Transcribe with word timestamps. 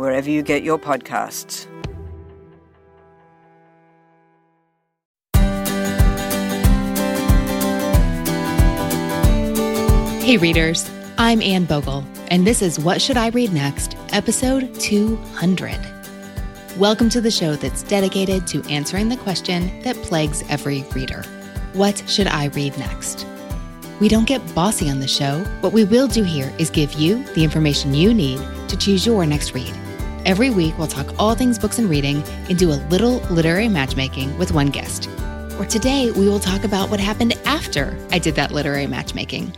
wherever 0.00 0.30
you 0.30 0.42
get 0.42 0.62
your 0.62 0.78
podcasts. 0.78 1.66
Hey, 10.22 10.38
readers. 10.38 10.90
I'm 11.18 11.42
Anne 11.42 11.66
Bogel, 11.66 12.02
and 12.30 12.46
this 12.46 12.62
is 12.62 12.78
What 12.78 13.02
Should 13.02 13.18
I 13.18 13.28
Read 13.28 13.52
Next, 13.52 13.94
episode 14.10 14.74
200. 14.80 15.78
Welcome 16.78 17.10
to 17.10 17.20
the 17.20 17.30
show 17.30 17.56
that's 17.56 17.82
dedicated 17.82 18.46
to 18.46 18.62
answering 18.70 19.10
the 19.10 19.18
question 19.18 19.82
that 19.82 19.96
plagues 19.96 20.42
every 20.48 20.82
reader 20.94 21.24
What 21.74 22.02
should 22.08 22.26
I 22.26 22.46
read 22.46 22.78
next? 22.78 23.26
We 24.00 24.08
don't 24.08 24.26
get 24.26 24.54
bossy 24.54 24.88
on 24.88 25.00
the 25.00 25.06
show. 25.06 25.40
What 25.60 25.74
we 25.74 25.84
will 25.84 26.08
do 26.08 26.22
here 26.22 26.50
is 26.58 26.70
give 26.70 26.94
you 26.94 27.22
the 27.34 27.44
information 27.44 27.92
you 27.92 28.14
need 28.14 28.40
to 28.68 28.78
choose 28.78 29.04
your 29.04 29.26
next 29.26 29.52
read. 29.52 29.74
Every 30.26 30.50
week, 30.50 30.76
we'll 30.76 30.86
talk 30.86 31.18
all 31.18 31.34
things 31.34 31.58
books 31.58 31.78
and 31.78 31.88
reading 31.88 32.22
and 32.50 32.58
do 32.58 32.70
a 32.70 32.82
little 32.90 33.20
literary 33.30 33.68
matchmaking 33.68 34.36
with 34.36 34.52
one 34.52 34.68
guest. 34.68 35.08
Or 35.58 35.64
today, 35.64 36.10
we 36.10 36.28
will 36.28 36.38
talk 36.38 36.64
about 36.64 36.90
what 36.90 37.00
happened 37.00 37.38
after 37.46 37.96
I 38.10 38.18
did 38.18 38.34
that 38.34 38.52
literary 38.52 38.86
matchmaking. 38.86 39.56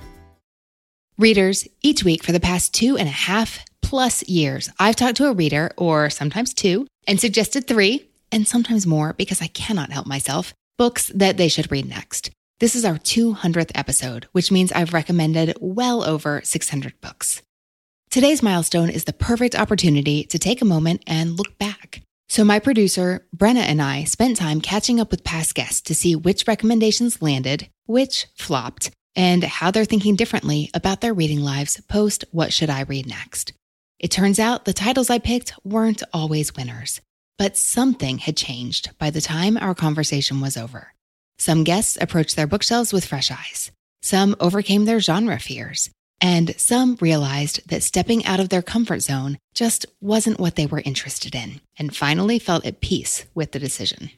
Readers, 1.19 1.67
each 1.83 2.05
week 2.05 2.23
for 2.23 2.31
the 2.31 2.39
past 2.39 2.73
two 2.73 2.97
and 2.97 3.09
a 3.09 3.13
half 3.13 3.65
plus 3.83 4.23
years, 4.29 4.71
I've 4.79 4.95
talked 4.95 5.17
to 5.17 5.27
a 5.27 5.33
reader, 5.33 5.73
or 5.77 6.11
sometimes 6.11 6.55
two, 6.55 6.87
and 7.09 7.19
suggested 7.21 7.67
three, 7.67 8.09
and 8.31 8.47
sometimes 8.47 8.87
more 8.87 9.15
because 9.15 9.43
I 9.43 9.49
cannot 9.49 9.91
help 9.91 10.07
myself, 10.07 10.55
books 10.79 11.09
that 11.09 11.39
they 11.39 11.49
should 11.49 11.73
read 11.73 11.89
next. 11.89 12.31
This 12.61 12.77
is 12.77 12.85
our 12.85 12.99
200th 12.99 13.73
episode, 13.75 14.29
which 14.31 14.53
means 14.53 14.71
I've 14.71 14.95
recommended 14.95 15.57
well 15.61 16.05
over 16.05 16.41
600 16.45 17.01
books. 17.01 17.43
Today's 18.13 18.43
milestone 18.43 18.91
is 18.91 19.05
the 19.05 19.15
perfect 19.15 19.55
opportunity 19.55 20.25
to 20.25 20.39
take 20.39 20.61
a 20.61 20.67
moment 20.67 21.03
and 21.07 21.39
look 21.39 21.57
back. 21.57 22.03
So, 22.29 22.45
my 22.45 22.59
producer, 22.59 23.27
Brenna, 23.35 23.63
and 23.63 23.81
I 23.81 24.05
spent 24.05 24.37
time 24.37 24.61
catching 24.61 25.01
up 25.01 25.11
with 25.11 25.25
past 25.25 25.55
guests 25.55 25.81
to 25.81 25.95
see 25.95 26.15
which 26.15 26.47
recommendations 26.47 27.23
landed, 27.23 27.71
which 27.87 28.27
flopped, 28.37 28.91
and 29.17 29.43
how 29.43 29.71
they're 29.71 29.87
thinking 29.87 30.15
differently 30.15 30.71
about 30.75 31.01
their 31.01 31.15
reading 31.15 31.41
lives 31.41 31.81
post 31.89 32.27
What 32.33 32.53
Should 32.53 32.69
I 32.69 32.83
Read 32.83 33.07
Next. 33.07 33.55
It 33.99 34.11
turns 34.11 34.39
out 34.39 34.67
the 34.67 34.75
titles 34.75 35.09
I 35.09 35.19
picked 35.19 35.55
weren't 35.65 36.03
always 36.13 36.55
winners, 36.55 37.01
but 37.39 37.57
something 37.57 38.19
had 38.19 38.37
changed 38.37 38.91
by 38.99 39.09
the 39.09 39.23
time 39.23 39.57
our 39.57 39.75
conversation 39.75 40.43
was 40.43 40.59
over. 40.59 40.93
Some 41.39 41.65
guests 41.65 41.97
approached 41.99 42.37
their 42.37 42.47
bookshelves 42.47 42.93
with 42.93 43.07
fresh 43.07 43.31
eyes. 43.31 43.73
Some 44.03 44.37
overcame 44.39 44.85
their 44.85 45.01
genre 45.01 45.39
fears. 45.39 45.89
And 46.23 46.55
some 46.57 46.97
realized 47.01 47.69
that 47.69 47.83
stepping 47.83 48.25
out 48.25 48.39
of 48.39 48.49
their 48.49 48.63
comfort 48.63 49.01
zone 49.01 49.39
just 49.55 49.85
wasn't 50.01 50.39
what 50.39 50.55
they 50.55 50.67
were 50.67 50.81
interested 50.85 51.35
in, 51.35 51.61
and 51.77 51.95
finally 51.95 52.39
felt 52.39 52.65
at 52.65 52.81
peace 52.81 53.27
with 53.35 53.51
the 53.51 53.59
decision. 53.59 54.11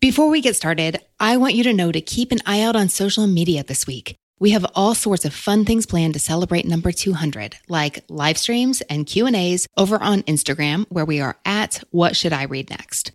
Before 0.00 0.30
we 0.30 0.40
get 0.40 0.54
started, 0.54 1.00
I 1.18 1.36
want 1.36 1.54
you 1.54 1.64
to 1.64 1.74
know 1.74 1.90
to 1.90 2.00
keep 2.00 2.30
an 2.30 2.38
eye 2.46 2.62
out 2.62 2.76
on 2.76 2.88
social 2.88 3.26
media 3.26 3.64
this 3.64 3.84
week. 3.86 4.16
We 4.38 4.50
have 4.50 4.64
all 4.74 4.94
sorts 4.94 5.26
of 5.26 5.34
fun 5.34 5.64
things 5.66 5.84
planned 5.84 6.14
to 6.14 6.20
celebrate 6.20 6.66
number 6.66 6.92
200, 6.92 7.56
like 7.68 8.04
live 8.08 8.38
streams 8.38 8.80
and 8.82 9.04
Q&As 9.04 9.66
over 9.76 10.00
on 10.00 10.22
Instagram 10.22 10.86
where 10.88 11.04
we 11.04 11.20
are 11.20 11.36
at 11.44 11.82
what 11.90 12.16
should 12.16 12.32
I 12.32 12.44
read 12.44 12.70
next. 12.70 13.12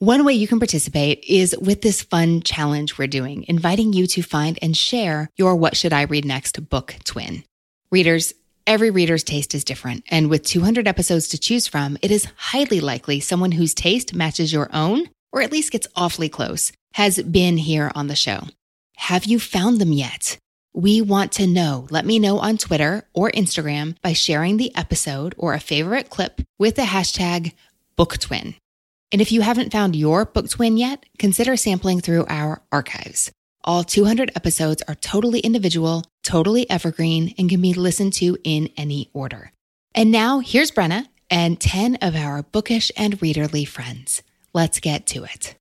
One 0.00 0.26
way 0.26 0.34
you 0.34 0.46
can 0.46 0.58
participate 0.58 1.24
is 1.26 1.56
with 1.58 1.80
this 1.80 2.02
fun 2.02 2.42
challenge 2.42 2.98
we're 2.98 3.06
doing, 3.06 3.46
inviting 3.48 3.94
you 3.94 4.06
to 4.08 4.22
find 4.22 4.58
and 4.60 4.76
share 4.76 5.30
your 5.36 5.56
what 5.56 5.74
should 5.74 5.94
I 5.94 6.02
read 6.02 6.26
next 6.26 6.68
book 6.68 6.96
twin. 7.04 7.44
Readers, 7.92 8.34
every 8.66 8.90
reader's 8.90 9.22
taste 9.22 9.54
is 9.54 9.62
different, 9.62 10.02
and 10.08 10.28
with 10.28 10.42
200 10.42 10.88
episodes 10.88 11.28
to 11.28 11.38
choose 11.38 11.68
from, 11.68 11.96
it 12.02 12.10
is 12.10 12.26
highly 12.36 12.80
likely 12.80 13.20
someone 13.20 13.52
whose 13.52 13.74
taste 13.74 14.12
matches 14.12 14.52
your 14.52 14.68
own, 14.72 15.08
or 15.32 15.40
at 15.40 15.52
least 15.52 15.70
gets 15.70 15.86
awfully 15.94 16.28
close, 16.28 16.72
has 16.94 17.22
been 17.22 17.56
here 17.58 17.92
on 17.94 18.08
the 18.08 18.16
show. 18.16 18.40
Have 18.96 19.24
you 19.24 19.38
found 19.38 19.80
them 19.80 19.92
yet? 19.92 20.36
We 20.74 21.00
want 21.00 21.30
to 21.32 21.46
know. 21.46 21.86
Let 21.90 22.04
me 22.04 22.18
know 22.18 22.38
on 22.38 22.58
Twitter 22.58 23.06
or 23.14 23.30
Instagram 23.30 23.94
by 24.02 24.14
sharing 24.14 24.56
the 24.56 24.74
episode 24.74 25.34
or 25.38 25.54
a 25.54 25.60
favorite 25.60 26.10
clip 26.10 26.40
with 26.58 26.74
the 26.74 26.82
hashtag 26.82 27.52
BookTwin. 27.96 28.56
And 29.12 29.22
if 29.22 29.30
you 29.30 29.42
haven't 29.42 29.72
found 29.72 29.94
your 29.94 30.24
book 30.24 30.50
twin 30.50 30.76
yet, 30.76 31.06
consider 31.20 31.56
sampling 31.56 32.00
through 32.00 32.26
our 32.28 32.62
archives. 32.72 33.30
All 33.62 33.84
200 33.84 34.32
episodes 34.34 34.82
are 34.86 34.94
totally 34.96 35.40
individual, 35.40 36.04
totally 36.26 36.68
evergreen, 36.68 37.34
and 37.38 37.48
can 37.48 37.62
be 37.62 37.72
listened 37.72 38.12
to 38.14 38.36
in 38.42 38.68
any 38.76 39.08
order. 39.14 39.52
And 39.94 40.10
now 40.10 40.40
here's 40.40 40.72
Brenna 40.72 41.06
and 41.30 41.58
10 41.60 41.98
of 42.02 42.14
our 42.16 42.42
bookish 42.42 42.90
and 42.96 43.18
readerly 43.20 43.66
friends. 43.66 44.22
Let's 44.52 44.80
get 44.80 45.06
to 45.08 45.24
it. 45.24 45.54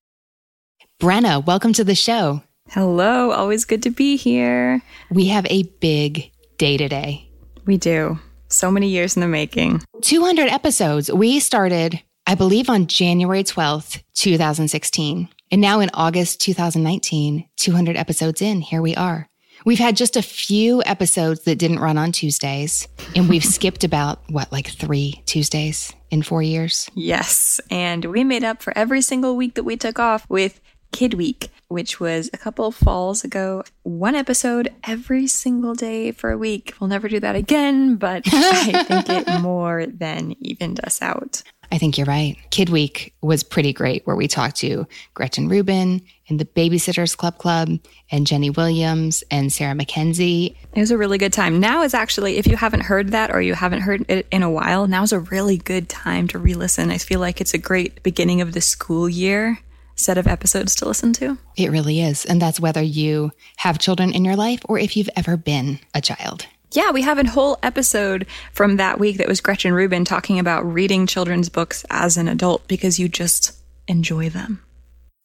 Brenna, 0.99 1.45
welcome 1.45 1.73
to 1.73 1.83
the 1.83 1.95
show. 1.95 2.41
Hello, 2.69 3.31
always 3.31 3.63
good 3.63 3.83
to 3.83 3.91
be 3.91 4.17
here. 4.17 4.81
We 5.11 5.27
have 5.27 5.45
a 5.49 5.63
big 5.79 6.31
day 6.57 6.77
today. 6.77 7.29
We 7.65 7.77
do. 7.77 8.19
So 8.49 8.71
many 8.71 8.89
years 8.89 9.15
in 9.15 9.21
the 9.21 9.27
making. 9.27 9.83
200 10.01 10.49
episodes. 10.49 11.11
We 11.11 11.39
started, 11.39 12.01
I 12.25 12.35
believe, 12.35 12.69
on 12.69 12.87
January 12.87 13.43
12th, 13.43 14.01
2016. 14.15 15.29
And 15.51 15.61
now 15.61 15.79
in 15.79 15.91
August 15.93 16.41
2019, 16.41 17.47
200 17.57 17.95
episodes 17.95 18.41
in, 18.41 18.61
here 18.61 18.81
we 18.81 18.95
are. 18.95 19.27
We've 19.65 19.79
had 19.79 19.97
just 19.97 20.15
a 20.15 20.21
few 20.21 20.83
episodes 20.85 21.41
that 21.41 21.57
didn't 21.57 21.79
run 21.79 21.97
on 21.97 22.11
Tuesdays, 22.11 22.87
and 23.15 23.27
we've 23.27 23.43
skipped 23.55 23.83
about, 23.83 24.21
what, 24.29 24.51
like 24.51 24.67
three 24.67 25.23
Tuesdays 25.25 25.91
in 26.11 26.21
four 26.21 26.43
years? 26.43 26.87
Yes. 26.93 27.59
And 27.71 28.05
we 28.05 28.23
made 28.23 28.43
up 28.43 28.61
for 28.61 28.77
every 28.77 29.01
single 29.01 29.35
week 29.35 29.55
that 29.55 29.63
we 29.63 29.75
took 29.75 29.97
off 29.97 30.29
with 30.29 30.61
Kid 30.91 31.15
Week, 31.15 31.49
which 31.67 31.99
was 31.99 32.29
a 32.31 32.37
couple 32.37 32.71
falls 32.71 33.23
ago. 33.23 33.63
One 33.81 34.13
episode 34.13 34.71
every 34.83 35.25
single 35.25 35.73
day 35.73 36.11
for 36.11 36.29
a 36.29 36.37
week. 36.37 36.75
We'll 36.79 36.87
never 36.87 37.09
do 37.09 37.19
that 37.19 37.35
again, 37.35 37.95
but 37.95 38.23
I 38.31 38.83
think 38.83 39.09
it 39.09 39.27
more 39.41 39.87
than 39.87 40.35
evened 40.39 40.79
us 40.83 41.01
out. 41.01 41.41
I 41.71 41.77
think 41.77 41.97
you're 41.97 42.05
right. 42.05 42.37
Kid 42.51 42.69
Week 42.69 43.13
was 43.21 43.43
pretty 43.43 43.73
great, 43.73 44.05
where 44.05 44.15
we 44.15 44.27
talked 44.27 44.57
to 44.57 44.87
Gretchen 45.13 45.49
Rubin 45.49 46.01
and 46.29 46.39
the 46.39 46.45
Babysitters 46.45 47.15
Club 47.15 47.37
Club 47.37 47.69
and 48.11 48.27
Jenny 48.27 48.49
Williams 48.49 49.23
and 49.31 49.51
Sarah 49.51 49.75
Mackenzie. 49.75 50.57
It 50.73 50.79
was 50.79 50.91
a 50.91 50.97
really 50.97 51.17
good 51.17 51.33
time. 51.33 51.59
Now 51.59 51.83
is 51.83 51.93
actually, 51.93 52.37
if 52.37 52.47
you 52.47 52.57
haven't 52.57 52.81
heard 52.81 53.09
that 53.09 53.31
or 53.31 53.41
you 53.41 53.53
haven't 53.53 53.81
heard 53.81 54.05
it 54.09 54.27
in 54.31 54.43
a 54.43 54.49
while, 54.49 54.87
now 54.87 55.03
is 55.03 55.11
a 55.11 55.19
really 55.19 55.57
good 55.57 55.89
time 55.89 56.27
to 56.29 56.39
re 56.39 56.53
listen. 56.53 56.91
I 56.91 56.97
feel 56.97 57.19
like 57.19 57.41
it's 57.41 57.53
a 57.53 57.59
great 57.59 58.03
beginning 58.03 58.41
of 58.41 58.53
the 58.53 58.61
school 58.61 59.09
year 59.09 59.59
set 59.95 60.17
of 60.17 60.27
episodes 60.27 60.75
to 60.75 60.85
listen 60.85 61.13
to. 61.13 61.37
It 61.55 61.71
really 61.71 62.01
is. 62.01 62.25
And 62.25 62.41
that's 62.41 62.59
whether 62.59 62.81
you 62.81 63.31
have 63.57 63.79
children 63.79 64.11
in 64.11 64.25
your 64.25 64.35
life 64.35 64.59
or 64.65 64.77
if 64.77 64.97
you've 64.97 65.09
ever 65.15 65.37
been 65.37 65.79
a 65.93 66.01
child. 66.01 66.45
Yeah, 66.71 66.91
we 66.91 67.03
have 67.03 67.19
a 67.19 67.29
whole 67.29 67.57
episode 67.63 68.25
from 68.51 68.77
that 68.77 68.99
week 68.99 69.17
that 69.17 69.27
was 69.27 69.41
Gretchen 69.41 69.73
Rubin 69.73 70.03
talking 70.03 70.39
about 70.39 70.65
reading 70.65 71.07
children's 71.07 71.49
books 71.49 71.85
as 71.89 72.17
an 72.17 72.27
adult 72.27 72.67
because 72.67 72.99
you 72.99 73.07
just 73.07 73.53
enjoy 73.87 74.29
them. 74.29 74.61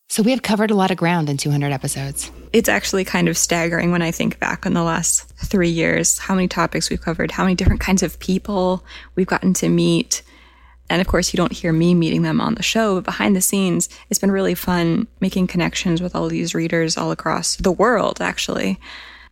So 0.09 0.23
we 0.23 0.33
have 0.33 0.43
covered 0.43 0.71
a 0.71 0.75
lot 0.75 0.91
of 0.91 0.97
ground 0.97 1.31
in 1.31 1.37
200 1.37 1.73
episodes. 1.73 2.31
It's 2.53 2.69
actually 2.69 3.05
kind 3.05 3.29
of 3.29 3.39
staggering 3.39 3.93
when 3.93 4.03
I 4.03 4.11
think 4.11 4.41
back 4.41 4.67
on 4.67 4.75
the 4.75 4.83
last 4.83 5.29
three 5.39 5.69
years, 5.69 6.19
how 6.19 6.35
many 6.35 6.49
topics 6.49 6.91
we've 6.91 7.01
covered, 7.01 7.31
how 7.31 7.45
many 7.45 7.55
different 7.55 7.81
kinds 7.81 8.03
of 8.03 8.19
people 8.19 8.85
we've 9.15 9.29
gotten 9.29 9.55
to 9.55 9.69
meet. 9.69 10.23
And 10.89 11.01
of 11.01 11.07
course, 11.07 11.33
you 11.33 11.37
don't 11.37 11.53
hear 11.53 11.73
me 11.73 11.95
meeting 11.95 12.23
them 12.23 12.41
on 12.41 12.57
the 12.57 12.63
show, 12.63 12.97
but 12.97 13.05
behind 13.05 13.37
the 13.37 13.41
scenes, 13.41 13.89
it's 14.09 14.19
been 14.19 14.33
really 14.33 14.57
fun 14.57 15.07
making 15.21 15.47
connections 15.47 16.03
with 16.03 16.17
all 16.17 16.29
these 16.29 16.57
readers 16.57 16.97
all 16.97 17.13
across 17.13 17.55
the 17.57 17.71
world, 17.71 18.21
actually. 18.21 18.81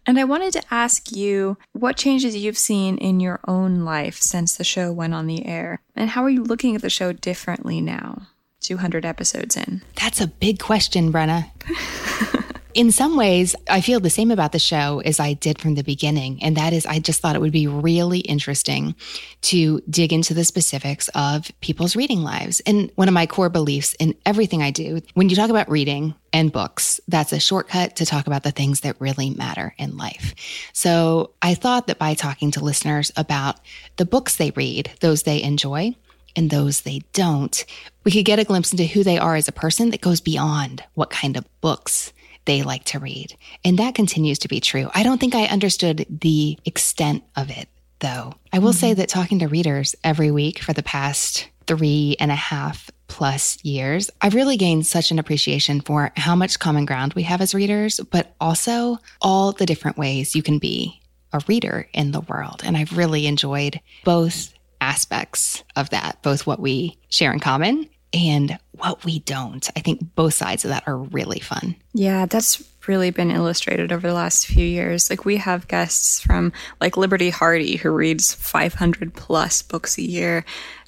And 0.09 0.19
I 0.19 0.25
wanted 0.25 0.55
to 0.55 0.63
ask 0.71 1.13
you 1.13 1.59
what 1.75 1.99
changes 1.99 2.35
you've 2.35 2.57
seen 2.57 2.97
in 2.97 3.21
your 3.21 3.41
own 3.47 3.85
life 3.85 4.17
since 4.23 4.57
the 4.57 4.65
show 4.65 4.91
went 4.91 5.13
on 5.13 5.27
the 5.27 5.45
air, 5.45 5.83
and 5.95 6.09
how 6.09 6.25
are 6.25 6.31
you 6.31 6.43
looking 6.43 6.75
at 6.75 6.81
the 6.81 6.89
show 6.89 7.13
differently 7.13 7.83
now, 7.83 8.23
200 8.61 9.05
episodes 9.05 9.55
in? 9.55 9.83
That's 10.01 10.23
a 10.23 10.27
big 10.27 10.61
question, 10.61 11.13
Brenna. 11.13 11.51
in 12.79 12.93
some 12.93 13.17
ways, 13.17 13.57
I 13.69 13.81
feel 13.81 13.99
the 13.99 14.09
same 14.09 14.31
about 14.31 14.53
the 14.53 14.61
show 14.61 15.01
as 15.01 15.19
I 15.19 15.33
did 15.33 15.61
from 15.61 15.75
the 15.75 15.83
beginning. 15.83 16.41
And 16.45 16.57
that 16.57 16.73
is, 16.73 16.87
I 16.87 17.01
just 17.01 17.21
thought 17.21 17.35
it 17.35 17.41
would 17.41 17.51
be 17.51 17.67
really 17.67 18.21
interesting 18.21 18.95
to 19.43 19.81
dig 19.91 20.13
into 20.13 20.33
the 20.33 20.45
specifics 20.45 21.09
of 21.09 21.51
people's 21.61 21.97
reading 21.97 22.23
lives. 22.23 22.61
And 22.61 22.93
one 22.95 23.09
of 23.09 23.15
my 23.15 23.27
core 23.27 23.49
beliefs 23.49 23.97
in 23.99 24.15
everything 24.25 24.63
I 24.63 24.71
do, 24.71 25.01
when 25.15 25.29
you 25.29 25.35
talk 25.35 25.51
about 25.51 25.69
reading 25.69 26.15
and 26.33 26.53
books, 26.53 27.01
that's 27.09 27.33
a 27.33 27.41
shortcut 27.41 27.97
to 27.97 28.07
talk 28.07 28.29
about 28.29 28.45
the 28.45 28.53
things 28.53 28.83
that 28.83 29.01
really 29.01 29.31
matter 29.31 29.75
in 29.77 29.97
life. 29.97 30.37
So 30.73 31.33
I 31.43 31.55
thought 31.55 31.89
that 31.89 31.99
by 31.99 32.15
talking 32.15 32.53
to 32.53 32.65
listeners 32.65 33.11
about 33.17 33.59
the 33.97 34.07
books 34.07 34.37
they 34.37 34.53
read, 34.53 34.93
those 35.01 35.25
they 35.25 35.43
enjoy, 35.43 35.97
and 36.37 36.49
those 36.49 36.83
they 36.83 37.01
don't, 37.13 37.65
we 38.05 38.13
could 38.13 38.25
get 38.25 38.39
a 38.39 38.45
glimpse 38.45 38.71
into 38.71 38.85
who 38.85 39.03
they 39.03 39.19
are 39.19 39.35
as 39.35 39.49
a 39.49 39.53
person 39.53 39.91
that 39.91 40.01
goes 40.01 40.21
beyond 40.21 40.85
what 40.95 41.11
kind 41.11 41.37
of 41.37 41.45
books 41.61 42.13
they 42.49 42.62
like 42.62 42.85
to 42.85 42.99
read. 42.99 43.37
And 43.62 43.79
that 43.79 43.95
continues 43.95 44.39
to 44.41 44.49
be 44.49 44.59
true. 44.59 44.91
I 44.95 45.03
don't 45.03 45.19
think 45.19 45.35
I 45.35 45.45
understood 45.45 46.06
the 46.09 46.59
extent 46.65 47.23
of 47.37 47.50
it, 47.50 47.69
though. 48.00 48.33
I 48.53 48.59
will 48.59 48.71
mm-hmm. 48.71 48.79
say 48.79 48.95
that 48.95 49.11
talking 49.11 49.41
to 49.41 49.49
readers 49.49 49.95
every 50.03 50.31
week 50.31 50.61
for 50.61 50.73
the 50.73 50.83
past 50.83 51.47
three 51.67 52.17
and 52.19 52.33
a 52.33 52.35
half 52.35 52.91
plus 53.06 53.62
years, 53.62 54.11
I've 54.23 54.35
really 54.35 54.56
gained 54.56 54.87
such 54.87 55.11
an 55.11 55.19
appreciation 55.19 55.83
for 55.83 56.11
how 56.17 56.35
much 56.35 56.59
common 56.59 56.87
ground 56.87 57.12
we 57.12 57.25
have 57.25 57.43
as 57.43 57.55
readers, 57.55 58.00
but 58.11 58.35
also 58.41 58.97
all 59.21 59.53
the 59.53 59.67
different 59.67 59.99
ways 59.99 60.35
you 60.35 60.43
can 60.43 60.59
be 60.59 61.03
a 61.35 61.43
reader 61.49 61.87
in 61.93 62.12
the 62.12 62.23
world. 62.23 62.62
And 62.65 62.79
I've 62.79 62.97
really 62.97 63.27
enjoyed 63.27 63.79
both 64.05 64.55
aspects 64.81 65.65
of 65.77 65.91
that, 65.91 66.23
both 66.23 66.47
what 66.47 66.61
we 66.61 66.97
share 67.11 67.31
in 67.31 67.41
common 67.41 67.91
and 68.13 68.59
what 68.73 69.05
we 69.05 69.21
don't. 69.21 69.69
I 69.77 69.81
think 69.81 70.15
both 70.15 70.35
sides 70.35 70.65
of 70.65 70.71
that 70.71 70.85
are 70.87 70.97
really 70.97 71.41
fun. 71.41 71.77
Yeah, 71.93 72.27
that's 72.27 72.63
really 72.87 73.11
been 73.11 73.31
illustrated 73.31 73.93
over 73.93 74.09
the 74.09 74.15
last 74.15 74.47
few 74.47 74.65
years. 74.65 75.11
Like 75.11 75.25
we 75.25 75.37
have 75.37 75.69
guests 75.69 76.21
from 76.21 76.53
like 76.81 76.97
Liberty 76.97 77.31
Hardy 77.31 77.77
who 77.77 77.91
reads 77.91 78.35
500 78.35 79.15
plus 79.15 79.63
books 79.63 79.99
a 79.99 80.03
year 80.03 80.45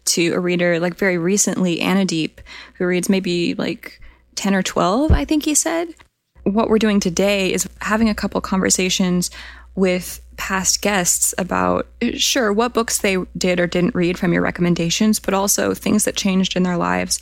to 0.07 0.33
a 0.33 0.41
reader 0.41 0.81
like 0.81 0.95
very 0.95 1.19
recently 1.19 1.79
Anadeep 1.79 2.39
who 2.75 2.87
reads 2.87 3.09
maybe 3.11 3.55
like 3.55 4.01
10 4.37 4.55
or 4.55 4.63
12, 4.63 5.13
I 5.13 5.25
think 5.27 5.45
he 5.45 5.55
said. 5.55 5.95
What 6.45 6.71
we're 6.71 6.79
doing 6.79 7.01
today 7.01 7.53
is 7.53 7.69
having 7.83 8.09
a 8.09 8.15
couple 8.15 8.41
conversations 8.41 9.31
with 9.75 10.21
past 10.37 10.81
guests 10.81 11.35
about, 11.37 11.87
sure, 12.15 12.53
what 12.53 12.73
books 12.73 12.99
they 12.99 13.19
did 13.37 13.61
or 13.61 13.67
didn't 13.67 13.95
read 13.95 14.19
from 14.19 14.33
your 14.33 14.43
recommendations, 14.43 15.21
but 15.21 15.35
also 15.35 15.75
things 15.75 16.05
that 16.05 16.17
changed 16.17 16.57
in 16.57 16.63
their 16.63 16.77
lives 16.77 17.21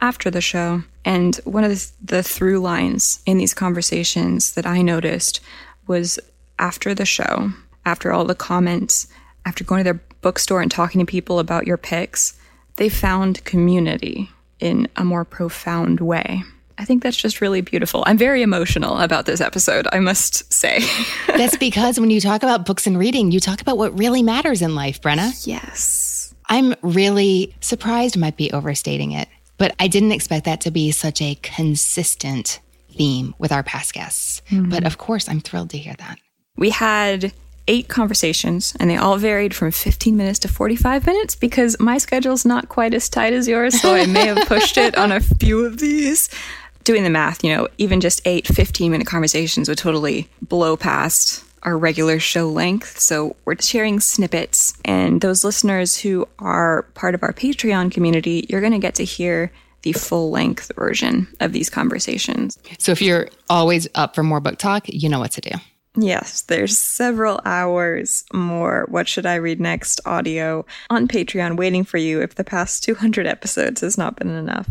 after 0.00 0.30
the 0.30 0.40
show. 0.40 0.82
And 1.04 1.36
one 1.44 1.64
of 1.64 1.90
the, 2.04 2.22
through 2.22 2.60
lines 2.60 3.20
in 3.26 3.38
these 3.38 3.54
conversations 3.54 4.52
that 4.52 4.66
I 4.66 4.82
noticed 4.82 5.40
was 5.86 6.18
after 6.58 6.94
the 6.94 7.06
show, 7.06 7.52
after 7.86 8.12
all 8.12 8.24
the 8.24 8.34
comments, 8.34 9.08
after 9.46 9.64
going 9.64 9.80
to 9.80 9.84
their 9.84 10.02
bookstore 10.20 10.60
and 10.60 10.70
talking 10.70 10.98
to 10.98 11.06
people 11.06 11.38
about 11.38 11.66
your 11.66 11.78
picks, 11.78 12.38
they 12.76 12.88
found 12.88 13.44
community 13.44 14.30
in 14.60 14.88
a 14.96 15.04
more 15.04 15.24
profound 15.24 16.00
way. 16.00 16.42
I 16.78 16.84
think 16.84 17.02
that's 17.02 17.16
just 17.16 17.40
really 17.40 17.60
beautiful. 17.60 18.04
I'm 18.06 18.16
very 18.16 18.42
emotional 18.42 18.98
about 18.98 19.26
this 19.26 19.40
episode, 19.40 19.88
I 19.92 19.98
must 19.98 20.52
say. 20.52 20.80
that's 21.26 21.56
because 21.56 21.98
when 21.98 22.10
you 22.10 22.20
talk 22.20 22.44
about 22.44 22.64
books 22.64 22.86
and 22.86 22.96
reading, 22.96 23.32
you 23.32 23.40
talk 23.40 23.60
about 23.60 23.76
what 23.76 23.98
really 23.98 24.22
matters 24.22 24.62
in 24.62 24.76
life, 24.76 25.00
Brenna. 25.00 25.46
Yes. 25.46 26.32
I'm 26.46 26.74
really 26.82 27.54
surprised, 27.60 28.16
might 28.16 28.36
be 28.36 28.52
overstating 28.52 29.12
it, 29.12 29.28
but 29.58 29.74
I 29.80 29.88
didn't 29.88 30.12
expect 30.12 30.44
that 30.44 30.60
to 30.62 30.70
be 30.70 30.92
such 30.92 31.20
a 31.20 31.34
consistent 31.42 32.60
theme 32.92 33.34
with 33.38 33.52
our 33.52 33.64
past 33.64 33.92
guests. 33.92 34.40
Mm-hmm. 34.48 34.70
But 34.70 34.86
of 34.86 34.98
course, 34.98 35.28
I'm 35.28 35.40
thrilled 35.40 35.70
to 35.70 35.78
hear 35.78 35.94
that. 35.98 36.18
We 36.56 36.70
had 36.70 37.32
eight 37.68 37.88
conversations, 37.88 38.74
and 38.80 38.88
they 38.88 38.96
all 38.96 39.18
varied 39.18 39.54
from 39.54 39.70
15 39.70 40.16
minutes 40.16 40.38
to 40.40 40.48
45 40.48 41.06
minutes 41.06 41.36
because 41.36 41.78
my 41.78 41.98
schedule's 41.98 42.44
not 42.44 42.68
quite 42.68 42.94
as 42.94 43.08
tight 43.08 43.34
as 43.34 43.46
yours, 43.46 43.80
so 43.80 43.94
I 43.94 44.06
may 44.06 44.26
have 44.26 44.48
pushed 44.48 44.78
it 44.78 44.96
on 44.96 45.12
a 45.12 45.20
few 45.38 45.66
of 45.66 45.78
these 45.78 46.30
doing 46.88 47.02
the 47.02 47.10
math, 47.10 47.44
you 47.44 47.54
know, 47.54 47.68
even 47.76 48.00
just 48.00 48.22
eight 48.24 48.46
15 48.46 48.90
minute 48.90 49.06
conversations 49.06 49.68
would 49.68 49.76
totally 49.76 50.26
blow 50.40 50.74
past 50.74 51.44
our 51.62 51.76
regular 51.76 52.18
show 52.18 52.48
length. 52.48 52.98
So 52.98 53.36
we're 53.44 53.56
sharing 53.60 54.00
snippets. 54.00 54.72
And 54.86 55.20
those 55.20 55.44
listeners 55.44 55.98
who 55.98 56.26
are 56.38 56.84
part 56.94 57.14
of 57.14 57.22
our 57.22 57.34
Patreon 57.34 57.92
community, 57.92 58.46
you're 58.48 58.62
going 58.62 58.72
to 58.72 58.78
get 58.78 58.94
to 58.94 59.04
hear 59.04 59.52
the 59.82 59.92
full 59.92 60.30
length 60.30 60.72
version 60.76 61.28
of 61.40 61.52
these 61.52 61.68
conversations. 61.68 62.58
So 62.78 62.90
if 62.90 63.02
you're 63.02 63.28
always 63.50 63.86
up 63.94 64.14
for 64.14 64.22
more 64.22 64.40
book 64.40 64.56
talk, 64.56 64.84
you 64.86 65.10
know 65.10 65.18
what 65.18 65.32
to 65.32 65.42
do. 65.42 65.50
Yes, 65.94 66.40
there's 66.40 66.78
several 66.78 67.38
hours 67.44 68.24
more 68.32 68.86
What 68.88 69.08
Should 69.08 69.26
I 69.26 69.34
Read 69.34 69.60
Next 69.60 70.00
audio 70.06 70.64
on 70.88 71.06
Patreon 71.06 71.58
waiting 71.58 71.84
for 71.84 71.98
you 71.98 72.22
if 72.22 72.36
the 72.36 72.44
past 72.44 72.82
200 72.82 73.26
episodes 73.26 73.82
has 73.82 73.98
not 73.98 74.16
been 74.16 74.30
enough. 74.30 74.70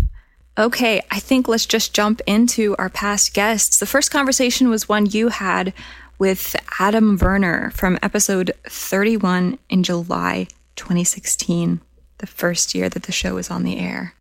Okay, 0.59 1.01
I 1.11 1.19
think 1.19 1.47
let's 1.47 1.67
just 1.67 1.93
jump 1.93 2.19
into 2.25 2.75
our 2.79 2.89
past 2.89 3.35
guests. 3.35 3.77
The 3.77 3.85
first 3.85 4.09
conversation 4.09 4.69
was 4.69 4.89
one 4.89 5.05
you 5.05 5.27
had 5.27 5.71
with 6.17 6.55
Adam 6.79 7.15
Verner 7.15 7.69
from 7.75 7.99
episode 8.01 8.51
31 8.67 9.59
in 9.69 9.83
July 9.83 10.47
2016, 10.75 11.79
the 12.17 12.25
first 12.25 12.73
year 12.73 12.89
that 12.89 13.03
the 13.03 13.11
show 13.11 13.35
was 13.35 13.51
on 13.51 13.63
the 13.63 13.77
air. 13.77 14.15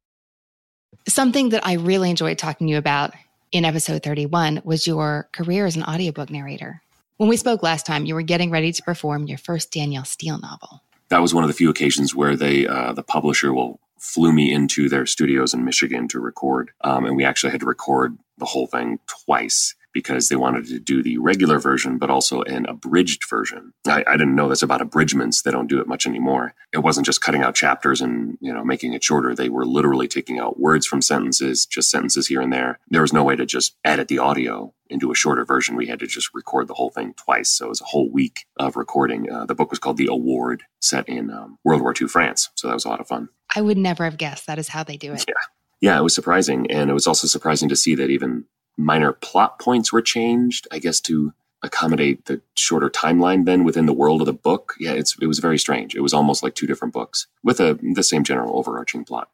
Something 1.08 1.48
that 1.50 1.66
I 1.66 1.74
really 1.74 2.10
enjoyed 2.10 2.36
talking 2.36 2.66
to 2.66 2.72
you 2.72 2.76
about 2.76 3.14
in 3.50 3.64
episode 3.64 4.02
31 4.02 4.60
was 4.62 4.86
your 4.86 5.30
career 5.32 5.64
as 5.64 5.76
an 5.76 5.84
audiobook 5.84 6.28
narrator. 6.28 6.82
When 7.16 7.30
we 7.30 7.38
spoke 7.38 7.62
last 7.62 7.86
time, 7.86 8.04
you 8.04 8.14
were 8.14 8.20
getting 8.20 8.50
ready 8.50 8.72
to 8.72 8.82
perform 8.82 9.26
your 9.26 9.38
first 9.38 9.72
Danielle 9.72 10.04
Steel 10.04 10.38
novel. 10.38 10.82
That 11.08 11.22
was 11.22 11.32
one 11.32 11.44
of 11.44 11.48
the 11.48 11.54
few 11.54 11.70
occasions 11.70 12.14
where 12.14 12.36
they, 12.36 12.66
uh, 12.66 12.92
the 12.92 13.02
publisher 13.02 13.54
will 13.54 13.80
flew 13.98 14.32
me 14.32 14.52
into 14.52 14.88
their 14.88 15.06
studios 15.06 15.54
in 15.54 15.64
Michigan 15.64 16.08
to 16.08 16.20
record. 16.20 16.70
Um, 16.82 17.06
and 17.06 17.16
we 17.16 17.24
actually 17.24 17.52
had 17.52 17.60
to 17.60 17.66
record 17.66 18.18
the 18.38 18.44
whole 18.44 18.66
thing 18.66 18.98
twice 19.06 19.74
because 19.96 20.28
they 20.28 20.36
wanted 20.36 20.66
to 20.66 20.78
do 20.78 21.02
the 21.02 21.16
regular 21.16 21.58
version, 21.58 21.96
but 21.96 22.10
also 22.10 22.42
an 22.42 22.66
abridged 22.66 23.26
version. 23.30 23.72
I, 23.86 24.04
I, 24.06 24.18
didn't 24.18 24.34
know 24.34 24.46
this 24.46 24.60
about 24.60 24.82
abridgments. 24.82 25.40
They 25.40 25.50
don't 25.50 25.70
do 25.70 25.80
it 25.80 25.88
much 25.88 26.06
anymore. 26.06 26.54
It 26.70 26.80
wasn't 26.80 27.06
just 27.06 27.22
cutting 27.22 27.40
out 27.40 27.54
chapters 27.54 28.02
and, 28.02 28.36
you 28.42 28.52
know, 28.52 28.62
making 28.62 28.92
it 28.92 29.02
shorter. 29.02 29.34
They 29.34 29.48
were 29.48 29.64
literally 29.64 30.06
taking 30.06 30.38
out 30.38 30.60
words 30.60 30.84
from 30.84 31.00
sentences, 31.00 31.64
just 31.64 31.88
sentences 31.88 32.26
here 32.26 32.42
and 32.42 32.52
there. 32.52 32.78
There 32.90 33.00
was 33.00 33.14
no 33.14 33.24
way 33.24 33.36
to 33.36 33.46
just 33.46 33.74
edit 33.86 34.08
the 34.08 34.18
audio 34.18 34.74
into 34.90 35.10
a 35.10 35.14
shorter 35.14 35.46
version. 35.46 35.76
We 35.76 35.86
had 35.86 36.00
to 36.00 36.06
just 36.06 36.28
record 36.34 36.68
the 36.68 36.74
whole 36.74 36.90
thing 36.90 37.14
twice. 37.14 37.48
So 37.48 37.64
it 37.64 37.70
was 37.70 37.80
a 37.80 37.86
whole 37.86 38.10
week 38.10 38.44
of 38.58 38.76
recording. 38.76 39.32
Uh, 39.32 39.46
the 39.46 39.54
book 39.54 39.70
was 39.70 39.78
called 39.78 39.96
The 39.96 40.08
Award, 40.10 40.64
set 40.78 41.08
in 41.08 41.30
um, 41.30 41.58
World 41.64 41.80
War 41.80 41.94
II 41.98 42.08
France. 42.08 42.50
So 42.54 42.68
that 42.68 42.74
was 42.74 42.84
a 42.84 42.90
lot 42.90 43.00
of 43.00 43.08
fun. 43.08 43.30
I 43.54 43.62
would 43.62 43.78
never 43.78 44.04
have 44.04 44.18
guessed 44.18 44.46
that 44.46 44.58
is 44.58 44.68
how 44.68 44.84
they 44.84 44.98
do 44.98 45.14
it. 45.14 45.24
Yeah. 45.26 45.34
Yeah, 45.80 45.98
it 45.98 46.02
was 46.02 46.14
surprising. 46.14 46.70
And 46.70 46.90
it 46.90 46.94
was 46.94 47.06
also 47.06 47.26
surprising 47.26 47.68
to 47.68 47.76
see 47.76 47.94
that 47.96 48.10
even 48.10 48.44
minor 48.76 49.12
plot 49.12 49.58
points 49.58 49.92
were 49.92 50.02
changed, 50.02 50.66
I 50.70 50.78
guess, 50.78 51.00
to 51.02 51.32
accommodate 51.62 52.26
the 52.26 52.40
shorter 52.54 52.90
timeline 52.90 53.44
then 53.44 53.64
within 53.64 53.86
the 53.86 53.92
world 53.92 54.20
of 54.20 54.26
the 54.26 54.32
book. 54.32 54.74
Yeah, 54.78 54.92
it's, 54.92 55.16
it 55.20 55.26
was 55.26 55.38
very 55.38 55.58
strange. 55.58 55.94
It 55.94 56.00
was 56.00 56.14
almost 56.14 56.42
like 56.42 56.54
two 56.54 56.66
different 56.66 56.94
books 56.94 57.26
with 57.42 57.60
a, 57.60 57.78
the 57.94 58.02
same 58.02 58.24
general 58.24 58.56
overarching 58.56 59.04
plot. 59.04 59.28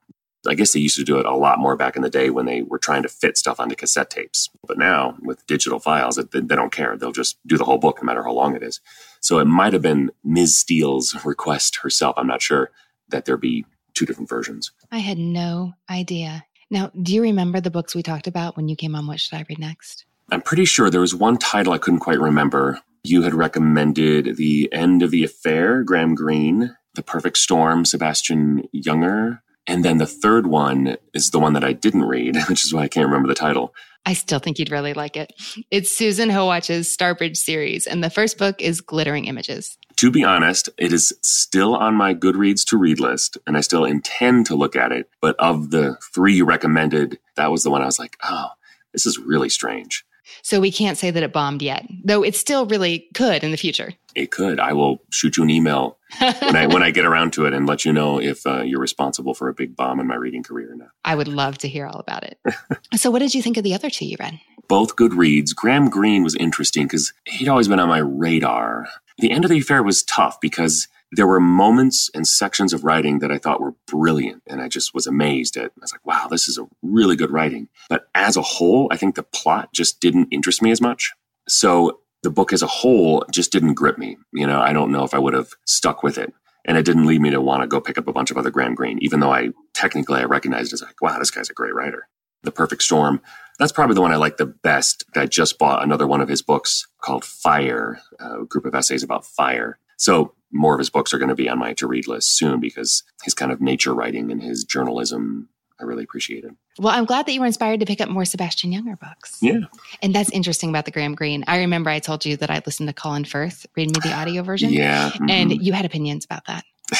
I 0.46 0.54
guess 0.54 0.72
they 0.72 0.80
used 0.80 0.96
to 0.96 1.04
do 1.04 1.18
it 1.20 1.26
a 1.26 1.36
lot 1.36 1.60
more 1.60 1.76
back 1.76 1.94
in 1.94 2.02
the 2.02 2.10
day 2.10 2.30
when 2.30 2.46
they 2.46 2.62
were 2.62 2.78
trying 2.78 3.02
to 3.04 3.08
fit 3.08 3.36
stuff 3.36 3.60
onto 3.60 3.76
cassette 3.76 4.10
tapes. 4.10 4.50
But 4.66 4.76
now 4.76 5.16
with 5.22 5.46
digital 5.46 5.78
files, 5.78 6.16
they, 6.16 6.40
they 6.40 6.56
don't 6.56 6.72
care. 6.72 6.96
They'll 6.96 7.12
just 7.12 7.38
do 7.46 7.56
the 7.56 7.64
whole 7.64 7.78
book 7.78 8.02
no 8.02 8.06
matter 8.06 8.24
how 8.24 8.32
long 8.32 8.56
it 8.56 8.62
is. 8.62 8.80
So 9.20 9.38
it 9.38 9.44
might 9.44 9.72
have 9.72 9.82
been 9.82 10.10
Ms. 10.24 10.56
Steel's 10.56 11.14
request 11.24 11.78
herself. 11.82 12.14
I'm 12.16 12.26
not 12.26 12.42
sure 12.42 12.70
that 13.08 13.24
there 13.24 13.36
be 13.36 13.64
two 13.94 14.06
different 14.06 14.28
versions. 14.28 14.72
I 14.90 14.98
had 14.98 15.18
no 15.18 15.74
idea. 15.88 16.44
Now, 16.72 16.90
do 17.02 17.14
you 17.14 17.20
remember 17.20 17.60
the 17.60 17.70
books 17.70 17.94
we 17.94 18.02
talked 18.02 18.26
about 18.26 18.56
when 18.56 18.66
you 18.66 18.76
came 18.76 18.94
on 18.94 19.06
What 19.06 19.20
Should 19.20 19.34
I 19.34 19.44
Read 19.46 19.58
Next? 19.58 20.06
I'm 20.30 20.40
pretty 20.40 20.64
sure 20.64 20.88
there 20.88 21.02
was 21.02 21.14
one 21.14 21.36
title 21.36 21.74
I 21.74 21.78
couldn't 21.78 22.00
quite 22.00 22.18
remember. 22.18 22.80
You 23.04 23.20
had 23.20 23.34
recommended 23.34 24.38
The 24.38 24.72
End 24.72 25.02
of 25.02 25.10
the 25.10 25.22
Affair, 25.22 25.82
Graham 25.82 26.14
Greene, 26.14 26.74
The 26.94 27.02
Perfect 27.02 27.36
Storm, 27.36 27.84
Sebastian 27.84 28.66
Junger. 28.74 29.40
And 29.66 29.84
then 29.84 29.98
the 29.98 30.06
third 30.06 30.46
one 30.46 30.96
is 31.12 31.28
the 31.28 31.38
one 31.38 31.52
that 31.52 31.62
I 31.62 31.74
didn't 31.74 32.04
read, 32.04 32.36
which 32.48 32.64
is 32.64 32.72
why 32.72 32.84
I 32.84 32.88
can't 32.88 33.06
remember 33.06 33.28
the 33.28 33.34
title. 33.34 33.74
I 34.04 34.14
still 34.14 34.40
think 34.40 34.58
you'd 34.58 34.72
really 34.72 34.94
like 34.94 35.16
it. 35.16 35.32
It's 35.70 35.90
Susan 35.90 36.28
Howatch's 36.28 36.94
Starbridge 36.94 37.36
series, 37.36 37.86
and 37.86 38.02
the 38.02 38.10
first 38.10 38.36
book 38.36 38.60
is 38.60 38.80
Glittering 38.80 39.26
Images. 39.26 39.78
To 39.96 40.10
be 40.10 40.24
honest, 40.24 40.68
it 40.76 40.92
is 40.92 41.12
still 41.22 41.76
on 41.76 41.94
my 41.94 42.14
Goodreads 42.14 42.64
to 42.66 42.76
read 42.76 42.98
list, 42.98 43.38
and 43.46 43.56
I 43.56 43.60
still 43.60 43.84
intend 43.84 44.46
to 44.46 44.56
look 44.56 44.74
at 44.74 44.90
it. 44.90 45.08
But 45.20 45.36
of 45.38 45.70
the 45.70 45.96
three 46.14 46.34
you 46.34 46.44
recommended, 46.44 47.18
that 47.36 47.52
was 47.52 47.62
the 47.62 47.70
one 47.70 47.82
I 47.82 47.86
was 47.86 47.98
like, 47.98 48.16
oh, 48.24 48.48
this 48.92 49.06
is 49.06 49.18
really 49.18 49.48
strange. 49.48 50.04
So 50.42 50.60
we 50.60 50.72
can't 50.72 50.98
say 50.98 51.10
that 51.10 51.22
it 51.22 51.32
bombed 51.32 51.62
yet, 51.62 51.86
though 52.04 52.22
it 52.22 52.34
still 52.34 52.66
really 52.66 53.06
could 53.14 53.44
in 53.44 53.50
the 53.50 53.56
future. 53.56 53.92
It 54.14 54.30
could. 54.30 54.60
I 54.60 54.72
will 54.72 55.02
shoot 55.10 55.36
you 55.36 55.42
an 55.42 55.50
email 55.50 55.98
when 56.18 56.56
I 56.56 56.66
when 56.66 56.82
I 56.82 56.90
get 56.90 57.04
around 57.04 57.32
to 57.34 57.46
it 57.46 57.54
and 57.54 57.66
let 57.66 57.84
you 57.84 57.92
know 57.92 58.20
if 58.20 58.46
uh, 58.46 58.62
you're 58.62 58.80
responsible 58.80 59.34
for 59.34 59.48
a 59.48 59.54
big 59.54 59.76
bomb 59.76 60.00
in 60.00 60.06
my 60.06 60.16
reading 60.16 60.42
career 60.42 60.72
or 60.72 60.76
not. 60.76 60.88
I 61.04 61.14
would 61.14 61.28
love 61.28 61.58
to 61.58 61.68
hear 61.68 61.86
all 61.86 61.98
about 61.98 62.24
it. 62.24 62.38
so, 62.96 63.10
what 63.10 63.20
did 63.20 63.34
you 63.34 63.42
think 63.42 63.56
of 63.56 63.64
the 63.64 63.74
other 63.74 63.90
two 63.90 64.06
you 64.06 64.16
read? 64.18 64.38
Both 64.68 64.96
good 64.96 65.14
reads. 65.14 65.52
Graham 65.52 65.88
Greene 65.88 66.22
was 66.22 66.34
interesting 66.36 66.84
because 66.84 67.12
he'd 67.26 67.48
always 67.48 67.68
been 67.68 67.80
on 67.80 67.88
my 67.88 67.98
radar. 67.98 68.86
The 69.18 69.30
end 69.30 69.44
of 69.44 69.50
the 69.50 69.58
affair 69.58 69.82
was 69.82 70.02
tough 70.02 70.40
because 70.40 70.88
there 71.12 71.26
were 71.26 71.40
moments 71.40 72.10
and 72.14 72.26
sections 72.26 72.72
of 72.72 72.84
writing 72.84 73.18
that 73.18 73.30
I 73.30 73.38
thought 73.38 73.60
were 73.60 73.74
brilliant. 73.86 74.42
And 74.46 74.62
I 74.62 74.68
just 74.68 74.94
was 74.94 75.06
amazed 75.06 75.58
at, 75.58 75.66
I 75.66 75.80
was 75.80 75.92
like, 75.92 76.06
wow, 76.06 76.26
this 76.26 76.48
is 76.48 76.56
a 76.56 76.66
really 76.80 77.16
good 77.16 77.30
writing. 77.30 77.68
But 77.90 78.08
as 78.14 78.36
a 78.36 78.42
whole, 78.42 78.88
I 78.90 78.96
think 78.96 79.14
the 79.14 79.22
plot 79.22 79.74
just 79.74 80.00
didn't 80.00 80.28
interest 80.30 80.62
me 80.62 80.70
as 80.70 80.80
much. 80.80 81.12
So 81.46 82.00
the 82.22 82.30
book 82.30 82.52
as 82.52 82.62
a 82.62 82.66
whole 82.66 83.24
just 83.30 83.52
didn't 83.52 83.74
grip 83.74 83.98
me. 83.98 84.16
You 84.32 84.46
know, 84.46 84.60
I 84.60 84.72
don't 84.72 84.92
know 84.92 85.04
if 85.04 85.14
I 85.14 85.18
would 85.18 85.34
have 85.34 85.52
stuck 85.64 86.02
with 86.02 86.18
it. 86.18 86.32
And 86.64 86.78
it 86.78 86.84
didn't 86.84 87.06
lead 87.06 87.20
me 87.20 87.30
to 87.30 87.40
want 87.40 87.62
to 87.62 87.66
go 87.66 87.80
pick 87.80 87.98
up 87.98 88.06
a 88.06 88.12
bunch 88.12 88.30
of 88.30 88.36
other 88.36 88.50
Graham 88.50 88.76
Greene, 88.76 88.98
even 89.02 89.18
though 89.18 89.32
I 89.32 89.50
technically 89.74 90.20
I 90.20 90.24
recognized 90.24 90.72
as 90.72 90.80
like, 90.80 91.02
wow, 91.02 91.18
this 91.18 91.30
guy's 91.30 91.50
a 91.50 91.54
great 91.54 91.74
writer. 91.74 92.06
The 92.44 92.52
Perfect 92.52 92.82
Storm. 92.82 93.20
That's 93.58 93.72
probably 93.72 93.94
the 93.94 94.00
one 94.00 94.12
I 94.12 94.16
like 94.16 94.36
the 94.36 94.46
best. 94.46 95.04
I 95.16 95.26
just 95.26 95.58
bought 95.58 95.82
another 95.82 96.06
one 96.06 96.20
of 96.20 96.28
his 96.28 96.42
books 96.42 96.86
called 97.00 97.24
Fire, 97.24 98.00
a 98.20 98.44
group 98.44 98.64
of 98.64 98.74
essays 98.74 99.02
about 99.02 99.26
fire. 99.26 99.78
So 99.96 100.34
more 100.52 100.74
of 100.74 100.78
his 100.78 100.90
books 100.90 101.12
are 101.12 101.18
going 101.18 101.28
to 101.28 101.34
be 101.34 101.48
on 101.48 101.58
my 101.58 101.72
to 101.74 101.86
read 101.86 102.06
list 102.06 102.36
soon 102.36 102.60
because 102.60 103.02
his 103.24 103.34
kind 103.34 103.52
of 103.52 103.60
nature 103.60 103.94
writing 103.94 104.30
and 104.30 104.42
his 104.42 104.64
journalism 104.64 105.48
I 105.82 105.84
really 105.84 106.04
appreciate 106.04 106.44
it. 106.44 106.52
Well, 106.78 106.94
I'm 106.94 107.04
glad 107.04 107.26
that 107.26 107.32
you 107.32 107.40
were 107.40 107.46
inspired 107.46 107.80
to 107.80 107.86
pick 107.86 108.00
up 108.00 108.08
more 108.08 108.24
Sebastian 108.24 108.70
Junger 108.72 108.98
books. 108.98 109.38
Yeah. 109.42 109.60
And 110.00 110.14
that's 110.14 110.30
interesting 110.30 110.70
about 110.70 110.84
the 110.84 110.92
Graham 110.92 111.14
Greene. 111.14 111.44
I 111.48 111.58
remember 111.58 111.90
I 111.90 111.98
told 111.98 112.24
you 112.24 112.36
that 112.36 112.50
I 112.50 112.62
listened 112.64 112.88
to 112.88 112.92
Colin 112.92 113.24
Firth 113.24 113.66
read 113.76 113.88
me 113.88 114.00
the 114.02 114.12
audio 114.12 114.42
version. 114.42 114.72
Yeah. 114.82 115.10
Mm-hmm. 115.10 115.30
And 115.30 115.52
you 115.64 115.72
had 115.72 115.84
opinions 115.84 116.24
about 116.24 116.46
that. 116.46 116.64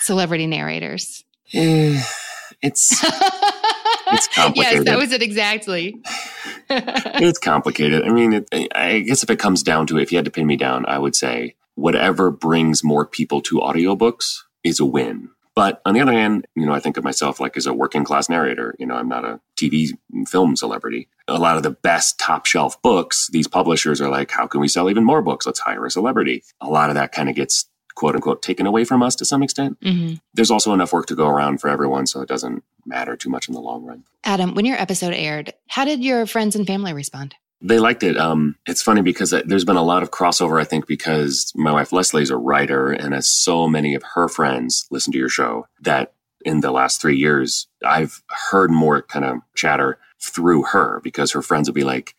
Celebrity 0.00 0.46
narrators. 0.46 1.24
Eh, 1.52 2.02
it's 2.62 2.90
it's 3.02 4.28
complicated. 4.28 4.78
yes, 4.78 4.84
that 4.84 4.98
was 4.98 5.12
it 5.12 5.22
exactly. 5.22 6.00
it's 6.70 7.38
complicated. 7.38 8.02
I 8.04 8.10
mean, 8.10 8.32
it, 8.32 8.72
I 8.74 9.00
guess 9.00 9.22
if 9.22 9.30
it 9.30 9.38
comes 9.38 9.62
down 9.62 9.86
to 9.88 9.98
it, 9.98 10.02
if 10.02 10.12
you 10.12 10.18
had 10.18 10.24
to 10.24 10.30
pin 10.30 10.46
me 10.46 10.56
down, 10.56 10.86
I 10.86 10.98
would 10.98 11.14
say 11.14 11.54
whatever 11.74 12.30
brings 12.30 12.82
more 12.82 13.06
people 13.06 13.40
to 13.42 13.56
audiobooks 13.56 14.40
is 14.64 14.80
a 14.80 14.84
win. 14.84 15.30
But 15.54 15.82
on 15.84 15.94
the 15.94 16.00
other 16.00 16.12
hand, 16.12 16.46
you 16.54 16.64
know, 16.64 16.72
I 16.72 16.80
think 16.80 16.96
of 16.96 17.04
myself 17.04 17.38
like 17.38 17.56
as 17.56 17.66
a 17.66 17.74
working 17.74 18.04
class 18.04 18.28
narrator. 18.28 18.74
You 18.78 18.86
know, 18.86 18.94
I'm 18.94 19.08
not 19.08 19.24
a 19.24 19.40
TV 19.56 19.90
film 20.26 20.56
celebrity. 20.56 21.08
A 21.28 21.38
lot 21.38 21.56
of 21.56 21.62
the 21.62 21.70
best 21.70 22.18
top 22.18 22.46
shelf 22.46 22.80
books, 22.82 23.28
these 23.32 23.48
publishers 23.48 24.00
are 24.00 24.08
like, 24.08 24.30
how 24.30 24.46
can 24.46 24.60
we 24.60 24.68
sell 24.68 24.88
even 24.88 25.04
more 25.04 25.22
books? 25.22 25.46
Let's 25.46 25.60
hire 25.60 25.84
a 25.84 25.90
celebrity. 25.90 26.42
A 26.60 26.68
lot 26.68 26.88
of 26.88 26.94
that 26.94 27.12
kind 27.12 27.28
of 27.28 27.34
gets 27.34 27.66
quote 27.94 28.14
unquote 28.14 28.42
taken 28.42 28.66
away 28.66 28.84
from 28.84 29.02
us 29.02 29.14
to 29.16 29.24
some 29.24 29.42
extent. 29.42 29.78
Mm-hmm. 29.80 30.14
There's 30.34 30.50
also 30.50 30.72
enough 30.72 30.92
work 30.92 31.06
to 31.06 31.14
go 31.14 31.28
around 31.28 31.60
for 31.60 31.68
everyone, 31.68 32.06
so 32.06 32.20
it 32.20 32.28
doesn't 32.28 32.64
matter 32.86 33.16
too 33.16 33.30
much 33.30 33.48
in 33.48 33.54
the 33.54 33.60
long 33.60 33.84
run. 33.84 34.04
Adam, 34.24 34.54
when 34.54 34.64
your 34.64 34.80
episode 34.80 35.14
aired, 35.14 35.52
how 35.68 35.84
did 35.84 36.02
your 36.02 36.26
friends 36.26 36.56
and 36.56 36.66
family 36.66 36.92
respond? 36.92 37.34
They 37.64 37.78
liked 37.78 38.02
it. 38.02 38.16
Um, 38.16 38.56
it's 38.66 38.82
funny 38.82 39.02
because 39.02 39.30
there's 39.30 39.64
been 39.64 39.76
a 39.76 39.84
lot 39.84 40.02
of 40.02 40.10
crossover, 40.10 40.60
I 40.60 40.64
think, 40.64 40.86
because 40.88 41.52
my 41.54 41.70
wife 41.72 41.92
Leslie 41.92 42.22
is 42.22 42.30
a 42.30 42.36
writer, 42.36 42.90
and 42.90 43.14
as 43.14 43.28
so 43.28 43.68
many 43.68 43.94
of 43.94 44.02
her 44.14 44.28
friends 44.28 44.86
listen 44.90 45.12
to 45.12 45.18
your 45.18 45.28
show, 45.28 45.66
that 45.80 46.12
in 46.44 46.60
the 46.60 46.72
last 46.72 47.00
three 47.00 47.16
years, 47.16 47.68
I've 47.84 48.22
heard 48.50 48.72
more 48.72 49.02
kind 49.02 49.24
of 49.24 49.38
chatter 49.54 49.98
through 50.20 50.64
her 50.64 51.00
because 51.04 51.32
her 51.32 51.42
friends 51.42 51.68
will 51.68 51.74
be 51.74 51.84
like, 51.84 52.14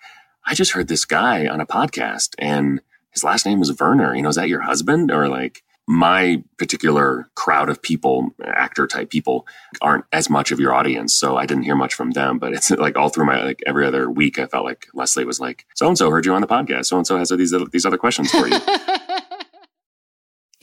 I 0.45 0.53
just 0.53 0.71
heard 0.71 0.87
this 0.87 1.05
guy 1.05 1.47
on 1.47 1.61
a 1.61 1.65
podcast 1.65 2.35
and 2.37 2.81
his 3.11 3.23
last 3.23 3.45
name 3.45 3.59
was 3.59 3.69
Verner. 3.69 4.15
You 4.15 4.21
know, 4.21 4.29
is 4.29 4.35
that 4.35 4.49
your 4.49 4.61
husband? 4.61 5.11
Or 5.11 5.27
like, 5.27 5.63
my 5.87 6.41
particular 6.57 7.29
crowd 7.35 7.69
of 7.69 7.81
people, 7.81 8.29
actor 8.45 8.87
type 8.87 9.09
people, 9.09 9.45
aren't 9.81 10.05
as 10.13 10.29
much 10.29 10.51
of 10.51 10.59
your 10.59 10.73
audience. 10.73 11.13
So 11.13 11.35
I 11.37 11.45
didn't 11.45 11.63
hear 11.63 11.75
much 11.75 11.93
from 11.93 12.11
them. 12.11 12.39
But 12.39 12.53
it's 12.53 12.71
like 12.71 12.97
all 12.97 13.09
through 13.09 13.25
my 13.25 13.43
like 13.43 13.61
every 13.65 13.85
other 13.85 14.09
week, 14.09 14.39
I 14.39 14.45
felt 14.45 14.65
like 14.65 14.87
Leslie 14.93 15.25
was 15.25 15.39
like, 15.39 15.65
"So 15.75 15.87
and 15.87 15.97
so 15.97 16.09
heard 16.09 16.25
you 16.25 16.33
on 16.33 16.41
the 16.41 16.47
podcast. 16.47 16.85
So 16.85 16.97
and 16.97 17.07
so 17.07 17.17
has 17.17 17.29
these 17.29 17.53
these 17.71 17.85
other 17.85 17.97
questions 17.97 18.31
for 18.31 18.47
you." 18.47 18.59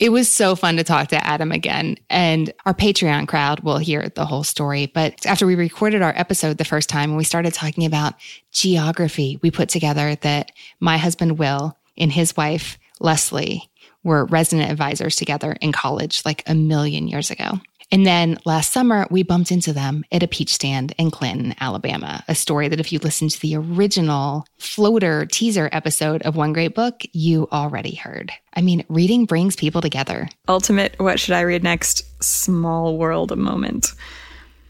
It 0.01 0.11
was 0.11 0.31
so 0.31 0.55
fun 0.55 0.77
to 0.77 0.83
talk 0.83 1.09
to 1.09 1.27
Adam 1.27 1.51
again. 1.51 1.95
And 2.09 2.51
our 2.65 2.73
Patreon 2.73 3.27
crowd 3.27 3.59
will 3.59 3.77
hear 3.77 4.09
the 4.09 4.25
whole 4.25 4.43
story. 4.43 4.87
But 4.87 5.27
after 5.27 5.45
we 5.45 5.53
recorded 5.53 6.01
our 6.01 6.13
episode 6.15 6.57
the 6.57 6.65
first 6.65 6.89
time 6.89 7.15
we 7.15 7.23
started 7.23 7.53
talking 7.53 7.85
about 7.85 8.15
geography, 8.51 9.37
we 9.43 9.51
put 9.51 9.69
together 9.69 10.15
that 10.15 10.53
my 10.79 10.97
husband 10.97 11.37
Will 11.37 11.77
and 11.99 12.11
his 12.11 12.35
wife 12.35 12.79
Leslie 12.99 13.69
were 14.03 14.25
resident 14.25 14.71
advisors 14.71 15.15
together 15.15 15.55
in 15.61 15.71
college 15.71 16.21
like 16.25 16.43
a 16.47 16.55
million 16.55 17.07
years 17.07 17.31
ago. 17.31 17.59
And 17.93 18.05
then 18.05 18.37
last 18.45 18.71
summer, 18.71 19.05
we 19.11 19.21
bumped 19.21 19.51
into 19.51 19.73
them 19.73 20.05
at 20.13 20.23
a 20.23 20.27
peach 20.27 20.53
stand 20.53 20.95
in 20.97 21.11
Clanton, 21.11 21.53
Alabama, 21.59 22.23
a 22.29 22.35
story 22.35 22.69
that 22.69 22.79
if 22.79 22.93
you 22.93 22.99
listen 22.99 23.27
to 23.27 23.39
the 23.41 23.57
original 23.57 24.45
floater 24.59 25.25
teaser 25.25 25.67
episode 25.73 26.21
of 26.21 26.37
One 26.37 26.53
Great 26.53 26.73
Book, 26.73 27.01
you 27.11 27.49
already 27.51 27.95
heard. 27.95 28.31
I 28.53 28.61
mean, 28.61 28.85
reading 28.87 29.25
brings 29.25 29.57
people 29.57 29.81
together. 29.81 30.29
Ultimate, 30.47 30.97
what 30.99 31.19
should 31.19 31.35
I 31.35 31.41
read 31.41 31.63
next? 31.63 32.03
Small 32.23 32.97
world 32.97 33.37
moment. 33.37 33.91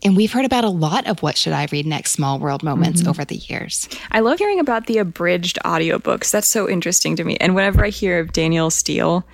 And 0.03 0.17
we've 0.17 0.31
heard 0.31 0.45
about 0.45 0.63
a 0.63 0.69
lot 0.69 1.07
of 1.07 1.21
what 1.21 1.37
should 1.37 1.53
I 1.53 1.67
read 1.71 1.85
next 1.85 2.11
small 2.11 2.39
world 2.39 2.63
moments 2.63 3.01
mm-hmm. 3.01 3.09
over 3.09 3.23
the 3.23 3.35
years. 3.35 3.87
I 4.11 4.21
love 4.21 4.39
hearing 4.39 4.59
about 4.59 4.87
the 4.87 4.97
abridged 4.97 5.59
audiobooks. 5.63 6.31
That's 6.31 6.47
so 6.47 6.67
interesting 6.67 7.15
to 7.17 7.23
me. 7.23 7.37
And 7.37 7.55
whenever 7.55 7.85
I 7.85 7.89
hear 7.89 8.19
of 8.19 8.33
Danielle 8.33 8.71
Steel, 8.71 9.25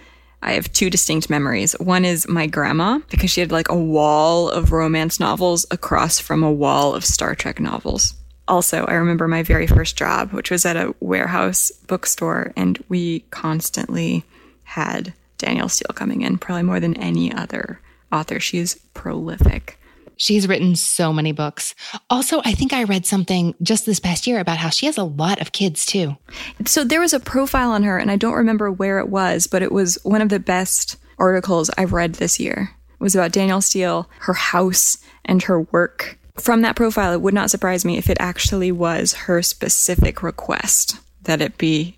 I 0.41 0.53
have 0.53 0.71
two 0.71 0.89
distinct 0.89 1.29
memories. 1.29 1.73
One 1.79 2.05
is 2.05 2.27
my 2.27 2.47
grandma, 2.47 2.99
because 3.09 3.31
she 3.31 3.41
had 3.41 3.51
like 3.51 3.69
a 3.69 3.75
wall 3.75 4.49
of 4.49 4.71
romance 4.71 5.19
novels 5.19 5.65
across 5.71 6.19
from 6.19 6.43
a 6.43 6.51
wall 6.51 6.93
of 6.93 7.03
Star 7.05 7.33
Trek 7.33 7.59
novels. 7.59 8.13
Also, 8.47 8.85
I 8.85 8.93
remember 8.93 9.27
my 9.27 9.43
very 9.43 9.67
first 9.67 9.97
job, 9.97 10.31
which 10.31 10.51
was 10.51 10.65
at 10.65 10.77
a 10.77 10.93
warehouse 10.99 11.71
bookstore, 11.87 12.53
and 12.55 12.81
we 12.87 13.21
constantly 13.31 14.23
had 14.63 15.13
Danielle 15.37 15.69
Steel 15.69 15.93
coming 15.93 16.21
in, 16.21 16.37
probably 16.37 16.63
more 16.63 16.79
than 16.79 16.95
any 16.97 17.33
other 17.33 17.81
author. 18.11 18.39
She 18.39 18.57
is 18.59 18.79
prolific. 18.93 19.76
She's 20.17 20.47
written 20.47 20.75
so 20.75 21.13
many 21.13 21.31
books. 21.31 21.75
Also, 22.09 22.41
I 22.43 22.53
think 22.53 22.73
I 22.73 22.83
read 22.83 23.05
something 23.05 23.55
just 23.61 23.85
this 23.85 23.99
past 23.99 24.27
year 24.27 24.39
about 24.39 24.57
how 24.57 24.69
she 24.69 24.87
has 24.87 24.97
a 24.97 25.03
lot 25.03 25.39
of 25.41 25.51
kids 25.51 25.85
too. 25.85 26.17
So 26.65 26.83
there 26.83 27.01
was 27.01 27.13
a 27.13 27.19
profile 27.19 27.71
on 27.71 27.83
her, 27.83 27.97
and 27.97 28.11
I 28.11 28.15
don't 28.15 28.33
remember 28.33 28.71
where 28.71 28.99
it 28.99 29.09
was, 29.09 29.47
but 29.47 29.61
it 29.61 29.71
was 29.71 29.97
one 30.03 30.21
of 30.21 30.29
the 30.29 30.39
best 30.39 30.97
articles 31.17 31.69
I've 31.77 31.93
read 31.93 32.15
this 32.15 32.39
year. 32.39 32.71
It 32.99 33.03
was 33.03 33.15
about 33.15 33.31
Danielle 33.31 33.61
Steel, 33.61 34.09
her 34.19 34.33
house, 34.33 34.97
and 35.23 35.43
her 35.43 35.61
work. 35.61 36.17
From 36.35 36.61
that 36.61 36.75
profile, 36.75 37.13
it 37.13 37.21
would 37.21 37.33
not 37.33 37.49
surprise 37.49 37.85
me 37.85 37.97
if 37.97 38.09
it 38.09 38.17
actually 38.19 38.71
was 38.71 39.13
her 39.13 39.41
specific 39.41 40.21
request 40.21 40.99
that 41.23 41.41
it 41.41 41.57
be 41.57 41.97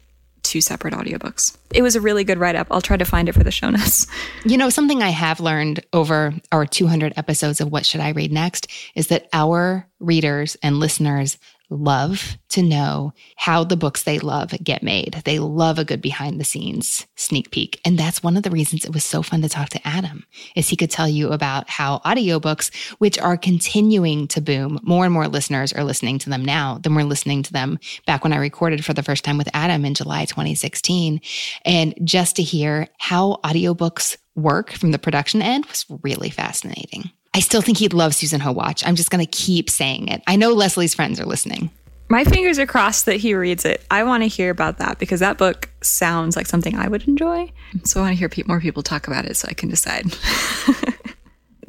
two 0.50 0.62
separate 0.62 0.94
audiobooks. 0.94 1.56
It 1.74 1.84
was 1.84 1.96
a 1.96 2.02
really 2.02 2.24
good 2.24 2.40
write 2.40 2.56
up. 2.56 2.68
I'll 2.72 2.82
try 2.82 2.98
to 2.98 3.06
find 3.06 3.30
it 3.30 3.34
for 3.34 3.44
the 3.44 3.52
show 3.52 3.70
notes. 3.70 4.08
You 4.46 4.58
know, 4.58 4.70
something 4.70 5.04
I 5.04 5.10
have 5.10 5.42
learned 5.42 5.82
over 5.92 6.34
our 6.52 6.66
200 6.66 7.14
episodes 7.18 7.60
of 7.60 7.72
What 7.72 7.86
Should 7.86 8.00
I 8.00 8.10
Read 8.12 8.32
Next 8.32 8.68
is 8.96 9.08
that 9.08 9.28
our 9.34 9.86
readers 10.00 10.56
and 10.64 10.80
listeners 10.80 11.38
love 11.70 12.38
to 12.50 12.64
know 12.64 13.14
how 13.36 13.64
the 13.64 13.78
books 13.78 14.04
they 14.04 14.20
love 14.20 14.54
get 14.64 14.82
made. 14.82 15.22
They 15.26 15.40
love 15.40 15.78
a 15.78 15.86
good 15.86 16.02
behind 16.02 16.40
the 16.40 16.46
scenes 16.46 17.06
sneak 17.16 17.52
peek. 17.52 17.80
And 17.86 17.98
that's 17.98 18.24
one 18.24 18.38
of 18.38 18.44
the 18.44 18.50
reasons 18.50 18.86
it 18.86 18.94
was 18.94 19.04
so 19.04 19.22
fun 19.22 19.42
to 19.42 19.50
talk 19.50 19.70
to 19.70 19.88
Adam 19.88 20.26
is 20.56 20.68
he 20.68 20.76
could 20.76 20.90
tell 20.90 21.08
you 21.08 21.30
about 21.30 21.70
how 21.70 22.00
audiobooks, 22.00 22.74
which 22.98 23.20
are 23.20 23.38
continuing 23.38 24.28
to 24.30 24.42
boom, 24.42 24.80
more 24.84 25.06
and 25.06 25.14
more 25.14 25.28
listeners 25.28 25.74
are 25.74 25.84
listening 25.84 26.18
to 26.20 26.30
them 26.30 26.44
now 26.44 26.80
than 26.80 26.96
we're 26.96 27.04
listening 27.04 27.44
to 27.44 27.54
them 27.54 27.80
back 28.06 28.24
when 28.24 28.34
I 28.34 28.38
recorded 28.38 28.84
for 28.84 28.94
the 28.94 29.04
first 29.04 29.24
time 29.24 29.38
with 29.38 29.50
Adam 29.54 29.86
in 29.86 29.94
July 29.94 30.26
2016. 30.26 31.22
And 31.66 31.94
just 32.04 32.36
to 32.38 32.44
hear 32.44 32.88
how 32.98 33.40
audiobooks 33.44 34.18
work 34.36 34.72
from 34.72 34.92
the 34.92 35.00
production 35.00 35.42
end 35.42 35.66
was 35.66 35.86
really 36.04 36.30
fascinating. 36.30 37.12
I 37.34 37.40
still 37.42 37.62
think 37.62 37.78
he'd 37.78 37.94
love 37.94 38.16
Susan 38.16 38.42
Howatch. 38.42 38.84
I'm 38.86 38.96
just 38.96 39.12
going 39.12 39.26
to 39.26 39.32
keep 39.32 39.70
saying 39.70 40.08
it. 40.08 40.22
I 40.28 40.36
know 40.36 40.54
Leslie's 40.54 40.96
friends 40.96 41.20
are 41.20 41.26
listening. 41.26 41.70
My 42.12 42.24
fingers 42.24 42.58
are 42.58 42.66
crossed 42.66 43.06
that 43.06 43.18
he 43.18 43.36
reads 43.36 43.66
it. 43.66 43.86
I 43.92 44.04
want 44.04 44.24
to 44.24 44.28
hear 44.28 44.50
about 44.50 44.80
that 44.80 44.98
because 44.98 45.20
that 45.20 45.38
book 45.38 45.70
sounds 45.82 46.36
like 46.36 46.48
something 46.48 46.76
I 46.76 46.88
would 46.88 47.08
enjoy. 47.08 47.52
So 47.84 48.00
I 48.00 48.04
want 48.04 48.18
to 48.18 48.28
hear 48.28 48.46
more 48.48 48.60
people 48.60 48.82
talk 48.82 49.08
about 49.08 49.26
it 49.26 49.38
so 49.38 49.48
I 49.48 49.54
can 49.54 49.70
decide. 49.70 50.06
the 50.66 50.98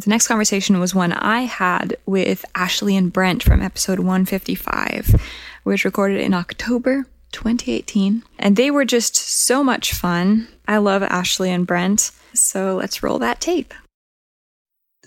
next 0.06 0.28
conversation 0.28 0.80
was 0.80 0.94
one 0.94 1.12
I 1.12 1.42
had 1.42 1.94
with 2.06 2.46
Ashley 2.54 2.96
and 2.96 3.12
Brent 3.12 3.42
from 3.42 3.60
episode 3.60 3.98
155. 3.98 5.20
which 5.64 5.84
recorded 5.84 6.22
in 6.22 6.32
October 6.32 7.04
2018. 7.32 8.22
And 8.38 8.56
they 8.56 8.70
were 8.70 8.86
just 8.86 9.16
so 9.16 9.62
much 9.62 9.92
fun. 9.92 10.48
I 10.66 10.78
love 10.78 11.02
Ashley 11.02 11.50
and 11.50 11.66
Brent. 11.66 12.12
So 12.32 12.76
let's 12.76 13.02
roll 13.02 13.18
that 13.18 13.42
tape. 13.42 13.74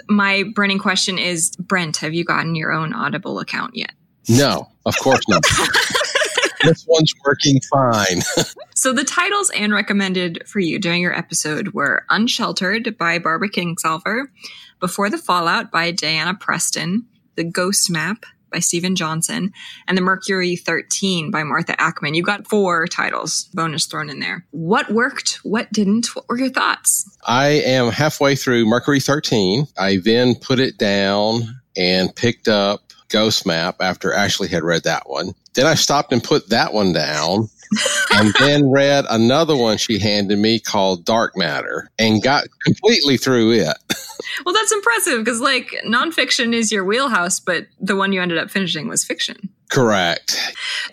My 0.09 0.43
burning 0.55 0.79
question 0.79 1.17
is 1.17 1.55
Brent, 1.57 1.97
have 1.97 2.13
you 2.13 2.23
gotten 2.23 2.55
your 2.55 2.71
own 2.71 2.93
Audible 2.93 3.39
account 3.39 3.75
yet? 3.75 3.93
No, 4.29 4.69
of 4.85 4.95
course 4.99 5.21
not. 5.27 5.43
this 6.63 6.85
one's 6.87 7.13
working 7.25 7.59
fine. 7.71 8.21
so 8.75 8.93
the 8.93 9.03
titles 9.03 9.49
Anne 9.51 9.73
recommended 9.73 10.43
for 10.47 10.59
you 10.59 10.79
during 10.79 11.01
your 11.01 11.17
episode 11.17 11.69
were 11.69 12.05
Unsheltered 12.09 12.97
by 12.97 13.19
Barbara 13.19 13.49
Kingsolver, 13.49 14.25
Before 14.79 15.09
the 15.09 15.17
Fallout 15.17 15.71
by 15.71 15.91
Diana 15.91 16.35
Preston, 16.35 17.05
The 17.35 17.43
Ghost 17.43 17.89
Map 17.89 18.25
by 18.53 18.59
Steven 18.59 18.95
Johnson, 18.95 19.51
and 19.87 19.97
The 19.97 20.01
Mercury 20.01 20.55
13 20.55 21.31
by 21.31 21.43
Martha 21.43 21.73
Ackmann. 21.73 22.15
You 22.15 22.23
got 22.23 22.47
four 22.47 22.87
titles, 22.87 23.49
bonus 23.53 23.85
thrown 23.85 24.09
in 24.09 24.19
there. 24.19 24.45
What 24.51 24.91
worked? 24.91 25.39
What 25.43 25.71
didn't? 25.73 26.15
What 26.15 26.29
were 26.29 26.37
your 26.37 26.49
thoughts? 26.49 27.09
I 27.25 27.47
am 27.47 27.91
halfway 27.91 28.35
through 28.35 28.65
Mercury 28.65 29.01
13. 29.01 29.67
I 29.77 29.97
then 29.97 30.35
put 30.35 30.59
it 30.59 30.77
down 30.77 31.59
and 31.75 32.15
picked 32.15 32.47
up 32.47 32.81
Ghost 33.09 33.45
Map 33.45 33.77
after 33.81 34.13
Ashley 34.13 34.47
had 34.47 34.63
read 34.63 34.83
that 34.83 35.09
one. 35.09 35.33
Then 35.53 35.65
I 35.65 35.75
stopped 35.75 36.11
and 36.11 36.23
put 36.23 36.49
that 36.49 36.73
one 36.73 36.93
down 36.93 37.49
and 38.13 38.33
then 38.39 38.69
read 38.69 39.05
another 39.09 39.55
one 39.55 39.77
she 39.77 39.99
handed 39.99 40.37
me 40.37 40.59
called 40.59 41.05
Dark 41.05 41.37
Matter 41.37 41.89
and 41.97 42.21
got 42.21 42.45
completely 42.65 43.17
through 43.17 43.51
it. 43.51 43.77
well, 44.45 44.53
that's 44.53 44.71
impressive 44.71 45.23
because, 45.23 45.39
like, 45.39 45.73
nonfiction 45.85 46.53
is 46.53 46.71
your 46.71 46.83
wheelhouse, 46.83 47.39
but 47.39 47.67
the 47.79 47.95
one 47.95 48.11
you 48.11 48.21
ended 48.21 48.37
up 48.37 48.49
finishing 48.49 48.87
was 48.87 49.03
fiction. 49.03 49.49
Correct. 49.71 50.37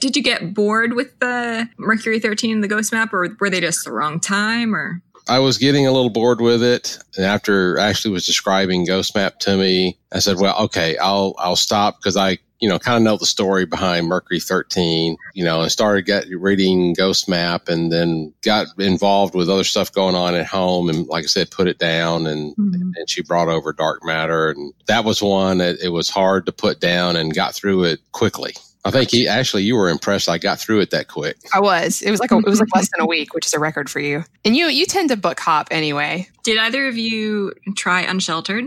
Did 0.00 0.16
you 0.16 0.22
get 0.22 0.54
bored 0.54 0.94
with 0.94 1.18
the 1.20 1.68
Mercury 1.78 2.18
13 2.18 2.54
and 2.54 2.64
the 2.64 2.68
Ghost 2.68 2.92
Map, 2.92 3.12
or 3.12 3.36
were 3.38 3.50
they 3.50 3.60
just 3.60 3.84
the 3.84 3.92
wrong 3.92 4.20
time, 4.20 4.74
or? 4.74 5.02
I 5.28 5.38
was 5.38 5.58
getting 5.58 5.86
a 5.86 5.92
little 5.92 6.10
bored 6.10 6.40
with 6.40 6.62
it. 6.62 6.98
And 7.16 7.24
after 7.24 7.78
Ashley 7.78 8.10
was 8.10 8.26
describing 8.26 8.84
Ghost 8.84 9.14
Map 9.14 9.38
to 9.40 9.56
me, 9.56 9.98
I 10.12 10.18
said, 10.18 10.38
well, 10.38 10.56
okay, 10.64 10.96
I'll, 10.96 11.34
I'll 11.38 11.56
stop 11.56 11.98
because 11.98 12.16
I, 12.16 12.38
you 12.60 12.68
know, 12.68 12.78
kind 12.78 12.96
of 12.96 13.02
know 13.02 13.16
the 13.16 13.26
story 13.26 13.64
behind 13.64 14.06
Mercury 14.06 14.38
13, 14.38 15.16
you 15.34 15.44
know, 15.44 15.62
and 15.62 15.72
started 15.72 16.04
get, 16.04 16.26
reading 16.30 16.92
Ghost 16.92 17.28
Map 17.28 17.68
and 17.68 17.90
then 17.90 18.34
got 18.42 18.66
involved 18.78 19.34
with 19.34 19.48
other 19.48 19.64
stuff 19.64 19.90
going 19.92 20.14
on 20.14 20.34
at 20.34 20.46
home. 20.46 20.90
And 20.90 21.06
like 21.06 21.24
I 21.24 21.26
said, 21.26 21.50
put 21.50 21.68
it 21.68 21.78
down 21.78 22.26
and, 22.26 22.54
mm-hmm. 22.56 22.92
and 22.94 23.08
she 23.08 23.22
brought 23.22 23.48
over 23.48 23.72
Dark 23.72 24.04
Matter. 24.04 24.50
And 24.50 24.74
that 24.86 25.04
was 25.04 25.22
one 25.22 25.58
that 25.58 25.78
it 25.82 25.88
was 25.88 26.10
hard 26.10 26.46
to 26.46 26.52
put 26.52 26.80
down 26.80 27.16
and 27.16 27.34
got 27.34 27.54
through 27.54 27.84
it 27.84 28.00
quickly. 28.12 28.52
I 28.84 28.90
think 28.90 29.10
he, 29.10 29.28
actually 29.28 29.62
you 29.64 29.76
were 29.76 29.90
impressed. 29.90 30.28
I 30.28 30.38
got 30.38 30.58
through 30.58 30.80
it 30.80 30.90
that 30.90 31.08
quick. 31.08 31.36
I 31.52 31.60
was. 31.60 32.00
It 32.02 32.10
was 32.10 32.20
like 32.20 32.30
a, 32.30 32.38
it 32.38 32.46
was 32.46 32.60
like 32.60 32.74
less 32.74 32.88
than 32.96 33.02
a 33.02 33.06
week, 33.06 33.34
which 33.34 33.46
is 33.46 33.52
a 33.52 33.58
record 33.58 33.90
for 33.90 34.00
you. 34.00 34.24
And 34.44 34.56
you 34.56 34.66
you 34.66 34.86
tend 34.86 35.10
to 35.10 35.16
book 35.16 35.38
hop 35.38 35.68
anyway. 35.70 36.28
Did 36.44 36.56
either 36.56 36.86
of 36.88 36.96
you 36.96 37.52
try 37.76 38.00
Unsheltered? 38.00 38.64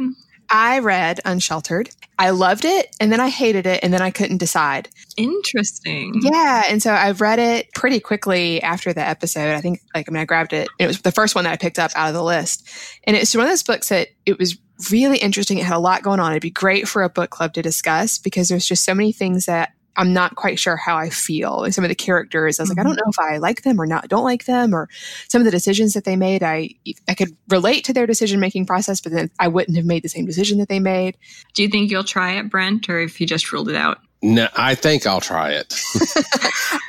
I 0.53 0.79
read 0.79 1.19
Unsheltered. 1.25 1.89
I 2.19 2.29
loved 2.29 2.63
it, 2.63 2.95
and 2.99 3.11
then 3.11 3.19
I 3.19 3.29
hated 3.29 3.65
it, 3.65 3.79
and 3.83 3.91
then 3.91 4.03
I 4.03 4.11
couldn't 4.11 4.37
decide. 4.37 4.87
Interesting. 5.17 6.13
Yeah, 6.21 6.65
and 6.69 6.81
so 6.81 6.91
I 6.91 7.09
read 7.11 7.39
it 7.39 7.73
pretty 7.73 7.99
quickly 7.99 8.61
after 8.61 8.93
the 8.93 9.01
episode. 9.01 9.55
I 9.55 9.61
think, 9.61 9.81
like, 9.95 10.07
I 10.07 10.11
mean, 10.11 10.21
I 10.21 10.25
grabbed 10.25 10.53
it. 10.53 10.69
It 10.77 10.85
was 10.85 11.01
the 11.01 11.11
first 11.11 11.33
one 11.33 11.45
that 11.45 11.53
I 11.53 11.57
picked 11.57 11.79
up 11.79 11.89
out 11.95 12.09
of 12.09 12.13
the 12.13 12.23
list, 12.23 12.69
and 13.03 13.17
it's 13.17 13.33
one 13.33 13.45
of 13.45 13.49
those 13.49 13.63
books 13.63 13.89
that 13.89 14.09
it 14.27 14.37
was 14.37 14.59
really 14.91 15.17
interesting. 15.17 15.57
It 15.57 15.65
had 15.65 15.75
a 15.75 15.79
lot 15.79 16.03
going 16.03 16.19
on. 16.19 16.31
It'd 16.31 16.43
be 16.43 16.51
great 16.51 16.87
for 16.87 17.01
a 17.01 17.09
book 17.09 17.31
club 17.31 17.53
to 17.55 17.63
discuss 17.63 18.19
because 18.19 18.47
there's 18.47 18.67
just 18.67 18.85
so 18.85 18.93
many 18.93 19.11
things 19.11 19.47
that 19.47 19.71
I'm 19.95 20.13
not 20.13 20.35
quite 20.35 20.59
sure 20.59 20.75
how 20.75 20.97
I 20.97 21.09
feel. 21.09 21.63
And 21.63 21.73
some 21.73 21.83
of 21.83 21.89
the 21.89 21.95
characters, 21.95 22.59
I 22.59 22.63
was 22.63 22.69
mm-hmm. 22.69 22.77
like, 22.77 22.85
I 22.85 22.87
don't 22.87 22.97
mm-hmm. 22.97 23.05
know 23.05 23.31
if 23.31 23.35
I 23.35 23.37
like 23.37 23.63
them 23.63 23.79
or 23.79 23.85
not, 23.85 24.07
don't 24.07 24.23
like 24.23 24.45
them, 24.45 24.73
or 24.73 24.89
some 25.27 25.41
of 25.41 25.45
the 25.45 25.51
decisions 25.51 25.93
that 25.93 26.03
they 26.03 26.15
made. 26.15 26.43
I 26.43 26.71
I 27.07 27.13
could 27.13 27.35
relate 27.49 27.85
to 27.85 27.93
their 27.93 28.07
decision 28.07 28.39
making 28.39 28.65
process, 28.65 29.01
but 29.01 29.11
then 29.11 29.29
I 29.39 29.47
wouldn't 29.47 29.77
have 29.77 29.85
made 29.85 30.03
the 30.03 30.09
same 30.09 30.25
decision 30.25 30.57
that 30.59 30.69
they 30.69 30.79
made. 30.79 31.17
Do 31.53 31.61
you 31.61 31.69
think 31.69 31.91
you'll 31.91 32.03
try 32.03 32.33
it, 32.33 32.49
Brent, 32.49 32.89
or 32.89 32.99
if 32.99 33.21
you 33.21 33.27
just 33.27 33.51
ruled 33.51 33.69
it 33.69 33.75
out? 33.75 33.99
No, 34.21 34.47
I 34.55 34.73
think 34.75 35.05
I'll 35.05 35.19
try 35.19 35.51
it. 35.51 35.73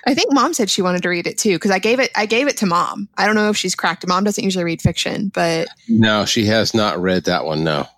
I 0.06 0.14
think 0.14 0.32
mom 0.32 0.54
said 0.54 0.70
she 0.70 0.82
wanted 0.82 1.02
to 1.02 1.08
read 1.08 1.26
it 1.26 1.36
too 1.36 1.56
because 1.56 1.72
I 1.72 1.80
gave 1.80 1.98
it. 1.98 2.10
I 2.14 2.26
gave 2.26 2.46
it 2.46 2.56
to 2.58 2.66
mom. 2.66 3.08
I 3.18 3.26
don't 3.26 3.34
know 3.34 3.50
if 3.50 3.56
she's 3.56 3.74
cracked. 3.74 4.06
Mom 4.06 4.22
doesn't 4.22 4.44
usually 4.44 4.64
read 4.64 4.80
fiction, 4.80 5.32
but 5.34 5.66
no, 5.88 6.24
she 6.26 6.46
has 6.46 6.74
not 6.74 7.02
read 7.02 7.24
that 7.24 7.44
one. 7.44 7.64
No 7.64 7.88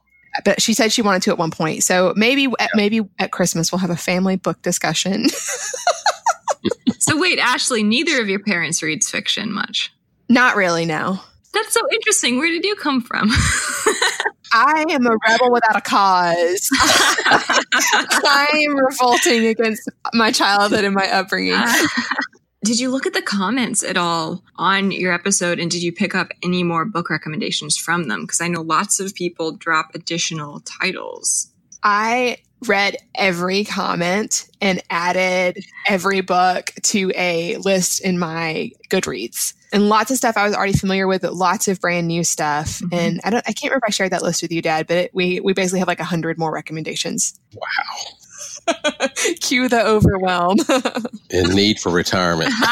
but 0.44 0.60
she 0.60 0.74
said 0.74 0.92
she 0.92 1.02
wanted 1.02 1.22
to 1.22 1.30
at 1.30 1.38
one 1.38 1.50
point. 1.50 1.82
So 1.82 2.12
maybe 2.16 2.42
yeah. 2.42 2.66
maybe 2.74 3.00
at 3.18 3.32
Christmas 3.32 3.72
we'll 3.72 3.78
have 3.78 3.90
a 3.90 3.96
family 3.96 4.36
book 4.36 4.60
discussion. 4.62 5.28
so 6.98 7.18
wait, 7.20 7.38
Ashley, 7.38 7.82
neither 7.82 8.20
of 8.20 8.28
your 8.28 8.40
parents 8.40 8.82
reads 8.82 9.10
fiction 9.10 9.52
much. 9.52 9.92
Not 10.28 10.56
really, 10.56 10.86
no. 10.86 11.20
That's 11.52 11.72
so 11.72 11.80
interesting. 11.90 12.38
Where 12.38 12.50
did 12.50 12.64
you 12.64 12.74
come 12.76 13.00
from? 13.00 13.30
I 14.52 14.84
am 14.90 15.06
a 15.06 15.16
rebel 15.28 15.50
without 15.52 15.76
a 15.76 15.80
cause. 15.80 16.68
I 16.82 18.64
am 18.66 18.76
revolting 18.76 19.46
against 19.46 19.88
my 20.12 20.32
childhood 20.32 20.84
and 20.84 20.94
my 20.94 21.10
upbringing. 21.10 21.60
Did 22.66 22.80
you 22.80 22.90
look 22.90 23.06
at 23.06 23.12
the 23.12 23.22
comments 23.22 23.84
at 23.84 23.96
all 23.96 24.42
on 24.56 24.90
your 24.90 25.12
episode 25.12 25.60
and 25.60 25.70
did 25.70 25.82
you 25.82 25.92
pick 25.92 26.14
up 26.14 26.32
any 26.42 26.62
more 26.62 26.84
book 26.84 27.10
recommendations 27.10 27.76
from 27.76 28.08
them? 28.08 28.22
Because 28.22 28.40
I 28.40 28.48
know 28.48 28.62
lots 28.62 28.98
of 28.98 29.14
people 29.14 29.52
drop 29.52 29.94
additional 29.94 30.60
titles. 30.60 31.52
I 31.82 32.38
read 32.66 32.96
every 33.14 33.64
comment 33.64 34.48
and 34.60 34.82
added 34.90 35.64
every 35.86 36.22
book 36.22 36.72
to 36.82 37.12
a 37.14 37.56
list 37.58 38.00
in 38.00 38.18
my 38.18 38.70
Goodreads. 38.88 39.54
And 39.72 39.88
lots 39.88 40.10
of 40.10 40.16
stuff 40.16 40.36
I 40.36 40.44
was 40.44 40.54
already 40.54 40.72
familiar 40.72 41.06
with, 41.06 41.22
lots 41.22 41.68
of 41.68 41.80
brand 41.80 42.08
new 42.08 42.24
stuff. 42.24 42.80
Mm-hmm. 42.80 42.94
And 42.94 43.20
I 43.24 43.30
don't 43.30 43.44
I 43.46 43.52
can't 43.52 43.70
remember 43.70 43.86
if 43.86 43.90
I 43.90 43.92
shared 43.92 44.12
that 44.12 44.22
list 44.22 44.42
with 44.42 44.52
you, 44.52 44.62
Dad, 44.62 44.86
but 44.86 44.96
it, 44.96 45.10
we 45.14 45.40
we 45.40 45.52
basically 45.52 45.80
have 45.80 45.88
like 45.88 46.00
a 46.00 46.04
hundred 46.04 46.38
more 46.38 46.52
recommendations. 46.52 47.38
Wow. 47.54 48.25
Cue 49.40 49.68
the 49.68 49.84
overwhelm. 49.84 50.56
In 51.30 51.54
need 51.54 51.78
for 51.80 51.90
retirement. 51.90 52.52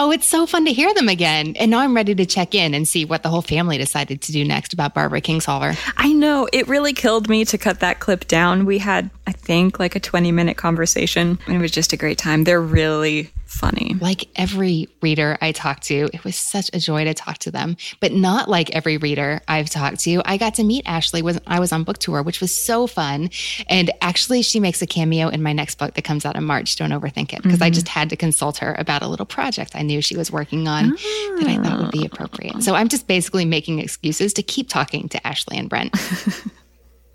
Oh, 0.00 0.12
it's 0.12 0.28
so 0.28 0.46
fun 0.46 0.64
to 0.64 0.72
hear 0.72 0.94
them 0.94 1.08
again. 1.08 1.56
And 1.58 1.72
now 1.72 1.80
I'm 1.80 1.96
ready 1.96 2.14
to 2.14 2.24
check 2.24 2.54
in 2.54 2.72
and 2.72 2.86
see 2.86 3.04
what 3.04 3.24
the 3.24 3.28
whole 3.28 3.42
family 3.42 3.78
decided 3.78 4.22
to 4.22 4.32
do 4.32 4.44
next 4.44 4.72
about 4.72 4.94
Barbara 4.94 5.20
Kingsolver. 5.20 5.76
I 5.96 6.12
know. 6.12 6.48
It 6.52 6.68
really 6.68 6.92
killed 6.92 7.28
me 7.28 7.44
to 7.46 7.58
cut 7.58 7.80
that 7.80 7.98
clip 7.98 8.28
down. 8.28 8.64
We 8.64 8.78
had, 8.78 9.10
I 9.26 9.32
think, 9.32 9.80
like 9.80 9.96
a 9.96 10.00
20 10.00 10.30
minute 10.30 10.56
conversation, 10.56 11.36
and 11.48 11.56
it 11.56 11.60
was 11.60 11.72
just 11.72 11.92
a 11.92 11.96
great 11.96 12.16
time. 12.16 12.44
They're 12.44 12.60
really 12.60 13.32
funny. 13.48 13.96
Like 14.00 14.28
every 14.36 14.88
reader 15.02 15.38
I 15.40 15.52
talked 15.52 15.84
to, 15.84 16.08
it 16.12 16.22
was 16.24 16.36
such 16.36 16.70
a 16.72 16.78
joy 16.78 17.04
to 17.04 17.14
talk 17.14 17.38
to 17.38 17.50
them. 17.50 17.76
But 18.00 18.12
not 18.12 18.48
like 18.48 18.70
every 18.70 18.98
reader 18.98 19.40
I've 19.48 19.70
talked 19.70 20.00
to. 20.00 20.22
I 20.24 20.36
got 20.36 20.54
to 20.54 20.64
meet 20.64 20.84
Ashley 20.86 21.22
when 21.22 21.40
I 21.46 21.58
was 21.58 21.72
on 21.72 21.84
book 21.84 21.98
tour, 21.98 22.22
which 22.22 22.40
was 22.40 22.54
so 22.54 22.86
fun. 22.86 23.30
And 23.68 23.90
actually, 24.00 24.42
she 24.42 24.60
makes 24.60 24.82
a 24.82 24.86
cameo 24.86 25.28
in 25.28 25.42
my 25.42 25.52
next 25.52 25.78
book 25.78 25.94
that 25.94 26.02
comes 26.02 26.24
out 26.24 26.36
in 26.36 26.44
March. 26.44 26.76
Don't 26.76 26.90
overthink 26.90 27.32
it, 27.32 27.42
because 27.42 27.54
mm-hmm. 27.54 27.64
I 27.64 27.70
just 27.70 27.88
had 27.88 28.10
to 28.10 28.16
consult 28.16 28.58
her 28.58 28.74
about 28.78 29.02
a 29.02 29.08
little 29.08 29.26
project 29.26 29.72
I 29.74 29.82
knew 29.82 30.00
she 30.00 30.16
was 30.16 30.30
working 30.30 30.68
on 30.68 30.92
oh. 30.98 31.36
that 31.40 31.48
I 31.48 31.62
thought 31.62 31.80
would 31.80 31.90
be 31.90 32.04
appropriate. 32.04 32.62
So 32.62 32.74
I'm 32.74 32.88
just 32.88 33.06
basically 33.06 33.44
making 33.44 33.78
excuses 33.78 34.32
to 34.34 34.42
keep 34.42 34.68
talking 34.68 35.08
to 35.08 35.26
Ashley 35.26 35.56
and 35.56 35.68
Brent. 35.68 35.94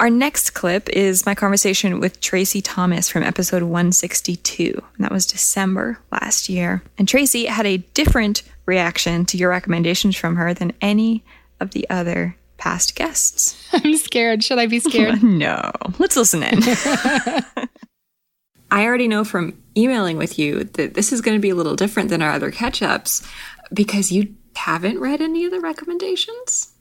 Our 0.04 0.10
next 0.10 0.50
clip 0.50 0.90
is 0.90 1.26
my 1.26 1.34
conversation 1.34 2.02
with 2.02 2.20
Traci 2.20 2.60
Thomas 2.62 3.08
from 3.08 3.24
episode 3.24 3.64
162. 3.64 4.74
And 4.76 5.06
that 5.06 5.14
was 5.14 5.26
December 5.26 5.98
last 6.12 6.50
year. 6.50 6.84
And 6.98 7.08
Traci 7.08 7.48
had 7.48 7.66
a 7.66 7.78
different 7.78 8.44
reaction 8.66 9.26
to 9.28 9.38
your 9.38 9.50
recommendations 9.50 10.18
from 10.18 10.36
her 10.36 10.54
than 10.54 10.74
any 10.82 11.24
of 11.62 11.72
the 11.72 11.90
other 11.90 12.36
past 12.58 12.96
guests. 12.96 13.66
I'm 13.74 13.96
scared. 13.96 14.44
Should 14.44 14.60
I 14.60 14.66
be 14.66 14.80
scared? 14.82 15.24
no. 15.24 15.72
Let's 16.00 16.18
listen 16.18 16.44
in. 16.44 16.60
I 18.70 18.84
already 18.84 19.08
know 19.08 19.24
from 19.24 19.58
emailing 19.78 20.18
with 20.18 20.38
you 20.38 20.66
that 20.66 20.96
this 20.96 21.14
is 21.14 21.22
going 21.22 21.38
to 21.38 21.42
be 21.42 21.52
a 21.52 21.56
little 21.56 21.78
different 21.78 22.10
than 22.10 22.22
our 22.22 22.32
other 22.32 22.52
catch 22.52 22.82
ups 22.82 23.26
because 23.74 24.12
you 24.12 24.36
haven't 24.58 25.00
read 25.00 25.22
any 25.22 25.46
of 25.46 25.52
the 25.52 25.62
recommendations. 25.62 26.73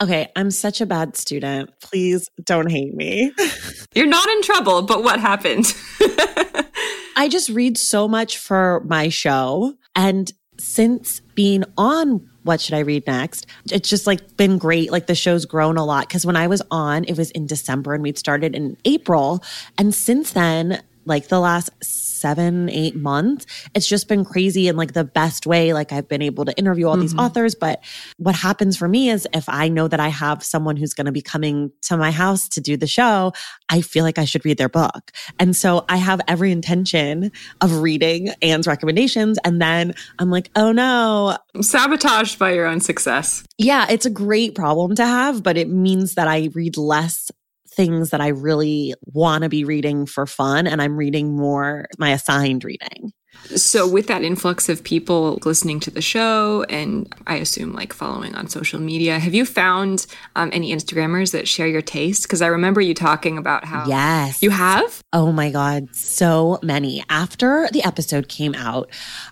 Okay, 0.00 0.28
I'm 0.36 0.50
such 0.50 0.80
a 0.80 0.86
bad 0.86 1.16
student. 1.16 1.70
Please 1.80 2.28
don't 2.44 2.70
hate 2.70 2.94
me. 2.94 3.32
You're 3.94 4.06
not 4.06 4.28
in 4.28 4.42
trouble, 4.42 4.82
but 4.82 5.02
what 5.02 5.20
happened? 5.20 5.74
I 7.16 7.28
just 7.30 7.48
read 7.48 7.78
so 7.78 8.06
much 8.06 8.38
for 8.38 8.82
my 8.84 9.08
show. 9.08 9.74
And 9.94 10.30
since 10.58 11.20
being 11.34 11.64
on 11.76 12.28
What 12.42 12.60
Should 12.60 12.74
I 12.74 12.80
Read 12.80 13.06
Next, 13.06 13.46
it's 13.70 13.88
just 13.88 14.06
like 14.06 14.36
been 14.36 14.58
great. 14.58 14.90
Like 14.90 15.06
the 15.06 15.14
show's 15.14 15.44
grown 15.44 15.76
a 15.76 15.84
lot. 15.84 16.08
Cause 16.08 16.26
when 16.26 16.36
I 16.36 16.46
was 16.46 16.62
on, 16.70 17.04
it 17.04 17.16
was 17.16 17.30
in 17.32 17.46
December 17.46 17.94
and 17.94 18.02
we'd 18.02 18.18
started 18.18 18.54
in 18.54 18.76
April. 18.84 19.42
And 19.78 19.94
since 19.94 20.32
then, 20.32 20.82
like 21.06 21.28
the 21.28 21.40
last 21.40 21.70
seven, 21.82 22.68
eight 22.70 22.96
months. 22.96 23.46
It's 23.74 23.86
just 23.86 24.08
been 24.08 24.24
crazy 24.24 24.68
in 24.68 24.76
like 24.76 24.94
the 24.94 25.04
best 25.04 25.46
way. 25.46 25.72
Like 25.72 25.92
I've 25.92 26.08
been 26.08 26.22
able 26.22 26.44
to 26.46 26.58
interview 26.58 26.86
all 26.86 26.94
mm-hmm. 26.94 27.02
these 27.02 27.16
authors. 27.16 27.54
But 27.54 27.82
what 28.16 28.34
happens 28.34 28.76
for 28.76 28.88
me 28.88 29.10
is 29.10 29.28
if 29.32 29.48
I 29.48 29.68
know 29.68 29.86
that 29.88 30.00
I 30.00 30.08
have 30.08 30.42
someone 30.42 30.76
who's 30.76 30.94
going 30.94 31.06
to 31.06 31.12
be 31.12 31.22
coming 31.22 31.70
to 31.82 31.96
my 31.96 32.10
house 32.10 32.48
to 32.50 32.60
do 32.60 32.76
the 32.76 32.86
show, 32.86 33.32
I 33.68 33.80
feel 33.80 34.04
like 34.04 34.18
I 34.18 34.24
should 34.24 34.44
read 34.44 34.58
their 34.58 34.68
book. 34.68 35.12
And 35.38 35.54
so 35.54 35.84
I 35.88 35.96
have 35.96 36.20
every 36.26 36.52
intention 36.52 37.32
of 37.60 37.80
reading 37.80 38.30
Anne's 38.42 38.66
recommendations. 38.66 39.38
And 39.44 39.60
then 39.60 39.94
I'm 40.18 40.30
like, 40.30 40.50
oh 40.56 40.72
no. 40.72 41.36
Sabotaged 41.60 42.38
by 42.38 42.52
your 42.52 42.66
own 42.66 42.80
success. 42.80 43.44
Yeah, 43.58 43.86
it's 43.88 44.06
a 44.06 44.10
great 44.10 44.54
problem 44.54 44.94
to 44.96 45.06
have, 45.06 45.42
but 45.42 45.56
it 45.56 45.68
means 45.68 46.14
that 46.14 46.28
I 46.28 46.50
read 46.54 46.76
less 46.76 47.30
things 47.76 48.10
that 48.10 48.20
I 48.20 48.28
really 48.28 48.94
want 49.04 49.42
to 49.44 49.48
be 49.48 49.64
reading 49.64 50.06
for 50.06 50.26
fun 50.26 50.66
and 50.66 50.82
I'm 50.82 50.96
reading 50.96 51.36
more 51.36 51.86
my 51.98 52.10
assigned 52.12 52.64
reading. 52.64 53.12
So, 53.54 53.88
with 53.88 54.08
that 54.08 54.22
influx 54.22 54.68
of 54.68 54.82
people 54.82 55.38
listening 55.44 55.78
to 55.80 55.90
the 55.90 56.02
show, 56.02 56.64
and 56.68 57.12
I 57.26 57.36
assume 57.36 57.72
like 57.72 57.92
following 57.92 58.34
on 58.34 58.48
social 58.48 58.80
media, 58.80 59.18
have 59.18 59.34
you 59.34 59.46
found 59.46 60.06
um, 60.34 60.50
any 60.52 60.74
Instagrammers 60.74 61.32
that 61.32 61.46
share 61.46 61.66
your 61.66 61.82
taste? 61.82 62.22
Because 62.22 62.42
I 62.42 62.48
remember 62.48 62.80
you 62.80 62.94
talking 62.94 63.38
about 63.38 63.64
how. 63.64 63.86
Yes. 63.86 64.42
You 64.42 64.50
have? 64.50 65.02
Oh 65.12 65.32
my 65.32 65.50
God, 65.50 65.94
so 65.94 66.58
many. 66.62 67.04
After 67.08 67.68
the 67.72 67.84
episode 67.84 68.28
came 68.28 68.54
out, 68.54 68.90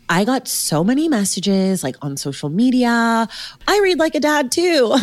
I 0.08 0.24
got 0.24 0.46
so 0.46 0.84
many 0.84 1.08
messages 1.08 1.82
like 1.82 1.96
on 2.02 2.16
social 2.16 2.48
media. 2.48 3.28
I 3.66 3.80
read 3.82 3.98
like 3.98 4.14
a 4.14 4.20
dad 4.20 4.52
too. 4.52 4.96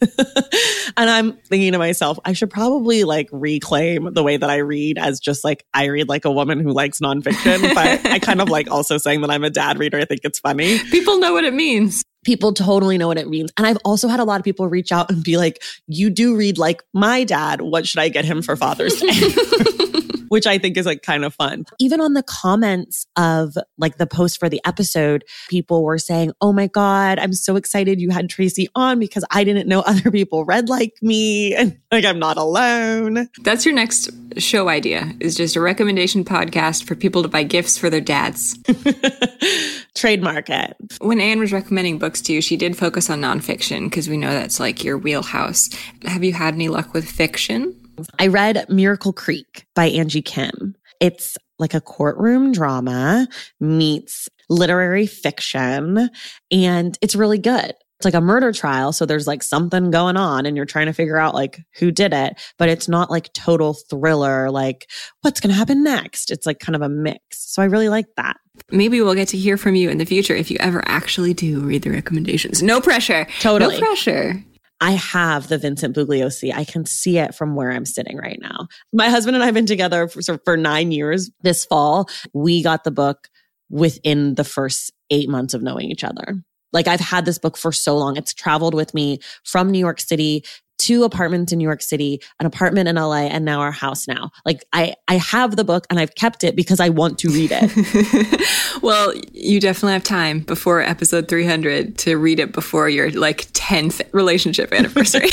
and 0.96 1.10
I'm 1.10 1.34
thinking 1.34 1.72
to 1.72 1.78
myself, 1.78 2.18
I 2.24 2.32
should 2.32 2.50
probably 2.50 3.04
like 3.04 3.28
reclaim 3.32 4.12
the 4.12 4.22
way 4.22 4.36
that 4.36 4.50
I 4.50 4.56
read 4.56 4.98
as 4.98 5.20
just 5.20 5.44
like 5.44 5.64
I 5.72 5.86
read 5.86 6.08
like 6.08 6.24
a 6.24 6.30
woman 6.30 6.60
who 6.60 6.72
likes 6.72 6.98
nonfiction. 6.98 7.74
But 7.74 8.06
I 8.06 8.18
kind 8.18 8.40
of 8.40 8.45
like 8.48 8.70
also 8.70 8.98
saying 8.98 9.20
that 9.22 9.30
I'm 9.30 9.44
a 9.44 9.50
dad 9.50 9.78
reader. 9.78 9.98
I 9.98 10.04
think 10.04 10.20
it's 10.24 10.38
funny. 10.38 10.78
People 10.90 11.18
know 11.18 11.32
what 11.32 11.44
it 11.44 11.54
means. 11.54 12.02
People 12.24 12.52
totally 12.52 12.98
know 12.98 13.06
what 13.06 13.18
it 13.18 13.28
means. 13.28 13.52
And 13.56 13.66
I've 13.66 13.78
also 13.84 14.08
had 14.08 14.18
a 14.18 14.24
lot 14.24 14.40
of 14.40 14.44
people 14.44 14.66
reach 14.68 14.90
out 14.90 15.10
and 15.10 15.22
be 15.22 15.36
like, 15.36 15.62
you 15.86 16.10
do 16.10 16.36
read 16.36 16.58
like 16.58 16.82
my 16.92 17.22
dad. 17.24 17.60
What 17.60 17.86
should 17.86 18.00
I 18.00 18.08
get 18.08 18.24
him 18.24 18.42
for 18.42 18.56
Father's 18.56 18.96
Day? 18.96 19.08
which 20.28 20.46
I 20.46 20.58
think 20.58 20.76
is 20.76 20.86
like 20.86 21.02
kind 21.02 21.24
of 21.24 21.34
fun. 21.34 21.64
Even 21.78 22.00
on 22.00 22.14
the 22.14 22.22
comments 22.22 23.06
of 23.16 23.56
like 23.78 23.98
the 23.98 24.06
post 24.06 24.38
for 24.38 24.48
the 24.48 24.60
episode, 24.64 25.24
people 25.48 25.84
were 25.84 25.98
saying, 25.98 26.32
Oh 26.40 26.52
my 26.52 26.66
God, 26.66 27.18
I'm 27.18 27.32
so 27.32 27.56
excited 27.56 28.00
you 28.00 28.10
had 28.10 28.28
Traci 28.28 28.66
on 28.74 28.98
because 28.98 29.24
I 29.30 29.44
didn't 29.44 29.68
know 29.68 29.80
other 29.86 30.10
people 30.10 30.44
read 30.44 30.68
like 30.68 30.94
me 31.02 31.54
and 31.54 31.78
like 31.90 32.04
I'm 32.04 32.18
not 32.18 32.36
alone. 32.36 33.28
That's 33.42 33.64
your 33.64 33.74
next 33.74 34.10
show 34.38 34.68
idea 34.68 35.12
is 35.20 35.34
just 35.34 35.56
a 35.56 35.60
recommendation 35.60 36.24
podcast 36.24 36.84
for 36.84 36.94
people 36.94 37.22
to 37.22 37.28
buy 37.28 37.42
gifts 37.42 37.78
for 37.78 37.90
their 37.90 38.00
dads. 38.00 38.58
Trademark 39.94 40.50
it. 40.50 40.76
When 41.00 41.20
Anne 41.20 41.40
was 41.40 41.52
recommending 41.52 41.98
books 41.98 42.20
to 42.22 42.32
you, 42.32 42.40
she 42.40 42.56
did 42.56 42.76
focus 42.76 43.08
on 43.08 43.20
nonfiction 43.20 43.84
because 43.84 44.08
we 44.08 44.16
know 44.16 44.30
that's 44.30 44.60
like 44.60 44.84
your 44.84 44.98
wheelhouse. 44.98 45.70
Have 46.04 46.22
you 46.22 46.32
had 46.32 46.54
any 46.54 46.68
luck 46.68 46.92
with 46.92 47.08
fiction? 47.08 47.74
I 48.18 48.26
read 48.28 48.66
Miracle 48.68 49.12
Creek 49.12 49.66
by 49.74 49.86
Angie 49.86 50.22
Kim. 50.22 50.74
It's 51.00 51.36
like 51.58 51.74
a 51.74 51.80
courtroom 51.80 52.52
drama 52.52 53.28
meets 53.60 54.28
literary 54.48 55.06
fiction, 55.06 56.10
and 56.50 56.98
it's 57.00 57.14
really 57.14 57.38
good. 57.38 57.74
It's 57.98 58.04
like 58.04 58.14
a 58.14 58.20
murder 58.20 58.52
trial. 58.52 58.92
So 58.92 59.06
there's 59.06 59.26
like 59.26 59.42
something 59.42 59.90
going 59.90 60.18
on 60.18 60.44
and 60.44 60.54
you're 60.54 60.66
trying 60.66 60.86
to 60.86 60.92
figure 60.92 61.16
out 61.16 61.34
like 61.34 61.62
who 61.78 61.90
did 61.90 62.12
it, 62.12 62.38
but 62.58 62.68
it's 62.68 62.88
not 62.88 63.10
like 63.10 63.32
total 63.32 63.72
thriller, 63.72 64.50
like 64.50 64.90
what's 65.22 65.40
going 65.40 65.48
to 65.48 65.56
happen 65.56 65.82
next. 65.82 66.30
It's 66.30 66.44
like 66.44 66.58
kind 66.58 66.76
of 66.76 66.82
a 66.82 66.90
mix. 66.90 67.20
So 67.50 67.62
I 67.62 67.66
really 67.66 67.88
like 67.88 68.06
that. 68.18 68.36
Maybe 68.70 69.00
we'll 69.00 69.14
get 69.14 69.28
to 69.28 69.38
hear 69.38 69.56
from 69.56 69.76
you 69.76 69.88
in 69.88 69.96
the 69.96 70.04
future 70.04 70.34
if 70.34 70.50
you 70.50 70.58
ever 70.60 70.82
actually 70.86 71.32
do 71.32 71.60
read 71.60 71.82
the 71.82 71.90
recommendations. 71.90 72.62
No 72.62 72.82
pressure. 72.82 73.26
Totally. 73.40 73.76
No 73.76 73.86
pressure. 73.86 74.44
I 74.80 74.92
have 74.92 75.48
the 75.48 75.58
Vincent 75.58 75.96
Bugliosi. 75.96 76.52
I 76.54 76.64
can 76.64 76.84
see 76.84 77.18
it 77.18 77.34
from 77.34 77.54
where 77.54 77.72
I'm 77.72 77.86
sitting 77.86 78.16
right 78.18 78.38
now. 78.40 78.68
My 78.92 79.08
husband 79.08 79.34
and 79.34 79.42
I 79.42 79.46
have 79.46 79.54
been 79.54 79.66
together 79.66 80.08
for, 80.08 80.38
for 80.44 80.56
nine 80.56 80.92
years 80.92 81.30
this 81.42 81.64
fall. 81.64 82.08
We 82.34 82.62
got 82.62 82.84
the 82.84 82.90
book 82.90 83.28
within 83.70 84.34
the 84.34 84.44
first 84.44 84.92
eight 85.10 85.28
months 85.28 85.54
of 85.54 85.62
knowing 85.62 85.90
each 85.90 86.04
other. 86.04 86.42
Like 86.72 86.88
I've 86.88 87.00
had 87.00 87.24
this 87.24 87.38
book 87.38 87.56
for 87.56 87.72
so 87.72 87.96
long. 87.96 88.16
It's 88.16 88.34
traveled 88.34 88.74
with 88.74 88.92
me 88.92 89.20
from 89.44 89.70
New 89.70 89.78
York 89.78 90.00
City 90.00 90.44
two 90.78 91.04
apartments 91.04 91.52
in 91.52 91.58
New 91.58 91.64
York 91.64 91.82
City, 91.82 92.20
an 92.40 92.46
apartment 92.46 92.88
in 92.88 92.96
LA, 92.96 93.26
and 93.26 93.44
now 93.44 93.60
our 93.60 93.72
house 93.72 94.06
now. 94.06 94.30
Like 94.44 94.64
I, 94.72 94.94
I 95.08 95.16
have 95.16 95.56
the 95.56 95.64
book 95.64 95.86
and 95.90 95.98
I've 95.98 96.14
kept 96.14 96.44
it 96.44 96.56
because 96.56 96.80
I 96.80 96.88
want 96.88 97.18
to 97.20 97.28
read 97.28 97.50
it. 97.52 98.42
well, 98.82 99.12
you 99.32 99.60
definitely 99.60 99.94
have 99.94 100.04
time 100.04 100.40
before 100.40 100.80
episode 100.80 101.28
300 101.28 101.98
to 101.98 102.16
read 102.16 102.40
it 102.40 102.52
before 102.52 102.88
your 102.88 103.10
like 103.10 103.46
10th 103.52 104.02
relationship 104.12 104.72
anniversary. 104.72 105.28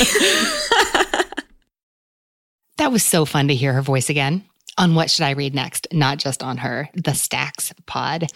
that 2.78 2.90
was 2.90 3.04
so 3.04 3.24
fun 3.24 3.48
to 3.48 3.54
hear 3.54 3.72
her 3.72 3.82
voice 3.82 4.10
again 4.10 4.44
on 4.76 4.94
What 4.94 5.10
Should 5.10 5.24
I 5.24 5.30
Read 5.30 5.54
Next, 5.54 5.86
not 5.92 6.18
just 6.18 6.42
on 6.42 6.58
her, 6.58 6.88
the 6.94 7.14
Stacks 7.14 7.72
pod. 7.86 8.26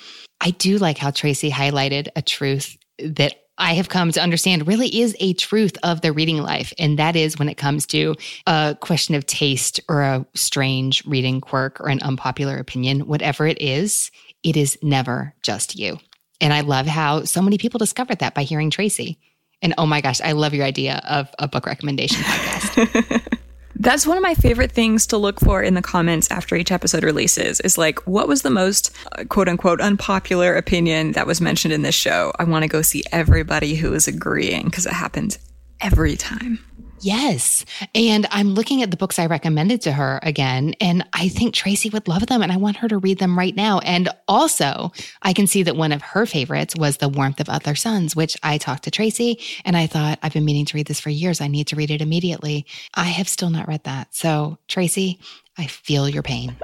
I 0.40 0.50
do 0.50 0.78
like 0.78 0.98
how 0.98 1.10
Traci 1.10 1.50
highlighted 1.50 2.08
a 2.14 2.22
truth 2.22 2.76
that 2.98 3.34
I 3.58 3.74
have 3.74 3.88
come 3.88 4.12
to 4.12 4.22
understand 4.22 4.66
really 4.66 5.00
is 5.00 5.16
a 5.18 5.34
truth 5.34 5.76
of 5.82 6.00
the 6.00 6.12
reading 6.12 6.38
life. 6.38 6.72
And 6.78 6.98
that 6.98 7.16
is 7.16 7.38
when 7.38 7.48
it 7.48 7.56
comes 7.56 7.86
to 7.86 8.14
a 8.46 8.76
question 8.80 9.14
of 9.14 9.26
taste 9.26 9.80
or 9.88 10.02
a 10.02 10.26
strange 10.34 11.04
reading 11.04 11.40
quirk 11.40 11.80
or 11.80 11.88
an 11.88 12.00
unpopular 12.02 12.56
opinion, 12.56 13.00
whatever 13.00 13.46
it 13.46 13.60
is, 13.60 14.10
it 14.44 14.56
is 14.56 14.78
never 14.82 15.34
just 15.42 15.76
you. 15.76 15.98
And 16.40 16.52
I 16.52 16.60
love 16.60 16.86
how 16.86 17.24
so 17.24 17.42
many 17.42 17.58
people 17.58 17.78
discovered 17.78 18.20
that 18.20 18.34
by 18.34 18.44
hearing 18.44 18.70
Traci. 18.70 19.18
And 19.60 19.74
oh 19.76 19.86
my 19.86 20.00
gosh, 20.00 20.20
I 20.20 20.32
love 20.32 20.54
your 20.54 20.64
idea 20.64 21.00
of 21.08 21.28
a 21.38 21.48
book 21.48 21.66
recommendation 21.66 22.22
podcast. 22.22 23.34
That's 23.80 24.06
one 24.08 24.16
of 24.16 24.22
my 24.22 24.34
favorite 24.34 24.72
things 24.72 25.06
to 25.06 25.16
look 25.16 25.38
for 25.38 25.62
in 25.62 25.74
the 25.74 25.82
comments 25.82 26.28
after 26.32 26.56
each 26.56 26.72
episode 26.72 27.04
releases 27.04 27.60
is 27.60 27.78
like, 27.78 28.04
what 28.08 28.26
was 28.26 28.42
the 28.42 28.50
most 28.50 28.90
uh, 29.12 29.24
quote 29.24 29.48
unquote 29.48 29.80
unpopular 29.80 30.56
opinion 30.56 31.12
that 31.12 31.28
was 31.28 31.40
mentioned 31.40 31.72
in 31.72 31.82
this 31.82 31.94
show? 31.94 32.32
I 32.40 32.44
want 32.44 32.64
to 32.64 32.68
go 32.68 32.82
see 32.82 33.04
everybody 33.12 33.76
who 33.76 33.94
is 33.94 34.08
agreeing 34.08 34.64
because 34.64 34.84
it 34.84 34.92
happens 34.92 35.38
every 35.80 36.16
time. 36.16 36.58
Yes. 37.00 37.64
And 37.94 38.26
I'm 38.30 38.54
looking 38.54 38.82
at 38.82 38.90
the 38.90 38.96
books 38.96 39.18
I 39.18 39.26
recommended 39.26 39.82
to 39.82 39.92
her 39.92 40.18
again, 40.22 40.74
and 40.80 41.06
I 41.12 41.28
think 41.28 41.54
Traci 41.54 41.92
would 41.92 42.08
love 42.08 42.26
them 42.26 42.42
and 42.42 42.50
I 42.50 42.56
want 42.56 42.76
her 42.78 42.88
to 42.88 42.98
read 42.98 43.18
them 43.18 43.38
right 43.38 43.54
now. 43.54 43.78
And 43.80 44.08
also, 44.26 44.92
I 45.22 45.32
can 45.32 45.46
see 45.46 45.62
that 45.62 45.76
one 45.76 45.92
of 45.92 46.02
her 46.02 46.26
favorites 46.26 46.74
was 46.76 46.96
The 46.96 47.08
Warmth 47.08 47.40
of 47.40 47.48
Other 47.48 47.74
Suns, 47.74 48.16
which 48.16 48.36
I 48.42 48.58
talked 48.58 48.84
to 48.84 48.90
Traci 48.90 49.40
and 49.64 49.76
I 49.76 49.86
thought, 49.86 50.18
I've 50.22 50.32
been 50.32 50.44
meaning 50.44 50.64
to 50.66 50.76
read 50.76 50.86
this 50.86 51.00
for 51.00 51.10
years. 51.10 51.40
I 51.40 51.48
need 51.48 51.68
to 51.68 51.76
read 51.76 51.90
it 51.90 52.02
immediately. 52.02 52.66
I 52.94 53.04
have 53.04 53.28
still 53.28 53.50
not 53.50 53.68
read 53.68 53.84
that. 53.84 54.14
So, 54.14 54.58
Traci, 54.68 55.18
I 55.56 55.66
feel 55.66 56.08
your 56.08 56.22
pain. 56.22 56.56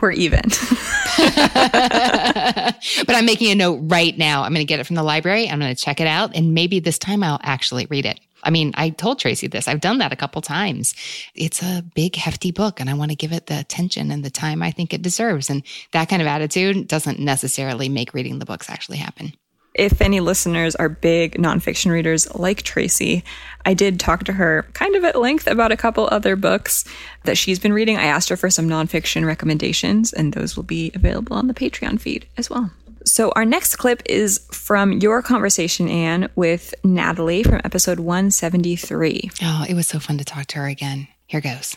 We're 0.00 0.12
even. 0.12 0.42
but 1.20 3.14
I'm 3.14 3.26
making 3.26 3.50
a 3.50 3.54
note 3.54 3.80
right 3.82 4.16
now. 4.16 4.42
I'm 4.42 4.52
going 4.52 4.64
to 4.64 4.68
get 4.68 4.80
it 4.80 4.86
from 4.86 4.96
the 4.96 5.02
library. 5.02 5.48
I'm 5.48 5.58
going 5.58 5.74
to 5.74 5.80
check 5.80 6.00
it 6.00 6.06
out. 6.06 6.34
And 6.36 6.54
maybe 6.54 6.80
this 6.80 6.98
time 6.98 7.22
I'll 7.22 7.40
actually 7.42 7.86
read 7.86 8.06
it. 8.06 8.20
I 8.42 8.50
mean, 8.50 8.72
I 8.76 8.90
told 8.90 9.20
Traci 9.20 9.50
this. 9.50 9.68
I've 9.68 9.80
done 9.80 9.98
that 9.98 10.12
a 10.12 10.16
couple 10.16 10.42
times. 10.42 10.94
It's 11.34 11.62
a 11.62 11.84
big, 11.94 12.16
hefty 12.16 12.50
book, 12.50 12.80
and 12.80 12.88
I 12.88 12.94
want 12.94 13.10
to 13.10 13.16
give 13.16 13.32
it 13.32 13.46
the 13.46 13.58
attention 13.58 14.10
and 14.10 14.24
the 14.24 14.30
time 14.30 14.62
I 14.62 14.70
think 14.70 14.92
it 14.92 15.02
deserves. 15.02 15.50
And 15.50 15.62
that 15.92 16.08
kind 16.08 16.22
of 16.22 16.28
attitude 16.28 16.88
doesn't 16.88 17.18
necessarily 17.18 17.88
make 17.88 18.14
reading 18.14 18.38
the 18.38 18.46
books 18.46 18.70
actually 18.70 18.98
happen. 18.98 19.34
If 19.74 20.00
any 20.02 20.18
listeners 20.18 20.74
are 20.74 20.88
big 20.88 21.34
nonfiction 21.34 21.92
readers 21.92 22.32
like 22.34 22.62
Traci, 22.62 23.22
I 23.64 23.74
did 23.74 24.00
talk 24.00 24.24
to 24.24 24.32
her 24.32 24.66
kind 24.72 24.96
of 24.96 25.04
at 25.04 25.14
length 25.14 25.46
about 25.46 25.70
a 25.70 25.76
couple 25.76 26.08
other 26.10 26.34
books 26.34 26.84
that 27.24 27.38
she's 27.38 27.60
been 27.60 27.72
reading. 27.72 27.96
I 27.96 28.06
asked 28.06 28.30
her 28.30 28.36
for 28.36 28.50
some 28.50 28.68
nonfiction 28.68 29.24
recommendations, 29.24 30.12
and 30.12 30.32
those 30.32 30.56
will 30.56 30.64
be 30.64 30.90
available 30.94 31.36
on 31.36 31.46
the 31.46 31.54
Patreon 31.54 32.00
feed 32.00 32.26
as 32.36 32.50
well. 32.50 32.70
So, 33.04 33.32
our 33.34 33.46
next 33.46 33.76
clip 33.76 34.02
is 34.06 34.46
from 34.52 34.92
your 34.92 35.22
conversation, 35.22 35.88
Anne, 35.88 36.28
with 36.36 36.74
Natalie 36.84 37.42
from 37.42 37.60
episode 37.64 37.98
173. 37.98 39.30
Oh, 39.42 39.64
it 39.68 39.74
was 39.74 39.88
so 39.88 39.98
fun 39.98 40.18
to 40.18 40.24
talk 40.24 40.46
to 40.48 40.58
her 40.58 40.66
again. 40.66 41.08
Here 41.26 41.40
goes. 41.40 41.76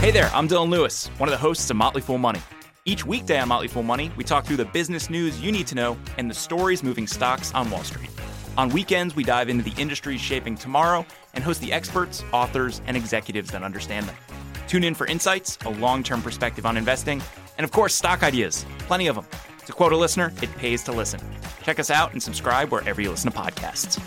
Hey 0.00 0.10
there, 0.10 0.30
I'm 0.34 0.48
Dylan 0.48 0.70
Lewis, 0.70 1.06
one 1.18 1.28
of 1.28 1.32
the 1.32 1.38
hosts 1.38 1.70
of 1.70 1.76
Motley 1.76 2.00
Fool 2.00 2.18
Money. 2.18 2.40
Each 2.84 3.06
weekday 3.06 3.38
on 3.38 3.48
Motley 3.48 3.68
Fool 3.68 3.82
Money, 3.82 4.10
we 4.16 4.24
talk 4.24 4.44
through 4.46 4.56
the 4.56 4.64
business 4.64 5.08
news 5.08 5.40
you 5.40 5.52
need 5.52 5.66
to 5.68 5.74
know 5.74 5.96
and 6.18 6.28
the 6.28 6.34
stories 6.34 6.82
moving 6.82 7.06
stocks 7.06 7.54
on 7.54 7.70
Wall 7.70 7.84
Street. 7.84 8.10
On 8.58 8.70
weekends, 8.70 9.14
we 9.14 9.22
dive 9.22 9.48
into 9.48 9.62
the 9.62 9.80
industries 9.80 10.20
shaping 10.20 10.56
tomorrow 10.56 11.06
and 11.34 11.44
host 11.44 11.60
the 11.60 11.72
experts, 11.72 12.24
authors, 12.32 12.80
and 12.86 12.96
executives 12.96 13.52
that 13.52 13.62
understand 13.62 14.06
them. 14.06 14.16
Tune 14.70 14.84
in 14.84 14.94
for 14.94 15.08
insights, 15.08 15.58
a 15.64 15.68
long 15.68 16.04
term 16.04 16.22
perspective 16.22 16.64
on 16.64 16.76
investing, 16.76 17.20
and 17.58 17.64
of 17.64 17.72
course, 17.72 17.92
stock 17.92 18.22
ideas. 18.22 18.64
Plenty 18.78 19.08
of 19.08 19.16
them. 19.16 19.26
To 19.66 19.72
quote 19.72 19.90
a 19.90 19.96
listener, 19.96 20.32
it 20.40 20.56
pays 20.58 20.84
to 20.84 20.92
listen. 20.92 21.20
Check 21.64 21.80
us 21.80 21.90
out 21.90 22.12
and 22.12 22.22
subscribe 22.22 22.70
wherever 22.70 23.00
you 23.00 23.10
listen 23.10 23.32
to 23.32 23.36
podcasts. 23.36 23.98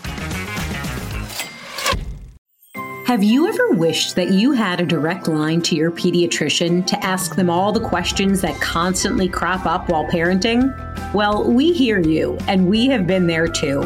Have 3.04 3.22
you 3.22 3.46
ever 3.46 3.72
wished 3.72 4.16
that 4.16 4.30
you 4.30 4.52
had 4.52 4.80
a 4.80 4.86
direct 4.86 5.28
line 5.28 5.60
to 5.60 5.76
your 5.76 5.90
pediatrician 5.90 6.86
to 6.86 7.04
ask 7.04 7.36
them 7.36 7.50
all 7.50 7.70
the 7.70 7.86
questions 7.86 8.40
that 8.40 8.58
constantly 8.62 9.28
crop 9.28 9.66
up 9.66 9.90
while 9.90 10.06
parenting? 10.06 10.72
Well, 11.12 11.44
we 11.44 11.74
hear 11.74 12.00
you, 12.00 12.38
and 12.48 12.70
we 12.70 12.86
have 12.86 13.06
been 13.06 13.26
there 13.26 13.48
too. 13.48 13.82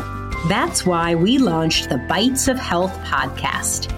That's 0.49 0.87
why 0.87 1.17
we 1.17 1.38
launched 1.38 1.88
the 1.88 1.99
Bites 1.99 2.47
of 2.47 2.57
Health 2.57 2.97
podcast. 2.99 3.98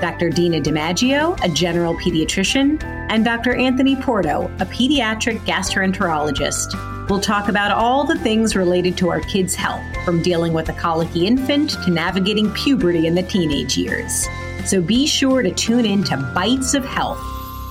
Dr. 0.00 0.30
Dina 0.30 0.60
DiMaggio, 0.60 1.42
a 1.44 1.48
general 1.48 1.94
pediatrician, 1.96 2.82
and 3.10 3.24
Dr. 3.24 3.54
Anthony 3.54 3.96
Porto, 3.96 4.44
a 4.60 4.66
pediatric 4.66 5.38
gastroenterologist. 5.40 7.08
We'll 7.10 7.20
talk 7.20 7.48
about 7.48 7.72
all 7.72 8.04
the 8.04 8.18
things 8.18 8.54
related 8.54 8.96
to 8.98 9.10
our 9.10 9.20
kids' 9.20 9.54
health, 9.54 9.84
from 10.04 10.22
dealing 10.22 10.52
with 10.52 10.68
a 10.68 10.74
colicky 10.74 11.26
infant 11.26 11.70
to 11.84 11.90
navigating 11.90 12.52
puberty 12.52 13.06
in 13.06 13.14
the 13.14 13.22
teenage 13.22 13.76
years. 13.76 14.28
So 14.64 14.80
be 14.80 15.06
sure 15.06 15.42
to 15.42 15.50
tune 15.50 15.84
in 15.84 16.04
to 16.04 16.16
Bites 16.34 16.74
of 16.74 16.84
Health 16.84 17.20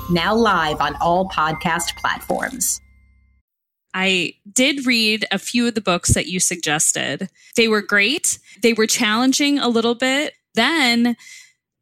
now 0.09 0.35
live 0.35 0.81
on 0.81 0.95
all 0.95 1.29
podcast 1.29 1.95
platforms. 1.97 2.81
I 3.93 4.33
did 4.51 4.85
read 4.85 5.25
a 5.31 5.39
few 5.39 5.67
of 5.67 5.75
the 5.75 5.81
books 5.81 6.13
that 6.13 6.27
you 6.27 6.39
suggested. 6.39 7.29
They 7.55 7.67
were 7.67 7.81
great. 7.81 8.39
They 8.61 8.73
were 8.73 8.87
challenging 8.87 9.59
a 9.59 9.67
little 9.67 9.95
bit. 9.95 10.33
Then 10.55 11.15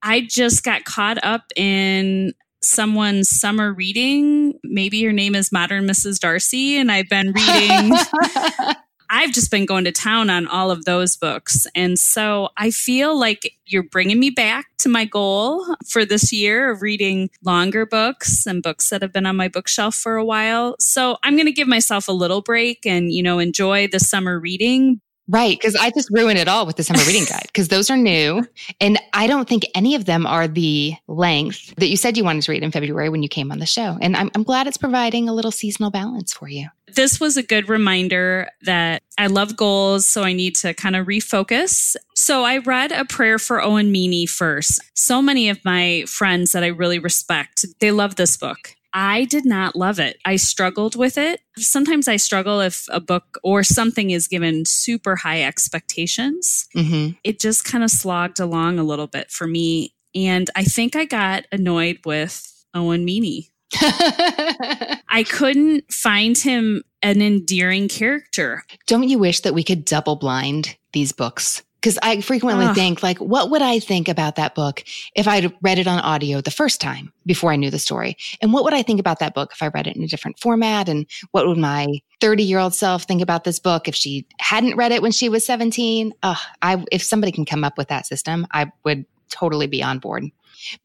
I 0.08 0.22
just 0.22 0.64
got 0.64 0.86
caught 0.86 1.22
up 1.22 1.52
in 1.58 2.34
someone's 2.62 3.30
summer 3.30 3.74
reading. 3.74 4.58
Maybe 4.64 4.98
your 4.98 5.12
name 5.12 5.36
is 5.36 5.52
Modern 5.52 5.86
Mrs. 5.86 6.20
Darcy, 6.20 6.78
and 6.78 6.90
I've 6.92 7.10
been 7.10 7.34
reading 7.34 7.92
I've 9.10 9.32
just 9.32 9.52
been 9.52 9.66
going 9.66 9.86
to 9.86 9.92
town 9.92 10.30
on 10.30 10.48
all 10.48 10.70
of 10.70 10.86
those 10.86 11.16
books. 11.16 11.66
And 11.76 11.98
so 11.98 12.50
I 12.58 12.72
feel 12.72 13.18
like 13.18 13.56
you're 13.66 13.84
bringing 13.84 14.20
me 14.20 14.30
back 14.30 14.68
to 14.80 14.90
my 14.90 15.06
goal 15.06 15.66
for 15.88 16.06
this 16.06 16.34
year 16.34 16.72
of 16.72 16.82
reading 16.82 17.30
longer 17.44 17.86
books 17.86 18.46
and 18.46 18.62
books 18.62 18.90
that 18.90 19.02
have 19.02 19.14
been 19.14 19.26
on 19.26 19.36
my 19.36 19.48
bookshelf 19.48 19.96
for 19.96 20.18
a 20.18 20.26
while. 20.26 20.76
So 20.80 21.18
I'm 21.24 21.36
going 21.36 21.46
to 21.46 21.54
give 21.54 21.68
myself 21.68 22.08
a 22.08 22.14
little 22.14 22.42
break 22.42 22.86
and, 22.86 23.12
you 23.12 23.24
know, 23.24 23.40
enjoy 23.40 23.88
the 23.88 24.00
summer 24.00 24.40
reading. 24.40 25.00
Right. 25.30 25.60
Cause 25.60 25.76
I 25.76 25.90
just 25.92 26.10
ruined 26.12 26.40
it 26.40 26.48
all 26.48 26.66
with 26.66 26.78
the 26.78 26.84
summer 26.84 27.04
reading 27.06 27.26
guide 27.30 27.48
because 27.48 27.68
those 27.68 27.90
are 27.90 27.98
new. 27.98 28.48
And 28.80 29.00
I 29.14 29.28
don't 29.28 29.48
think 29.48 29.64
any 29.76 29.96
of 29.96 30.06
them 30.06 30.26
are 30.26 30.48
the 30.48 30.94
length 31.08 31.76
that 31.76 31.88
you 31.88 31.98
said 31.98 32.18
you 32.18 32.24
wanted 32.24 32.44
to 32.44 32.52
read 32.52 32.64
in 32.64 32.72
February 32.72 33.10
when 33.10 33.24
you 33.24 33.30
came 33.30 33.52
on 33.52 33.60
the 33.60 33.66
show. 33.66 33.98
And 34.02 34.16
I'm, 34.16 34.32
I'm 34.36 34.44
glad 34.44 34.68
it's 34.68 34.78
providing 34.78 35.28
a 35.28 35.34
little 35.34 35.52
seasonal 35.52 35.92
balance 35.92 36.34
for 36.34 36.48
you. 36.48 36.68
This 36.96 37.20
was 37.20 37.36
a 37.36 37.44
good 37.44 37.68
reminder 37.68 38.48
that 38.62 39.04
I 39.18 39.28
love 39.28 39.58
goals. 39.58 40.06
So 40.06 40.24
I 40.24 40.32
need 40.32 40.56
to 40.58 40.74
kind 40.74 40.96
of 40.96 41.06
refocus. 41.06 41.98
So 42.16 42.46
I 42.46 42.60
read 42.60 42.94
a 42.94 43.04
prayer 43.04 43.38
for 43.38 43.62
Owen 43.62 43.92
Meany 43.92 44.26
first. 44.26 44.80
So 44.94 45.22
many 45.22 45.50
of 45.50 45.64
my 45.66 46.06
friends 46.08 46.54
that 46.54 46.64
I 46.64 46.68
really 46.68 47.00
respect, 47.00 47.66
they 47.80 47.92
love 47.92 48.16
this 48.16 48.38
book. 48.38 48.77
I 49.00 49.26
did 49.26 49.46
not 49.46 49.76
love 49.76 50.00
it. 50.00 50.18
I 50.26 50.38
struggled 50.38 50.96
with 50.96 51.20
it. 51.20 51.42
Sometimes 51.56 52.08
I 52.08 52.16
struggle 52.16 52.62
if 52.62 52.88
a 52.90 53.00
book 53.00 53.38
or 53.44 53.64
something 53.64 54.10
is 54.10 54.28
given 54.28 54.66
super 54.66 55.16
high 55.16 55.44
expectations. 55.44 56.68
Mm-hmm. 56.76 57.12
It 57.24 57.40
just 57.40 57.64
kind 57.64 57.84
of 57.84 57.92
slogged 57.92 58.40
along 58.40 58.80
a 58.80 58.84
little 58.84 59.06
bit 59.06 59.30
for 59.30 59.46
me. 59.46 59.94
And 60.16 60.50
I 60.56 60.64
think 60.64 60.96
I 60.96 61.06
got 61.06 61.46
annoyed 61.52 62.00
with 62.08 62.66
Owen 62.74 63.06
Meany. 63.06 63.52
I 63.76 65.24
couldn't 65.30 65.94
find 65.94 66.36
him 66.36 66.82
an 67.04 67.22
endearing 67.22 67.90
character. 67.90 68.64
Don't 68.88 69.08
you 69.08 69.20
wish 69.20 69.42
that 69.42 69.54
we 69.54 69.64
could 69.64 69.86
double 69.86 70.16
blind 70.16 70.76
these 70.94 71.12
books? 71.12 71.62
Because 71.80 72.00
I 72.02 72.22
frequently 72.22 72.66
Ugh. 72.66 72.76
think, 72.76 73.04
like, 73.04 73.20
what 73.20 73.52
would 73.52 73.62
I 73.62 73.80
think 73.80 74.08
about 74.08 74.36
that 74.36 74.56
book 74.56 74.84
if 75.16 75.28
I'd 75.28 75.54
read 75.62 75.78
it 75.78 75.88
on 75.88 76.00
audio 76.00 76.42
the 76.42 76.52
first 76.52 76.82
time 76.82 77.14
before 77.26 77.52
I 77.52 77.56
knew 77.56 77.70
the 77.70 77.80
story? 77.80 78.18
And 78.42 78.52
what 78.52 78.64
would 78.64 78.74
I 78.74 78.82
think 78.82 79.00
about 79.00 79.20
that 79.20 79.36
book 79.36 79.52
if 79.54 79.62
I 79.62 79.68
read 79.68 79.86
it 79.86 79.96
in 79.96 80.04
a 80.04 80.08
different 80.08 80.40
format? 80.40 80.90
And 80.90 81.06
what 81.32 81.48
would 81.48 81.58
my 81.58 81.88
30 82.20 82.44
year 82.44 82.60
old 82.60 82.74
self 82.74 83.04
think 83.04 83.22
about 83.22 83.44
this 83.44 83.60
book 83.60 83.88
if 83.88 83.96
she 83.96 84.26
hadn't 84.40 84.76
read 84.76 84.92
it 84.92 85.02
when 85.02 85.12
she 85.12 85.30
was 85.30 85.46
17? 85.46 86.14
Ugh, 86.24 86.38
I, 86.62 86.84
if 86.92 87.04
somebody 87.04 87.32
can 87.32 87.46
come 87.46 87.64
up 87.64 87.78
with 87.78 87.90
that 87.90 88.08
system, 88.08 88.48
I 88.52 88.72
would 88.84 89.06
totally 89.30 89.68
be 89.68 89.84
on 89.84 90.00
board. 90.00 90.26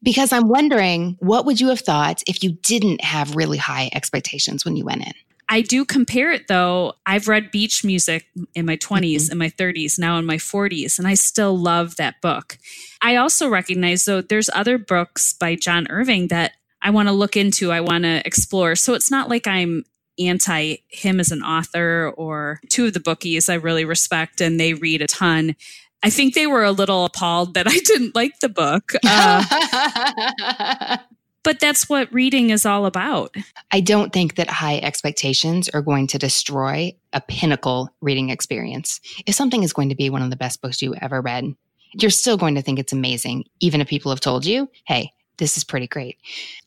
Because 0.03 0.31
I'm 0.31 0.47
wondering, 0.47 1.17
what 1.19 1.45
would 1.45 1.59
you 1.59 1.69
have 1.69 1.79
thought 1.79 2.21
if 2.27 2.43
you 2.43 2.51
didn't 2.61 3.01
have 3.03 3.35
really 3.35 3.57
high 3.57 3.89
expectations 3.93 4.63
when 4.63 4.75
you 4.75 4.85
went 4.85 5.05
in? 5.05 5.13
I 5.49 5.61
do 5.61 5.85
compare 5.85 6.31
it 6.31 6.47
though. 6.47 6.93
I've 7.05 7.27
read 7.27 7.51
beach 7.51 7.83
music 7.83 8.25
in 8.55 8.65
my 8.65 8.77
20s, 8.77 9.15
mm-hmm. 9.15 9.31
in 9.31 9.37
my 9.37 9.49
30s, 9.49 9.99
now 9.99 10.17
in 10.17 10.25
my 10.25 10.37
40s, 10.37 10.97
and 10.97 11.07
I 11.07 11.13
still 11.13 11.57
love 11.57 11.95
that 11.97 12.21
book. 12.21 12.57
I 13.01 13.15
also 13.17 13.49
recognize 13.49 14.05
though 14.05 14.21
there's 14.21 14.49
other 14.53 14.77
books 14.77 15.33
by 15.33 15.55
John 15.55 15.87
Irving 15.89 16.27
that 16.27 16.53
I 16.81 16.89
want 16.89 17.07
to 17.07 17.13
look 17.13 17.37
into, 17.37 17.71
I 17.71 17.81
want 17.81 18.03
to 18.03 18.25
explore. 18.25 18.75
So 18.75 18.93
it's 18.93 19.11
not 19.11 19.29
like 19.29 19.47
I'm 19.47 19.85
anti 20.19 20.77
him 20.89 21.19
as 21.19 21.31
an 21.31 21.41
author 21.41 22.13
or 22.17 22.59
two 22.69 22.85
of 22.85 22.93
the 22.93 22.99
bookies 22.99 23.49
I 23.49 23.55
really 23.55 23.85
respect 23.85 24.41
and 24.41 24.59
they 24.59 24.73
read 24.73 25.01
a 25.01 25.07
ton. 25.07 25.55
I 26.03 26.09
think 26.09 26.33
they 26.33 26.47
were 26.47 26.63
a 26.63 26.71
little 26.71 27.05
appalled 27.05 27.53
that 27.53 27.67
I 27.67 27.77
didn't 27.85 28.15
like 28.15 28.39
the 28.39 28.49
book. 28.49 28.93
Uh, 29.05 30.97
but 31.43 31.59
that's 31.59 31.89
what 31.89 32.11
reading 32.13 32.49
is 32.49 32.65
all 32.65 32.85
about. 32.85 33.35
I 33.71 33.81
don't 33.81 34.13
think 34.13 34.35
that 34.35 34.49
high 34.49 34.77
expectations 34.77 35.69
are 35.69 35.81
going 35.81 36.07
to 36.07 36.17
destroy 36.17 36.95
a 37.11 37.21
pinnacle 37.21 37.89
reading 38.01 38.29
experience. 38.29 38.99
If 39.25 39.35
something 39.35 39.63
is 39.63 39.73
going 39.73 39.89
to 39.89 39.95
be 39.95 40.09
one 40.09 40.21
of 40.21 40.29
the 40.29 40.35
best 40.35 40.61
books 40.61 40.81
you 40.81 40.95
ever 40.95 41.21
read, 41.21 41.53
you're 41.93 42.11
still 42.11 42.37
going 42.37 42.55
to 42.55 42.61
think 42.61 42.79
it's 42.79 42.93
amazing, 42.93 43.45
even 43.59 43.81
if 43.81 43.87
people 43.87 44.11
have 44.11 44.19
told 44.19 44.45
you, 44.45 44.69
hey, 44.85 45.11
this 45.43 45.57
is 45.57 45.65
pretty 45.65 45.87
great. 45.87 46.17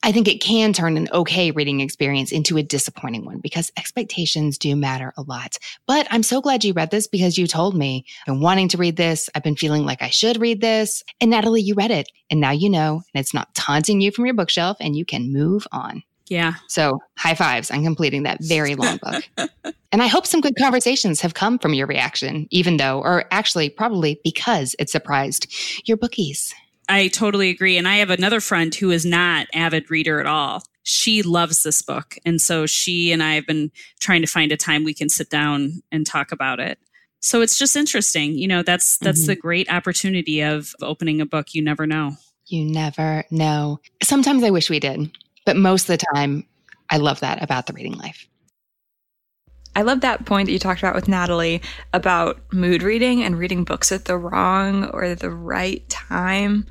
I 0.02 0.12
think 0.12 0.28
it 0.28 0.42
can 0.42 0.74
turn 0.74 0.98
an 0.98 1.08
okay 1.10 1.50
reading 1.50 1.80
experience 1.80 2.30
into 2.30 2.58
a 2.58 2.62
disappointing 2.62 3.24
one 3.24 3.38
because 3.38 3.72
expectations 3.78 4.58
do 4.58 4.76
matter 4.76 5.14
a 5.16 5.22
lot. 5.22 5.56
But 5.86 6.06
I'm 6.10 6.22
so 6.22 6.42
glad 6.42 6.62
you 6.62 6.74
read 6.74 6.90
this 6.90 7.06
because 7.06 7.38
you 7.38 7.46
told 7.46 7.74
me 7.74 8.04
I've 8.20 8.34
been 8.34 8.42
wanting 8.42 8.68
to 8.68 8.76
read 8.76 8.98
this. 8.98 9.30
I've 9.34 9.42
been 9.42 9.56
feeling 9.56 9.86
like 9.86 10.02
I 10.02 10.10
should 10.10 10.42
read 10.42 10.60
this. 10.60 11.02
And 11.22 11.30
Natalie, 11.30 11.62
you 11.62 11.74
read 11.74 11.90
it. 11.90 12.10
And 12.28 12.38
now 12.38 12.50
you 12.50 12.68
know, 12.68 13.00
and 13.14 13.20
it's 13.20 13.32
not 13.32 13.54
taunting 13.54 14.02
you 14.02 14.12
from 14.12 14.26
your 14.26 14.34
bookshelf 14.34 14.76
and 14.78 14.94
you 14.94 15.06
can 15.06 15.32
move 15.32 15.66
on. 15.72 16.02
Yeah. 16.28 16.56
So 16.68 16.98
high 17.16 17.34
fives 17.34 17.70
on 17.70 17.82
completing 17.82 18.24
that 18.24 18.44
very 18.44 18.74
long 18.74 18.98
book. 18.98 19.24
and 19.90 20.02
I 20.02 20.06
hope 20.06 20.26
some 20.26 20.42
good 20.42 20.56
conversations 20.58 21.22
have 21.22 21.32
come 21.32 21.58
from 21.58 21.72
your 21.72 21.86
reaction, 21.86 22.46
even 22.50 22.76
though, 22.76 23.00
or 23.00 23.24
actually 23.30 23.70
probably 23.70 24.20
because 24.22 24.76
it 24.78 24.90
surprised 24.90 25.50
your 25.86 25.96
bookies. 25.96 26.52
I 26.88 27.08
totally 27.08 27.50
agree. 27.50 27.76
And 27.76 27.88
I 27.88 27.96
have 27.96 28.10
another 28.10 28.40
friend 28.40 28.74
who 28.74 28.90
is 28.90 29.04
not 29.04 29.48
avid 29.52 29.90
reader 29.90 30.20
at 30.20 30.26
all. 30.26 30.62
She 30.82 31.22
loves 31.22 31.62
this 31.62 31.82
book. 31.82 32.16
And 32.24 32.40
so 32.40 32.66
she 32.66 33.10
and 33.10 33.22
I 33.22 33.34
have 33.34 33.46
been 33.46 33.72
trying 33.98 34.20
to 34.20 34.28
find 34.28 34.52
a 34.52 34.56
time 34.56 34.84
we 34.84 34.94
can 34.94 35.08
sit 35.08 35.30
down 35.30 35.82
and 35.90 36.06
talk 36.06 36.30
about 36.30 36.60
it. 36.60 36.78
So 37.20 37.40
it's 37.40 37.58
just 37.58 37.74
interesting. 37.74 38.34
You 38.34 38.46
know, 38.46 38.62
that's 38.62 38.98
that's 38.98 39.22
mm-hmm. 39.22 39.28
the 39.28 39.36
great 39.36 39.72
opportunity 39.72 40.42
of 40.42 40.74
opening 40.80 41.20
a 41.20 41.26
book. 41.26 41.54
You 41.54 41.62
never 41.62 41.86
know. 41.86 42.12
You 42.46 42.64
never 42.64 43.24
know. 43.32 43.80
Sometimes 44.02 44.44
I 44.44 44.50
wish 44.50 44.70
we 44.70 44.78
did, 44.78 45.10
but 45.44 45.56
most 45.56 45.88
of 45.88 45.98
the 45.98 46.06
time 46.14 46.46
I 46.88 46.98
love 46.98 47.20
that 47.20 47.42
about 47.42 47.66
the 47.66 47.72
reading 47.72 47.98
life. 47.98 48.28
I 49.76 49.82
love 49.82 50.00
that 50.00 50.24
point 50.24 50.46
that 50.46 50.52
you 50.52 50.58
talked 50.58 50.80
about 50.80 50.94
with 50.94 51.06
Natalie 51.06 51.60
about 51.92 52.40
mood 52.50 52.82
reading 52.82 53.22
and 53.22 53.38
reading 53.38 53.62
books 53.62 53.92
at 53.92 54.06
the 54.06 54.16
wrong 54.16 54.86
or 54.86 55.14
the 55.14 55.30
right 55.30 55.86
time. 55.90 56.66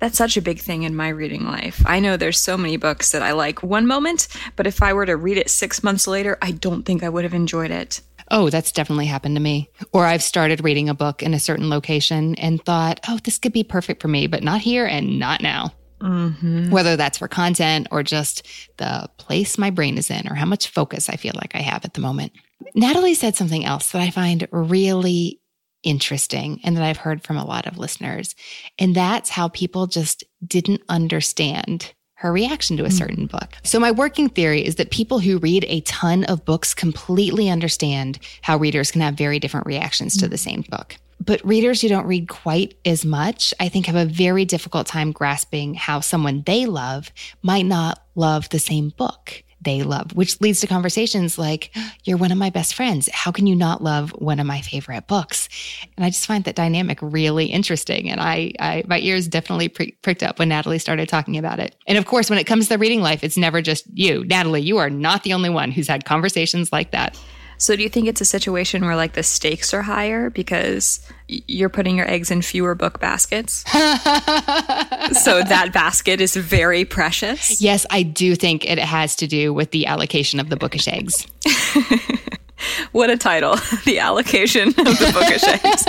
That's 0.00 0.18
such 0.18 0.36
a 0.36 0.42
big 0.42 0.58
thing 0.58 0.82
in 0.82 0.96
my 0.96 1.10
reading 1.10 1.44
life. 1.44 1.80
I 1.86 2.00
know 2.00 2.16
there's 2.16 2.40
so 2.40 2.56
many 2.56 2.76
books 2.76 3.12
that 3.12 3.22
I 3.22 3.30
like 3.32 3.62
one 3.62 3.86
moment, 3.86 4.26
but 4.56 4.66
if 4.66 4.82
I 4.82 4.92
were 4.92 5.06
to 5.06 5.16
read 5.16 5.38
it 5.38 5.48
six 5.48 5.84
months 5.84 6.08
later, 6.08 6.36
I 6.42 6.50
don't 6.50 6.82
think 6.82 7.04
I 7.04 7.08
would 7.08 7.22
have 7.22 7.34
enjoyed 7.34 7.70
it. 7.70 8.00
Oh, 8.32 8.50
that's 8.50 8.72
definitely 8.72 9.06
happened 9.06 9.36
to 9.36 9.40
me. 9.40 9.70
Or 9.92 10.04
I've 10.04 10.22
started 10.22 10.64
reading 10.64 10.88
a 10.88 10.94
book 10.94 11.22
in 11.22 11.34
a 11.34 11.40
certain 11.40 11.70
location 11.70 12.34
and 12.34 12.60
thought, 12.64 12.98
oh, 13.08 13.20
this 13.22 13.38
could 13.38 13.52
be 13.52 13.62
perfect 13.62 14.02
for 14.02 14.08
me, 14.08 14.26
but 14.26 14.42
not 14.42 14.60
here 14.60 14.86
and 14.86 15.20
not 15.20 15.40
now. 15.40 15.72
Mm-hmm. 16.04 16.70
Whether 16.70 16.96
that's 16.96 17.18
for 17.18 17.28
content 17.28 17.88
or 17.90 18.02
just 18.02 18.46
the 18.76 19.08
place 19.16 19.56
my 19.56 19.70
brain 19.70 19.96
is 19.96 20.10
in 20.10 20.28
or 20.28 20.34
how 20.34 20.44
much 20.44 20.68
focus 20.68 21.08
I 21.08 21.16
feel 21.16 21.32
like 21.34 21.54
I 21.54 21.62
have 21.62 21.84
at 21.84 21.94
the 21.94 22.00
moment. 22.00 22.32
Natalie 22.74 23.14
said 23.14 23.36
something 23.36 23.64
else 23.64 23.92
that 23.92 24.02
I 24.02 24.10
find 24.10 24.46
really 24.52 25.40
interesting 25.82 26.60
and 26.64 26.76
that 26.76 26.84
I've 26.84 26.98
heard 26.98 27.22
from 27.22 27.36
a 27.36 27.46
lot 27.46 27.66
of 27.66 27.78
listeners. 27.78 28.34
And 28.78 28.94
that's 28.94 29.30
how 29.30 29.48
people 29.48 29.86
just 29.86 30.24
didn't 30.46 30.82
understand 30.88 31.94
her 32.24 32.32
reaction 32.32 32.78
to 32.78 32.84
a 32.84 32.88
mm. 32.88 32.92
certain 32.92 33.26
book. 33.26 33.58
So, 33.62 33.78
my 33.78 33.90
working 33.90 34.30
theory 34.30 34.64
is 34.64 34.76
that 34.76 34.90
people 34.90 35.18
who 35.18 35.38
read 35.38 35.66
a 35.68 35.82
ton 35.82 36.24
of 36.24 36.44
books 36.44 36.72
completely 36.72 37.50
understand 37.50 38.18
how 38.40 38.56
readers 38.56 38.90
can 38.90 39.02
have 39.02 39.14
very 39.14 39.38
different 39.38 39.66
reactions 39.66 40.16
to 40.16 40.26
the 40.26 40.36
mm. 40.36 40.40
same 40.40 40.64
book. 40.70 40.96
But 41.20 41.44
readers 41.44 41.82
who 41.82 41.88
don't 41.88 42.06
read 42.06 42.28
quite 42.28 42.76
as 42.86 43.04
much, 43.04 43.52
I 43.60 43.68
think, 43.68 43.86
have 43.86 43.94
a 43.94 44.06
very 44.06 44.46
difficult 44.46 44.86
time 44.86 45.12
grasping 45.12 45.74
how 45.74 46.00
someone 46.00 46.42
they 46.46 46.64
love 46.66 47.12
might 47.42 47.66
not 47.66 48.02
love 48.14 48.48
the 48.48 48.58
same 48.58 48.88
book 48.88 49.43
they 49.64 49.82
love, 49.82 50.12
which 50.12 50.40
leads 50.40 50.60
to 50.60 50.66
conversations 50.66 51.38
like, 51.38 51.74
You're 52.04 52.16
one 52.16 52.32
of 52.32 52.38
my 52.38 52.50
best 52.50 52.74
friends. 52.74 53.08
How 53.12 53.32
can 53.32 53.46
you 53.46 53.56
not 53.56 53.82
love 53.82 54.10
one 54.10 54.40
of 54.40 54.46
my 54.46 54.60
favorite 54.60 55.06
books? 55.06 55.48
And 55.96 56.04
I 56.04 56.10
just 56.10 56.26
find 56.26 56.44
that 56.44 56.54
dynamic 56.54 56.98
really 57.00 57.46
interesting. 57.46 58.10
And 58.10 58.20
I, 58.20 58.52
I 58.58 58.84
my 58.86 58.98
ears 58.98 59.28
definitely 59.28 59.68
pri- 59.68 59.96
pricked 60.02 60.22
up 60.22 60.38
when 60.38 60.48
Natalie 60.48 60.78
started 60.78 61.08
talking 61.08 61.36
about 61.36 61.58
it. 61.58 61.74
And 61.86 61.98
of 61.98 62.06
course, 62.06 62.30
when 62.30 62.38
it 62.38 62.44
comes 62.44 62.66
to 62.66 62.70
the 62.70 62.78
reading 62.78 63.00
life, 63.00 63.24
it's 63.24 63.36
never 63.36 63.62
just 63.62 63.86
you. 63.92 64.24
Natalie, 64.24 64.62
you 64.62 64.78
are 64.78 64.90
not 64.90 65.22
the 65.22 65.32
only 65.32 65.50
one 65.50 65.70
who's 65.70 65.88
had 65.88 66.04
conversations 66.04 66.72
like 66.72 66.92
that. 66.92 67.18
So, 67.64 67.74
do 67.76 67.82
you 67.82 67.88
think 67.88 68.08
it's 68.08 68.20
a 68.20 68.26
situation 68.26 68.84
where 68.84 68.94
like 68.94 69.14
the 69.14 69.22
stakes 69.22 69.72
are 69.72 69.80
higher 69.80 70.28
because 70.28 71.00
you're 71.28 71.70
putting 71.70 71.96
your 71.96 72.06
eggs 72.06 72.30
in 72.30 72.42
fewer 72.42 72.74
book 72.74 73.00
baskets? 73.00 73.64
so 73.72 75.42
that 75.42 75.70
basket 75.72 76.20
is 76.20 76.36
very 76.36 76.84
precious. 76.84 77.62
Yes, 77.62 77.86
I 77.88 78.02
do 78.02 78.34
think 78.34 78.68
it 78.68 78.78
has 78.78 79.16
to 79.16 79.26
do 79.26 79.54
with 79.54 79.70
the 79.70 79.86
allocation 79.86 80.40
of 80.40 80.50
the 80.50 80.56
bookish 80.56 80.86
eggs. 80.86 81.26
what 82.92 83.08
a 83.08 83.16
title! 83.16 83.56
The 83.86 83.98
allocation 83.98 84.68
of 84.68 84.74
the 84.74 85.10
bookish 85.14 85.44
eggs. 85.44 85.84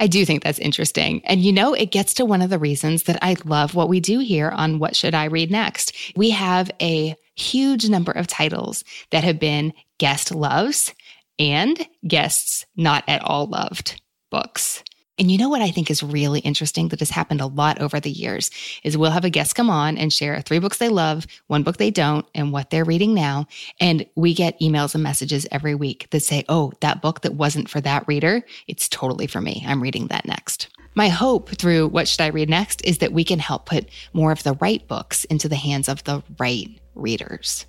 I 0.00 0.08
do 0.08 0.24
think 0.24 0.42
that's 0.42 0.58
interesting. 0.58 1.24
And 1.24 1.40
you 1.40 1.52
know, 1.52 1.72
it 1.72 1.92
gets 1.92 2.14
to 2.14 2.24
one 2.24 2.42
of 2.42 2.50
the 2.50 2.58
reasons 2.58 3.04
that 3.04 3.20
I 3.22 3.36
love 3.44 3.76
what 3.76 3.88
we 3.88 4.00
do 4.00 4.18
here 4.18 4.50
on 4.50 4.80
What 4.80 4.96
Should 4.96 5.14
I 5.14 5.26
Read 5.26 5.52
Next? 5.52 5.94
We 6.16 6.30
have 6.30 6.68
a 6.82 7.14
huge 7.36 7.88
number 7.88 8.12
of 8.12 8.26
titles 8.26 8.84
that 9.10 9.24
have 9.24 9.38
been 9.38 9.72
guest 9.98 10.34
loves 10.34 10.94
and 11.38 11.86
guests 12.06 12.66
not 12.76 13.04
at 13.08 13.22
all 13.22 13.46
loved 13.46 14.00
books. 14.30 14.82
And 15.20 15.30
you 15.30 15.36
know 15.36 15.50
what 15.50 15.60
I 15.60 15.70
think 15.70 15.90
is 15.90 16.02
really 16.02 16.40
interesting 16.40 16.88
that 16.88 17.00
has 17.00 17.10
happened 17.10 17.42
a 17.42 17.46
lot 17.46 17.78
over 17.78 18.00
the 18.00 18.10
years 18.10 18.50
is 18.82 18.96
we'll 18.96 19.10
have 19.10 19.26
a 19.26 19.30
guest 19.30 19.54
come 19.54 19.68
on 19.68 19.98
and 19.98 20.10
share 20.10 20.40
three 20.40 20.58
books 20.60 20.78
they 20.78 20.88
love, 20.88 21.26
one 21.46 21.62
book 21.62 21.76
they 21.76 21.90
don't, 21.90 22.24
and 22.34 22.52
what 22.52 22.70
they're 22.70 22.86
reading 22.86 23.12
now. 23.12 23.46
And 23.80 24.06
we 24.14 24.32
get 24.32 24.58
emails 24.60 24.94
and 24.94 25.02
messages 25.02 25.46
every 25.52 25.74
week 25.74 26.08
that 26.10 26.20
say, 26.20 26.42
Oh, 26.48 26.72
that 26.80 27.02
book 27.02 27.20
that 27.20 27.34
wasn't 27.34 27.68
for 27.68 27.82
that 27.82 28.08
reader, 28.08 28.42
it's 28.66 28.88
totally 28.88 29.26
for 29.26 29.42
me. 29.42 29.62
I'm 29.66 29.82
reading 29.82 30.06
that 30.06 30.24
next. 30.24 30.70
My 30.94 31.08
hope 31.08 31.50
through 31.50 31.88
What 31.88 32.08
Should 32.08 32.22
I 32.22 32.28
Read 32.28 32.48
Next 32.48 32.82
is 32.84 32.98
that 32.98 33.12
we 33.12 33.22
can 33.22 33.38
help 33.38 33.66
put 33.66 33.90
more 34.14 34.32
of 34.32 34.42
the 34.42 34.54
right 34.54 34.86
books 34.88 35.24
into 35.24 35.50
the 35.50 35.56
hands 35.56 35.88
of 35.88 36.02
the 36.04 36.22
right 36.38 36.79
readers. 37.00 37.66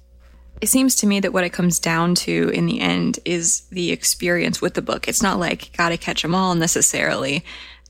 It 0.62 0.70
seems 0.70 0.96
to 0.98 1.08
me 1.08 1.20
that 1.20 1.34
what 1.34 1.44
it 1.44 1.54
comes 1.54 1.80
down 1.80 2.14
to 2.16 2.50
in 2.50 2.68
the 2.68 2.82
end 2.82 3.20
is 3.26 3.62
the 3.72 3.92
experience 3.92 4.62
with 4.62 4.76
the 4.76 4.82
book. 4.82 5.08
It's 5.08 5.24
not 5.24 5.40
like 5.40 5.76
gotta 5.76 5.98
catch 5.98 6.22
them 6.22 6.36
all 6.36 6.54
necessarily. 6.54 7.44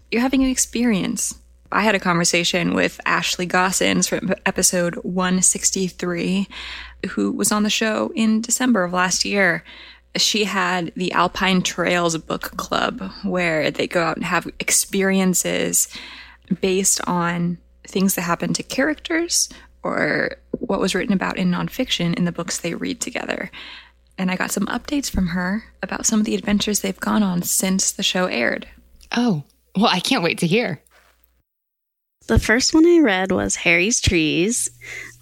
You're 0.10 0.22
having 0.22 0.44
an 0.44 0.50
experience. 0.50 1.36
I 1.72 1.84
had 1.84 1.96
a 1.96 2.00
conversation 2.00 2.74
with 2.74 3.00
Ashley 3.06 3.48
Gossens 3.48 4.08
from 4.08 4.34
episode 4.46 4.96
163, 4.96 6.48
who 7.12 7.32
was 7.32 7.52
on 7.52 7.64
the 7.64 7.70
show 7.70 8.12
in 8.16 8.42
December 8.42 8.84
of 8.84 8.94
last 8.94 9.26
year. 9.26 9.64
She 10.18 10.44
had 10.44 10.92
the 10.96 11.14
Alpine 11.14 11.62
Trails 11.62 12.18
Book 12.18 12.58
Club 12.58 13.02
where 13.24 13.72
they 13.72 13.88
go 13.88 14.04
out 14.04 14.18
and 14.18 14.26
have 14.26 14.48
experiences 14.60 15.88
based 16.60 17.00
on 17.08 17.58
things 17.88 18.16
that 18.16 18.22
happen 18.22 18.54
to 18.54 18.64
characters 18.64 19.50
or 19.84 20.38
what 20.52 20.80
was 20.80 20.96
written 20.96 21.14
about 21.14 21.38
in 21.38 21.52
nonfiction 21.52 22.16
in 22.16 22.26
the 22.26 22.32
books 22.32 22.58
they 22.58 22.74
read 22.74 23.02
together. 23.02 23.52
And 24.18 24.30
I 24.30 24.36
got 24.36 24.52
some 24.52 24.68
updates 24.68 25.10
from 25.10 25.28
her 25.28 25.64
about 25.82 26.06
some 26.06 26.20
of 26.20 26.26
the 26.26 26.36
adventures 26.36 26.82
they've 26.82 27.00
gone 27.00 27.24
on 27.24 27.42
since 27.42 27.92
the 27.92 28.04
show 28.04 28.26
aired. 28.26 28.68
Oh, 29.16 29.44
well, 29.76 29.88
I 29.88 30.00
can't 30.00 30.24
wait 30.24 30.38
to 30.40 30.48
hear. 30.48 30.82
The 32.28 32.40
first 32.40 32.74
one 32.74 32.86
I 32.86 33.00
read 33.00 33.32
was 33.32 33.56
Harry's 33.56 34.00
Trees. 34.00 34.70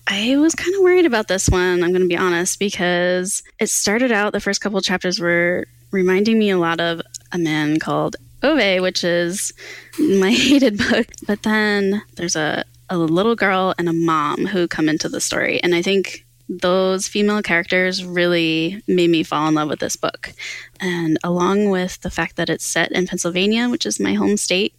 I 0.07 0.37
was 0.37 0.55
kind 0.55 0.75
of 0.75 0.81
worried 0.81 1.05
about 1.05 1.27
this 1.27 1.47
one, 1.49 1.83
I'm 1.83 1.91
going 1.91 2.01
to 2.01 2.07
be 2.07 2.17
honest, 2.17 2.59
because 2.59 3.43
it 3.59 3.69
started 3.69 4.11
out, 4.11 4.33
the 4.33 4.39
first 4.39 4.59
couple 4.59 4.81
chapters 4.81 5.19
were 5.19 5.65
reminding 5.91 6.37
me 6.37 6.49
a 6.49 6.57
lot 6.57 6.79
of 6.81 7.01
a 7.31 7.37
man 7.37 7.79
called 7.79 8.15
Ove, 8.43 8.81
which 8.81 9.03
is 9.03 9.53
my 9.99 10.31
hated 10.33 10.77
book. 10.77 11.07
But 11.25 11.43
then 11.43 12.01
there's 12.15 12.35
a 12.35 12.63
a 12.89 12.97
little 12.97 13.36
girl 13.36 13.73
and 13.78 13.88
a 13.88 13.93
mom 13.93 14.47
who 14.47 14.67
come 14.67 14.89
into 14.89 15.10
the 15.10 15.21
story. 15.21 15.62
And 15.63 15.75
I 15.75 15.82
think 15.82 16.25
those 16.49 17.08
female 17.08 17.43
characters 17.43 18.04
really 18.04 18.82
made 18.88 19.12
me 19.12 19.21
fall 19.21 19.47
in 19.47 19.54
love 19.54 19.69
with 19.69 19.80
this 19.80 19.95
book. 19.95 20.34
And 20.80 21.19
along 21.23 21.69
with 21.69 22.02
the 22.02 22.10
fact 22.10 22.38
that 22.38 22.49
it's 22.49 22.65
set 22.65 22.91
in 22.91 23.06
Pennsylvania, 23.06 23.69
which 23.69 23.86
is 23.86 23.99
my 23.99 24.15
home 24.15 24.36
state. 24.36 24.73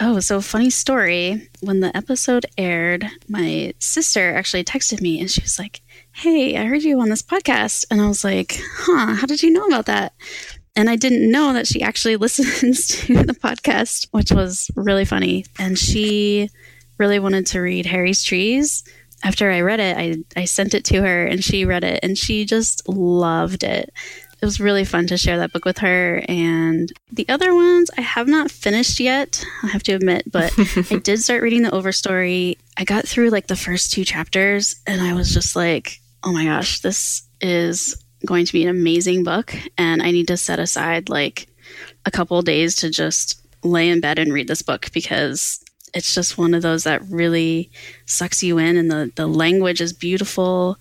Oh, 0.00 0.18
so 0.20 0.40
funny 0.40 0.70
story. 0.70 1.48
When 1.60 1.80
the 1.80 1.94
episode 1.94 2.46
aired, 2.56 3.06
my 3.28 3.74
sister 3.78 4.34
actually 4.34 4.64
texted 4.64 5.02
me 5.02 5.20
and 5.20 5.30
she 5.30 5.42
was 5.42 5.58
like, 5.58 5.82
Hey, 6.12 6.56
I 6.56 6.64
heard 6.64 6.82
you 6.82 6.98
on 7.00 7.10
this 7.10 7.22
podcast. 7.22 7.84
And 7.90 8.00
I 8.00 8.08
was 8.08 8.24
like, 8.24 8.58
Huh, 8.78 9.14
how 9.14 9.26
did 9.26 9.42
you 9.42 9.50
know 9.50 9.66
about 9.66 9.86
that? 9.86 10.14
And 10.74 10.88
I 10.88 10.96
didn't 10.96 11.30
know 11.30 11.52
that 11.52 11.66
she 11.66 11.82
actually 11.82 12.16
listens 12.16 12.86
to 12.88 13.22
the 13.24 13.34
podcast, 13.34 14.06
which 14.12 14.32
was 14.32 14.70
really 14.74 15.04
funny. 15.04 15.44
And 15.58 15.78
she 15.78 16.48
really 17.00 17.18
wanted 17.18 17.46
to 17.46 17.60
read 17.60 17.86
Harry's 17.86 18.22
Trees. 18.22 18.84
After 19.24 19.50
I 19.50 19.62
read 19.62 19.80
it, 19.80 19.96
I, 19.96 20.40
I 20.40 20.44
sent 20.44 20.74
it 20.74 20.84
to 20.86 21.02
her 21.02 21.26
and 21.26 21.42
she 21.42 21.64
read 21.64 21.82
it 21.82 22.00
and 22.02 22.16
she 22.16 22.44
just 22.44 22.86
loved 22.88 23.64
it. 23.64 23.92
It 24.40 24.44
was 24.44 24.60
really 24.60 24.84
fun 24.84 25.06
to 25.08 25.18
share 25.18 25.38
that 25.38 25.52
book 25.52 25.64
with 25.64 25.78
her. 25.78 26.22
And 26.28 26.90
the 27.12 27.28
other 27.28 27.54
ones 27.54 27.90
I 27.98 28.02
have 28.02 28.28
not 28.28 28.50
finished 28.50 29.00
yet, 29.00 29.44
I 29.62 29.68
have 29.68 29.82
to 29.84 29.92
admit, 29.92 30.30
but 30.30 30.52
I 30.90 30.96
did 30.96 31.20
start 31.20 31.42
reading 31.42 31.62
the 31.62 31.70
Overstory. 31.70 32.56
I 32.76 32.84
got 32.84 33.08
through 33.08 33.30
like 33.30 33.48
the 33.48 33.56
first 33.56 33.92
two 33.92 34.04
chapters 34.04 34.76
and 34.86 35.00
I 35.00 35.14
was 35.14 35.34
just 35.34 35.56
like, 35.56 36.00
oh 36.22 36.32
my 36.32 36.44
gosh, 36.44 36.80
this 36.80 37.22
is 37.40 38.02
going 38.26 38.44
to 38.44 38.52
be 38.52 38.62
an 38.62 38.68
amazing 38.68 39.24
book. 39.24 39.54
And 39.78 40.02
I 40.02 40.10
need 40.10 40.28
to 40.28 40.36
set 40.36 40.58
aside 40.58 41.08
like 41.08 41.48
a 42.04 42.10
couple 42.10 42.40
days 42.42 42.76
to 42.76 42.90
just 42.90 43.40
lay 43.62 43.88
in 43.88 44.00
bed 44.00 44.18
and 44.18 44.32
read 44.32 44.48
this 44.48 44.62
book 44.62 44.90
because 44.92 45.62
it's 45.94 46.14
just 46.14 46.38
one 46.38 46.54
of 46.54 46.62
those 46.62 46.84
that 46.84 47.02
really 47.08 47.70
sucks 48.06 48.42
you 48.42 48.58
in 48.58 48.76
and 48.76 48.90
the, 48.90 49.12
the 49.16 49.26
language 49.26 49.80
is 49.80 49.92
beautiful. 49.92 50.76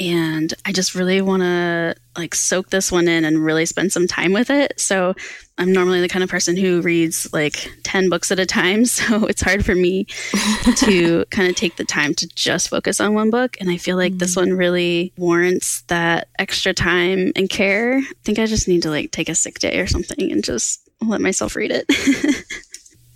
And 0.00 0.54
i 0.64 0.70
just 0.70 0.94
really 0.94 1.20
want 1.20 1.42
to 1.42 1.96
like 2.16 2.32
soak 2.32 2.70
this 2.70 2.92
one 2.92 3.08
in 3.08 3.24
and 3.24 3.44
really 3.44 3.66
spend 3.66 3.92
some 3.92 4.06
time 4.06 4.32
with 4.32 4.48
it. 4.48 4.78
So 4.78 5.14
i'm 5.58 5.72
normally 5.72 6.00
the 6.00 6.08
kind 6.08 6.22
of 6.22 6.30
person 6.30 6.56
who 6.56 6.80
reads 6.82 7.32
like 7.32 7.68
10 7.82 8.08
books 8.08 8.30
at 8.30 8.38
a 8.38 8.46
time 8.46 8.84
so 8.96 9.26
it's 9.26 9.42
hard 9.42 9.64
for 9.64 9.74
me 9.74 10.04
to 10.76 11.24
kind 11.30 11.50
of 11.50 11.56
take 11.56 11.76
the 11.76 11.84
time 11.84 12.14
to 12.14 12.28
just 12.28 12.68
focus 12.68 13.00
on 13.00 13.14
one 13.14 13.30
book. 13.30 13.56
And 13.60 13.70
i 13.70 13.76
feel 13.76 13.96
like 13.96 14.12
mm-hmm. 14.12 14.18
this 14.18 14.36
one 14.36 14.52
really 14.52 15.12
warrants 15.16 15.82
that 15.88 16.28
extra 16.38 16.72
time 16.72 17.32
and 17.34 17.50
care. 17.50 17.98
I 17.98 18.12
think 18.22 18.38
i 18.38 18.46
just 18.46 18.68
need 18.68 18.82
to 18.82 18.90
like 18.90 19.10
take 19.10 19.28
a 19.28 19.34
sick 19.34 19.58
day 19.58 19.80
or 19.80 19.88
something 19.88 20.30
and 20.30 20.44
just 20.44 20.88
let 21.00 21.20
myself 21.20 21.54
read 21.54 21.70
it 21.72 21.86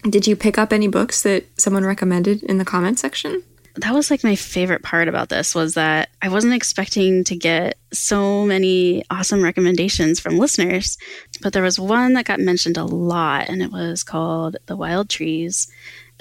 Did 0.02 0.26
you 0.26 0.34
pick 0.34 0.58
up 0.58 0.72
any 0.72 0.88
books 0.88 1.22
that 1.22 1.46
someone 1.60 1.84
recommended 1.84 2.42
in 2.42 2.58
the 2.58 2.64
comment 2.64 2.98
section? 2.98 3.42
That 3.76 3.94
was 3.94 4.10
like 4.10 4.24
my 4.24 4.34
favorite 4.34 4.82
part 4.82 5.08
about 5.08 5.28
this 5.28 5.54
was 5.54 5.74
that 5.74 6.10
I 6.20 6.28
wasn't 6.28 6.54
expecting 6.54 7.24
to 7.24 7.36
get 7.36 7.78
so 7.92 8.44
many 8.44 9.04
awesome 9.10 9.42
recommendations 9.42 10.20
from 10.20 10.38
listeners, 10.38 10.98
but 11.40 11.52
there 11.52 11.62
was 11.62 11.78
one 11.78 12.12
that 12.14 12.26
got 12.26 12.40
mentioned 12.40 12.76
a 12.76 12.84
lot 12.84 13.48
and 13.48 13.62
it 13.62 13.72
was 13.72 14.02
called 14.02 14.56
The 14.66 14.76
Wild 14.76 15.08
Trees. 15.08 15.68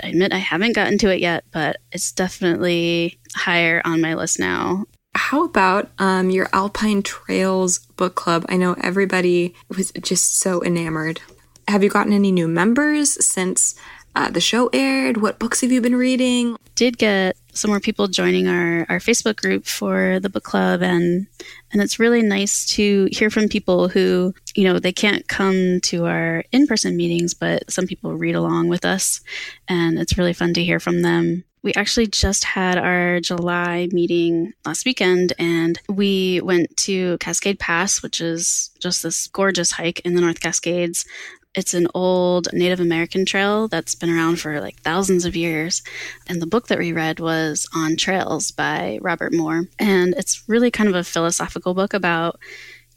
I 0.02 0.08
admit 0.08 0.32
I 0.32 0.38
haven't 0.38 0.76
gotten 0.76 0.98
to 1.00 1.14
it 1.14 1.20
yet, 1.20 1.44
but 1.52 1.78
it's 1.92 2.12
definitely 2.14 3.20
higher 3.36 3.82
on 3.84 4.00
my 4.00 4.14
list 4.14 4.40
now. 4.40 4.86
How 5.14 5.44
about 5.44 5.90
um, 6.00 6.30
your 6.30 6.48
Alpine 6.54 7.02
Trails 7.02 7.80
book 7.98 8.16
club? 8.16 8.46
I 8.48 8.56
know 8.56 8.76
everybody 8.80 9.56
was 9.76 9.92
just 10.02 10.38
so 10.38 10.64
enamored 10.64 11.20
have 11.72 11.84
you 11.84 11.90
gotten 11.90 12.12
any 12.12 12.34
new 12.34 12.50
members 12.50 13.26
since 13.26 13.76
uh, 14.14 14.30
the 14.30 14.42
show 14.42 14.70
aired? 14.74 15.16
What 15.16 15.40
books 15.40 15.62
have 15.62 15.72
you 15.72 15.80
been 15.80 15.96
reading? 15.96 16.58
Did 16.76 16.98
get 16.98 17.38
some 17.54 17.72
more 17.72 17.80
people 17.80 18.10
joining 18.10 18.50
our, 18.50 18.86
our 18.90 19.00
Facebook 19.00 19.38
group 19.38 19.66
for 19.66 20.20
the 20.20 20.30
book 20.30 20.44
club 20.44 20.84
and 20.84 21.28
and 21.72 21.82
it's 21.82 21.98
really 21.98 22.22
nice 22.22 22.66
to 22.76 23.08
hear 23.12 23.30
from 23.30 23.48
people 23.48 23.88
who, 23.88 24.34
you 24.54 24.66
know, 24.66 24.80
they 24.80 24.92
can't 24.92 25.28
come 25.30 25.80
to 25.84 26.06
our 26.06 26.44
in-person 26.52 26.98
meetings, 26.98 27.34
but 27.34 27.72
some 27.72 27.88
people 27.88 28.16
read 28.16 28.36
along 28.36 28.68
with 28.68 28.84
us 28.84 29.22
and 29.70 29.98
it's 29.98 30.18
really 30.18 30.34
fun 30.34 30.54
to 30.56 30.64
hear 30.64 30.82
from 30.82 31.02
them. 31.02 31.46
We 31.64 31.74
actually 31.76 32.08
just 32.08 32.44
had 32.44 32.78
our 32.78 33.22
July 33.22 33.88
meeting 33.92 34.52
last 34.66 34.84
weekend 34.86 35.32
and 35.40 35.80
we 35.88 36.42
went 36.42 36.76
to 36.78 37.18
Cascade 37.20 37.60
Pass, 37.60 38.02
which 38.04 38.20
is 38.20 38.72
just 38.82 39.04
this 39.04 39.28
gorgeous 39.28 39.72
hike 39.72 40.02
in 40.02 40.16
the 40.16 40.22
North 40.22 40.42
Cascades 40.42 41.06
It's 41.54 41.74
an 41.74 41.88
old 41.94 42.48
Native 42.54 42.80
American 42.80 43.26
trail 43.26 43.68
that's 43.68 43.94
been 43.94 44.10
around 44.10 44.40
for 44.40 44.62
like 44.62 44.82
thousands 44.82 45.26
of 45.26 45.36
years. 45.36 45.84
And 46.28 46.42
the 46.42 46.48
book 46.48 46.68
that 46.68 46.80
we 46.80 46.94
read 46.94 47.20
was 47.20 47.68
On 47.76 47.98
Trails 47.98 48.52
by 48.52 49.00
Robert 49.02 49.34
Moor. 49.34 49.68
And 49.78 50.14
it's 50.18 50.48
really 50.48 50.72
kind 50.72 50.88
of 50.88 50.96
a 50.96 51.04
philosophical 51.04 51.74
book 51.74 51.94
about 51.94 52.40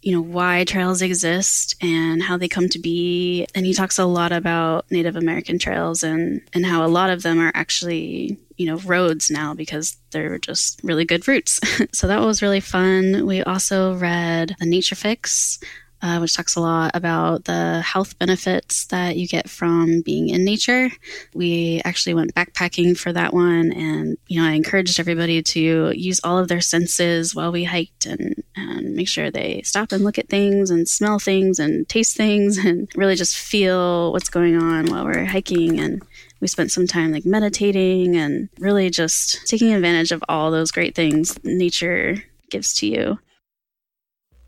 you 0.02 0.12
know 0.12 0.20
why 0.20 0.64
trails 0.64 1.00
exist 1.00 1.74
and 1.82 2.22
how 2.22 2.36
they 2.36 2.46
come 2.46 2.68
to 2.68 2.78
be 2.78 3.46
and 3.54 3.64
he 3.64 3.72
talks 3.72 3.98
a 3.98 4.04
lot 4.04 4.32
about 4.32 4.84
native 4.90 5.16
american 5.16 5.58
trails 5.58 6.02
and 6.02 6.42
and 6.52 6.66
how 6.66 6.84
a 6.84 6.88
lot 6.88 7.08
of 7.08 7.22
them 7.22 7.40
are 7.40 7.50
actually 7.54 8.38
you 8.58 8.66
know 8.66 8.76
roads 8.80 9.30
now 9.30 9.54
because 9.54 9.96
they're 10.10 10.38
just 10.38 10.78
really 10.84 11.06
good 11.06 11.26
routes 11.26 11.58
so 11.92 12.06
that 12.06 12.20
was 12.20 12.42
really 12.42 12.60
fun 12.60 13.24
we 13.26 13.42
also 13.44 13.96
read 13.96 14.54
the 14.58 14.66
nature 14.66 14.94
fix 14.94 15.58
uh, 16.04 16.18
which 16.18 16.36
talks 16.36 16.54
a 16.54 16.60
lot 16.60 16.90
about 16.92 17.44
the 17.44 17.80
health 17.80 18.18
benefits 18.18 18.84
that 18.86 19.16
you 19.16 19.26
get 19.26 19.48
from 19.48 20.02
being 20.02 20.28
in 20.28 20.44
nature. 20.44 20.90
We 21.32 21.80
actually 21.82 22.12
went 22.12 22.34
backpacking 22.34 22.98
for 22.98 23.10
that 23.14 23.32
one, 23.32 23.72
and 23.72 24.18
you 24.26 24.38
know, 24.38 24.46
I 24.46 24.52
encouraged 24.52 25.00
everybody 25.00 25.42
to 25.42 25.92
use 25.96 26.20
all 26.22 26.38
of 26.38 26.48
their 26.48 26.60
senses 26.60 27.34
while 27.34 27.50
we 27.50 27.64
hiked 27.64 28.04
and, 28.04 28.44
and 28.54 28.94
make 28.94 29.08
sure 29.08 29.30
they 29.30 29.62
stop 29.64 29.92
and 29.92 30.04
look 30.04 30.18
at 30.18 30.28
things 30.28 30.68
and 30.68 30.86
smell 30.86 31.18
things 31.18 31.58
and 31.58 31.88
taste 31.88 32.18
things 32.18 32.58
and 32.64 32.90
really 32.94 33.16
just 33.16 33.38
feel 33.38 34.12
what's 34.12 34.28
going 34.28 34.60
on 34.60 34.86
while 34.86 35.06
we're 35.06 35.24
hiking 35.24 35.80
and 35.80 36.02
we 36.40 36.48
spent 36.48 36.70
some 36.70 36.86
time 36.86 37.12
like 37.12 37.24
meditating 37.24 38.14
and 38.14 38.50
really 38.58 38.90
just 38.90 39.46
taking 39.46 39.72
advantage 39.72 40.12
of 40.12 40.22
all 40.28 40.50
those 40.50 40.70
great 40.70 40.94
things 40.94 41.42
nature 41.44 42.22
gives 42.50 42.74
to 42.74 42.86
you. 42.86 43.18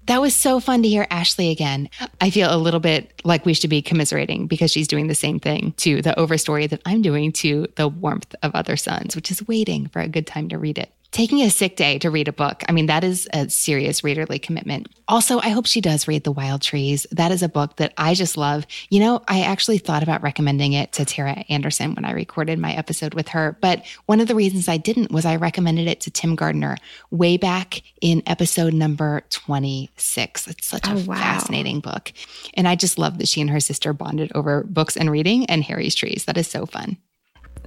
That 0.06 0.20
was 0.20 0.34
so 0.34 0.60
fun 0.60 0.82
to 0.82 0.88
hear 0.88 1.06
Ashley 1.10 1.50
again. 1.50 1.90
I 2.20 2.30
feel 2.30 2.54
a 2.54 2.56
little 2.56 2.80
bit 2.80 3.20
like 3.24 3.44
we 3.44 3.54
should 3.54 3.70
be 3.70 3.82
commiserating 3.82 4.46
because 4.46 4.70
she's 4.70 4.88
doing 4.88 5.08
the 5.08 5.14
same 5.14 5.40
thing 5.40 5.74
to 5.78 6.00
the 6.00 6.14
overstory 6.16 6.68
that 6.70 6.80
I'm 6.86 7.02
doing 7.02 7.32
to 7.32 7.66
the 7.74 7.88
warmth 7.88 8.34
of 8.42 8.54
other 8.54 8.76
suns, 8.76 9.16
which 9.16 9.30
is 9.30 9.46
waiting 9.48 9.88
for 9.88 10.00
a 10.00 10.08
good 10.08 10.26
time 10.26 10.48
to 10.50 10.58
read 10.58 10.78
it 10.78 10.92
taking 11.10 11.42
a 11.42 11.50
sick 11.50 11.76
day 11.76 11.98
to 11.98 12.10
read 12.10 12.28
a 12.28 12.32
book. 12.32 12.62
I 12.68 12.72
mean, 12.72 12.86
that 12.86 13.04
is 13.04 13.28
a 13.32 13.48
serious 13.48 14.02
readerly 14.02 14.40
commitment. 14.40 14.88
Also, 15.08 15.38
I 15.38 15.50
hope 15.50 15.66
she 15.66 15.80
does 15.80 16.08
read 16.08 16.24
The 16.24 16.32
Wild 16.32 16.62
Trees. 16.62 17.06
That 17.12 17.32
is 17.32 17.42
a 17.42 17.48
book 17.48 17.76
that 17.76 17.92
I 17.96 18.14
just 18.14 18.36
love. 18.36 18.66
You 18.90 19.00
know, 19.00 19.22
I 19.28 19.42
actually 19.42 19.78
thought 19.78 20.02
about 20.02 20.22
recommending 20.22 20.72
it 20.72 20.92
to 20.92 21.04
Tara 21.04 21.44
Anderson 21.48 21.94
when 21.94 22.04
I 22.04 22.12
recorded 22.12 22.58
my 22.58 22.72
episode 22.72 23.14
with 23.14 23.28
her, 23.28 23.56
but 23.60 23.84
one 24.06 24.20
of 24.20 24.28
the 24.28 24.34
reasons 24.34 24.68
I 24.68 24.76
didn't 24.76 25.12
was 25.12 25.24
I 25.24 25.36
recommended 25.36 25.86
it 25.86 26.00
to 26.02 26.10
Tim 26.10 26.34
Gardner 26.34 26.76
way 27.10 27.36
back 27.36 27.82
in 28.00 28.22
episode 28.26 28.74
number 28.74 29.22
26. 29.30 30.48
It's 30.48 30.66
such 30.66 30.88
oh, 30.88 30.96
a 30.96 31.04
wow. 31.04 31.14
fascinating 31.14 31.80
book. 31.80 32.12
And 32.54 32.66
I 32.66 32.74
just 32.74 32.98
love 32.98 33.18
that 33.18 33.28
she 33.28 33.40
and 33.40 33.50
her 33.50 33.60
sister 33.60 33.92
bonded 33.92 34.32
over 34.34 34.64
books 34.64 34.96
and 34.96 35.10
reading 35.10 35.46
and 35.46 35.62
Harry's 35.62 35.94
Trees. 35.94 36.24
That 36.26 36.36
is 36.36 36.48
so 36.48 36.66
fun. 36.66 36.96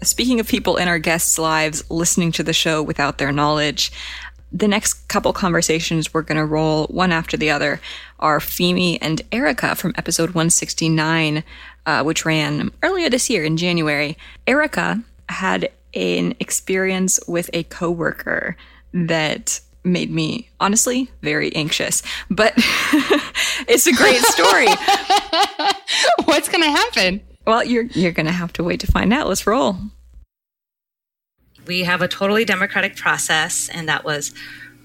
Speaking 0.01 0.39
of 0.39 0.47
people 0.47 0.77
in 0.77 0.87
our 0.87 0.99
guests' 0.99 1.37
lives 1.37 1.83
listening 1.89 2.31
to 2.33 2.43
the 2.43 2.53
show 2.53 2.81
without 2.81 3.17
their 3.17 3.31
knowledge, 3.31 3.91
the 4.51 4.67
next 4.67 5.07
couple 5.07 5.33
conversations 5.33 6.13
we're 6.13 6.21
going 6.21 6.37
to 6.37 6.45
roll 6.45 6.87
one 6.87 7.11
after 7.11 7.37
the 7.37 7.49
other 7.49 7.79
are 8.19 8.39
Femi 8.39 8.97
and 9.01 9.21
Erica 9.31 9.75
from 9.75 9.93
episode 9.97 10.29
169, 10.29 11.43
uh, 11.85 12.03
which 12.03 12.25
ran 12.25 12.71
earlier 12.81 13.09
this 13.09 13.29
year 13.29 13.43
in 13.43 13.57
January. 13.57 14.17
Erica 14.47 15.01
had 15.27 15.69
an 15.93 16.35
experience 16.39 17.19
with 17.27 17.49
a 17.53 17.63
coworker 17.63 18.55
that 18.93 19.59
made 19.83 20.11
me 20.11 20.49
honestly 20.59 21.09
very 21.21 21.53
anxious, 21.55 22.03
but 22.29 22.53
it's 23.67 23.87
a 23.87 23.93
great 23.93 24.21
story. 24.21 24.67
What's 26.25 26.49
going 26.49 26.63
to 26.63 26.71
happen? 26.71 27.21
Well, 27.49 27.63
you're 27.63 27.85
you're 27.85 28.11
going 28.11 28.27
to 28.27 28.31
have 28.31 28.53
to 28.53 28.63
wait 28.63 28.79
to 28.81 28.87
find 28.87 29.11
out. 29.11 29.27
Let's 29.27 29.47
roll. 29.47 29.75
We 31.65 31.81
have 31.81 32.03
a 32.03 32.07
totally 32.07 32.45
democratic 32.45 32.95
process, 32.95 33.69
and 33.69 33.89
that 33.89 34.03
was 34.05 34.35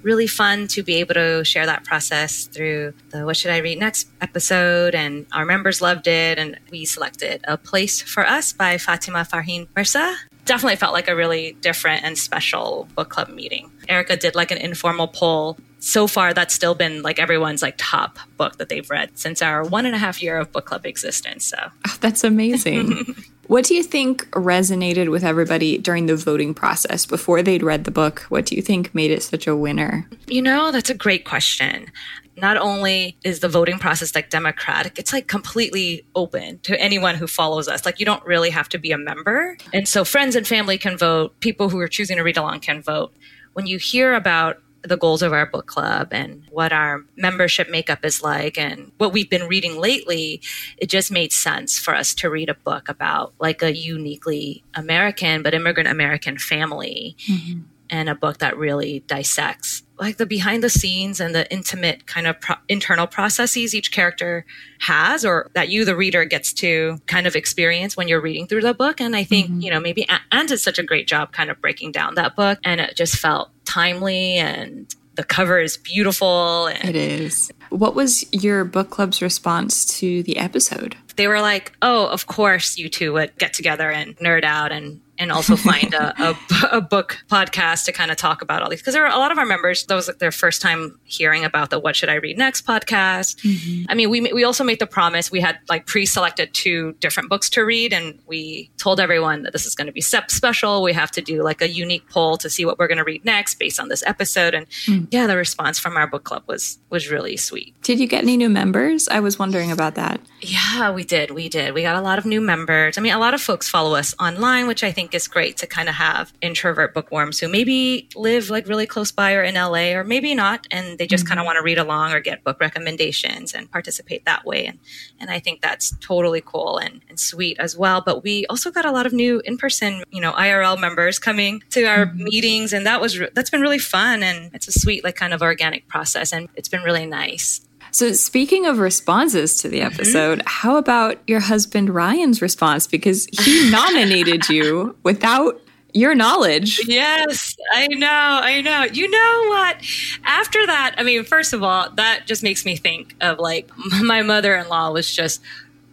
really 0.01 0.27
fun 0.27 0.67
to 0.69 0.83
be 0.83 0.95
able 0.95 1.13
to 1.13 1.45
share 1.45 1.67
that 1.67 1.85
process 1.85 2.47
through 2.47 2.95
the 3.11 3.27
What 3.27 3.37
Should 3.37 3.51
I 3.51 3.59
Read 3.59 3.79
Next 3.79 4.09
episode. 4.23 4.95
And 4.95 5.27
our 5.33 5.45
members 5.45 5.83
loved 5.83 6.07
it. 6.07 6.39
And 6.39 6.59
we 6.71 6.87
selected 6.87 7.43
A 7.45 7.59
Place 7.59 8.01
for 8.01 8.27
Us 8.27 8.55
by 8.55 8.79
Fatima 8.79 9.27
Farheen 9.31 9.69
Mirza. 9.77 10.17
Definitely 10.45 10.77
felt 10.77 10.93
like 10.93 11.09
a 11.09 11.17
really 11.17 11.53
different 11.61 12.05
and 12.05 12.19
special 12.19 12.89
book 12.95 13.09
club 13.09 13.29
meeting. 13.29 13.71
Erica 13.89 14.17
did 14.17 14.35
like 14.35 14.51
an 14.51 14.59
informal 14.59 15.09
poll. 15.09 15.59
So 15.79 16.07
far 16.07 16.33
that's 16.33 16.55
still 16.55 16.75
been 16.75 17.03
like 17.03 17.19
everyone's 17.19 17.61
like 17.61 17.75
top 17.77 18.19
book 18.39 18.57
that 18.57 18.71
they've 18.71 18.89
read 18.89 19.19
since 19.19 19.43
our 19.43 19.63
one 19.63 19.85
and 19.85 19.95
a 19.95 19.99
half 19.99 20.23
year 20.23 20.39
of 20.39 20.51
book 20.51 20.65
club 20.65 20.87
existence 20.87 21.45
so. 21.45 21.59
Oh, 21.87 21.97
that's 22.01 22.25
amazing. 22.25 23.15
What 23.47 23.67
do 23.67 23.75
you 23.75 23.83
think 23.83 24.25
resonated 24.31 25.11
with 25.11 25.23
everybody 25.23 25.77
during 25.77 26.07
the 26.07 26.17
voting 26.17 26.55
process 26.55 27.05
before 27.05 27.43
they'd 27.43 27.63
read 27.63 27.85
the 27.85 27.91
book? 27.91 28.21
What 28.31 28.47
do 28.47 28.57
you 28.57 28.63
think 28.63 28.95
made 28.95 29.11
it 29.11 29.23
such 29.23 29.47
a 29.47 29.55
winner? 29.55 30.09
You 30.29 30.41
know 30.41 30.73
that's 30.73 30.89
a 30.89 30.95
great 30.95 31.27
question 31.27 31.91
not 32.37 32.57
only 32.57 33.17
is 33.25 33.41
the 33.41 33.49
voting 33.49 33.79
process 33.79 34.15
like 34.15 34.31
democratic, 34.31 34.99
it's 34.99 35.13
like 35.13 35.27
completely 35.27 36.05
open 36.15 36.59
to 36.61 36.81
anyone 36.81 37.15
who 37.15 37.27
follows 37.27 37.69
us. 37.69 37.85
Like 37.85 38.01
you 38.01 38.07
don't 38.07 38.25
really 38.25 38.51
have 38.51 38.69
to 38.71 38.79
be 38.79 38.93
a 38.93 38.99
member. 38.99 39.57
And 39.73 39.89
so 39.89 40.05
friends 40.05 40.37
and 40.37 40.47
family 40.47 40.79
can 40.79 40.97
vote, 40.97 41.39
people 41.41 41.69
who 41.69 41.79
are 41.79 41.89
choosing 41.89 42.17
to 42.17 42.23
read 42.23 42.37
along 42.37 42.61
can 42.61 42.83
vote. 42.83 43.15
When 43.53 43.67
you 43.67 43.79
hear 43.79 44.15
about 44.15 44.59
the 44.83 44.97
goals 44.97 45.23
of 45.23 45.33
our 45.33 45.47
book 45.47 45.67
club 45.67 46.09
and 46.11 46.43
what 46.51 46.73
our 46.73 47.05
membership 47.17 47.71
makeup 47.71 48.05
is 48.05 48.23
like 48.23 48.59
and 48.59 48.93
what 48.99 49.13
we've 49.13 49.31
been 49.31 49.49
reading 49.49 49.79
lately, 49.79 50.43
it 50.77 50.91
just 50.91 51.11
made 51.11 51.33
sense 51.33 51.79
for 51.79 51.95
us 51.95 52.15
to 52.15 52.29
read 52.29 52.49
a 52.51 52.55
book 52.55 52.89
about 52.89 53.33
like 53.41 53.63
a 53.63 53.75
uniquely 53.75 54.63
American 54.75 55.43
but 55.43 55.55
immigrant 55.55 55.89
American 55.89 56.37
family. 56.37 57.17
Mm-hmm. 57.29 57.61
And 57.91 58.09
a 58.09 58.15
book 58.15 58.39
that 58.39 58.57
really 58.57 59.01
dissects 59.07 59.84
like 59.99 60.17
the 60.17 60.27
behind 60.27 60.63
the 60.63 60.71
scenes 60.71 61.21
and 61.21 61.35
the 61.35 61.51
intimate 61.53 62.07
kind 62.07 62.27
of 62.27 62.41
pro- 62.41 62.57
internal 62.69 63.07
processes 63.07 63.75
each 63.75 63.93
character 63.93 64.45
has 64.81 65.25
or 65.25 65.51
that 65.55 65.69
you 65.69 65.85
the 65.85 65.97
reader 65.97 66.25
gets 66.25 66.53
to 66.53 66.99
kind 67.07 67.27
of 67.27 67.37
experience 67.37 67.97
when 67.97 68.09
you're 68.09 68.21
reading 68.21 68.47
through 68.47 68.61
the 68.61 68.75
book 68.75 69.01
and 69.01 69.15
i 69.15 69.25
think 69.25 69.49
mm-hmm. 69.49 69.61
you 69.61 69.71
know 69.71 69.81
maybe 69.81 70.07
and 70.33 70.49
did 70.49 70.59
such 70.59 70.79
a 70.79 70.83
great 70.83 71.07
job 71.07 71.33
kind 71.33 71.51
of 71.51 71.61
breaking 71.61 71.93
down 71.93 72.15
that 72.15 72.35
book 72.35 72.59
and 72.65 72.81
it 72.81 72.97
just 72.97 73.17
felt 73.17 73.51
timely 73.65 74.35
and 74.35 74.95
the 75.17 75.25
cover 75.25 75.61
is 75.61 75.77
beautiful. 75.77 76.67
it 76.67 76.97
is. 76.97 77.53
What 77.71 77.95
was 77.95 78.25
your 78.33 78.65
book 78.65 78.91
club's 78.91 79.23
response 79.23 79.85
to 79.99 80.23
the 80.25 80.39
episode? 80.39 80.97
They 81.17 81.29
were 81.29 81.41
like, 81.41 81.73
"Oh, 81.83 82.07
of 82.07 82.27
course, 82.27 82.77
you 82.77 82.89
two 82.89 83.13
would 83.13 83.37
get 83.39 83.53
together 83.53 83.91
and 83.91 84.17
nerd 84.17 84.43
out 84.43 84.73
and 84.73 85.01
and 85.19 85.31
also 85.33 85.57
find 85.57 85.95
a, 85.95 86.15
a, 86.23 86.37
a, 86.73 86.81
book 86.81 87.19
podcast 87.31 87.85
to 87.85 87.93
kind 87.93 88.11
of 88.11 88.17
talk 88.17 88.43
about 88.43 88.63
all 88.63 88.69
these 88.69 88.81
because 88.81 88.95
there 88.95 89.07
are 89.07 89.15
a 89.15 89.19
lot 89.19 89.33
of 89.33 89.39
our 89.39 89.47
members 89.47 89.87
that 89.87 89.95
was 89.95 90.11
their 90.19 90.31
first 90.31 90.61
time 90.61 90.99
hearing 91.05 91.45
about 91.45 91.71
the 91.71 91.79
what 91.79 91.97
should 91.97 92.09
i 92.09 92.15
read 92.15 92.37
next 92.37 92.67
podcast. 92.67 93.37
Mm-hmm. 93.41 93.85
i 93.89 93.95
mean 93.95 94.11
we, 94.11 94.21
we 94.33 94.45
also 94.45 94.65
made 94.65 94.79
the 94.79 94.87
promise 94.87 95.31
we 95.31 95.41
had 95.41 95.59
like 95.69 95.87
pre-selected 95.87 96.53
two 96.53 96.93
different 97.01 97.29
books 97.29 97.49
to 97.51 97.63
read 97.63 97.93
and 97.93 98.19
we 98.27 98.71
told 98.77 99.01
everyone 99.01 99.43
that 99.43 99.53
this 99.53 99.67
is 99.67 99.75
going 99.75 99.87
to 99.87 99.93
be 99.93 100.01
SEP 100.01 100.31
special 100.31 100.83
we 100.83 100.93
have 100.93 101.11
to 101.13 101.23
do 101.23 101.43
like 101.43 101.63
a 101.63 101.69
unique 101.69 102.09
poll 102.11 102.37
to 102.39 102.51
see 102.51 102.65
what 102.65 102.79
we're 102.79 102.89
going 102.89 102.99
to 102.99 103.05
read 103.05 103.25
next 103.25 103.59
based 103.59 103.81
on 103.81 103.89
this 103.89 104.03
episode 104.07 104.55
and 104.55 104.69
mm. 104.87 105.07
yeah 105.11 105.27
the 105.27 105.37
response 105.37 105.79
from 105.79 105.97
our 105.97 106.07
book 106.07 106.25
club 106.25 106.43
was 106.47 106.79
was 106.91 107.11
really 107.11 107.37
sweet. 107.37 107.75
Did 107.83 107.99
you 107.99 108.07
get 108.07 108.23
any 108.23 108.37
new 108.37 108.49
members? 108.49 109.09
I 109.09 109.21
was 109.21 109.39
wondering 109.39 109.73
about 109.73 109.95
that. 109.95 110.21
Yeah 110.41 110.91
we 110.93 111.05
did 111.05 111.31
we 111.31 111.49
did. 111.49 111.75
We 111.75 111.83
got 111.83 111.97
a 111.97 112.01
lot 112.01 112.19
of 112.19 112.27
new 112.27 112.41
members. 112.41 112.99
I 112.99 113.01
mean 113.01 113.13
a 113.13 113.19
lot 113.19 113.35
of 113.35 113.41
folks 113.41 113.69
follow 113.69 113.95
us 113.95 114.15
online 114.21 114.67
which 114.67 114.83
i 114.85 114.93
think 114.93 115.04
think 115.05 115.15
is 115.15 115.29
great 115.29 115.59
to 115.59 115.67
kind 115.67 115.91
of 115.91 115.95
have 115.95 116.33
introvert 116.41 116.95
bookworms 116.95 117.39
who 117.39 117.47
maybe 117.47 118.09
live 118.17 118.49
like 118.49 118.67
really 118.67 118.87
close 118.87 119.13
by 119.13 119.35
or 119.35 119.43
in 119.43 119.55
LA 119.55 119.93
or 119.93 120.03
maybe 120.03 120.35
not 120.35 120.67
and 120.71 120.97
they 120.97 121.07
just 121.07 121.25
mm-hmm. 121.25 121.29
kind 121.29 121.41
of 121.41 121.45
want 121.45 121.57
to 121.57 121.63
read 121.63 121.77
along 121.77 122.13
or 122.13 122.21
get 122.21 122.43
book 122.43 122.59
recommendations 122.59 123.53
and 123.53 123.71
participate 123.71 124.25
that 124.25 124.47
way 124.47 124.65
and 124.65 124.79
and 125.21 125.31
I 125.31 125.41
think 125.41 125.61
that's 125.61 125.95
totally 125.99 126.41
cool 126.41 126.79
and, 126.79 127.03
and 127.11 127.21
sweet 127.21 127.59
as 127.61 127.77
well 127.77 128.01
but 128.01 128.25
we 128.25 128.47
also 128.47 128.71
got 128.71 128.87
a 128.87 128.93
lot 128.93 129.05
of 129.05 129.13
new 129.13 129.43
in-person 129.45 130.05
you 130.11 130.23
know 130.23 130.33
IRL 130.33 130.81
members 130.81 131.19
coming 131.19 131.63
to 131.71 131.85
our 131.85 132.07
mm-hmm. 132.07 132.25
meetings 132.25 132.73
and 132.73 132.87
that 132.87 133.03
was 133.03 133.21
that's 133.35 133.51
been 133.51 133.61
really 133.61 133.79
fun 133.79 134.23
and 134.23 134.55
it's 134.55 134.69
a 134.69 134.73
sweet 134.73 135.05
like 135.05 135.17
kind 135.17 135.35
of 135.35 135.43
organic 135.43 135.87
process 135.87 136.33
and 136.33 136.49
it's 136.57 136.71
been 136.71 136.83
really 136.83 137.05
nice 137.05 137.61
so, 137.95 138.11
speaking 138.13 138.67
of 138.67 138.81
responses 138.81 139.59
to 139.59 139.69
the 139.69 139.79
mm-hmm. 139.79 139.95
episode, 139.95 140.41
mm-hmm. 140.41 140.49
how 140.49 140.77
about 140.77 141.19
your 141.29 141.39
husband 141.39 141.91
Ryan's 141.91 142.43
response? 142.43 142.89
Because 142.89 143.27
he 143.27 143.71
nominated 143.71 144.49
you 144.49 144.97
without 145.05 145.61
your 145.93 146.13
knowledge. 146.17 146.81
Yes, 146.89 147.55
I 147.73 147.87
know, 147.87 148.09
I 148.09 148.63
know. 148.63 148.83
You 148.83 149.09
know 149.09 149.45
what? 149.49 149.77
After 150.25 150.67
that, 150.67 150.97
I 150.99 151.05
mean, 151.05 151.23
first 151.23 151.53
of 151.53 151.63
all, 151.63 151.89
that 151.91 152.27
just 152.27 152.43
makes 152.43 152.65
me 152.65 152.75
think 152.75 153.15
of 153.21 153.39
like 153.39 153.71
my 154.03 154.23
mother 154.23 154.57
in 154.57 154.69
law 154.69 154.91
was 154.91 155.15
just 155.15 155.41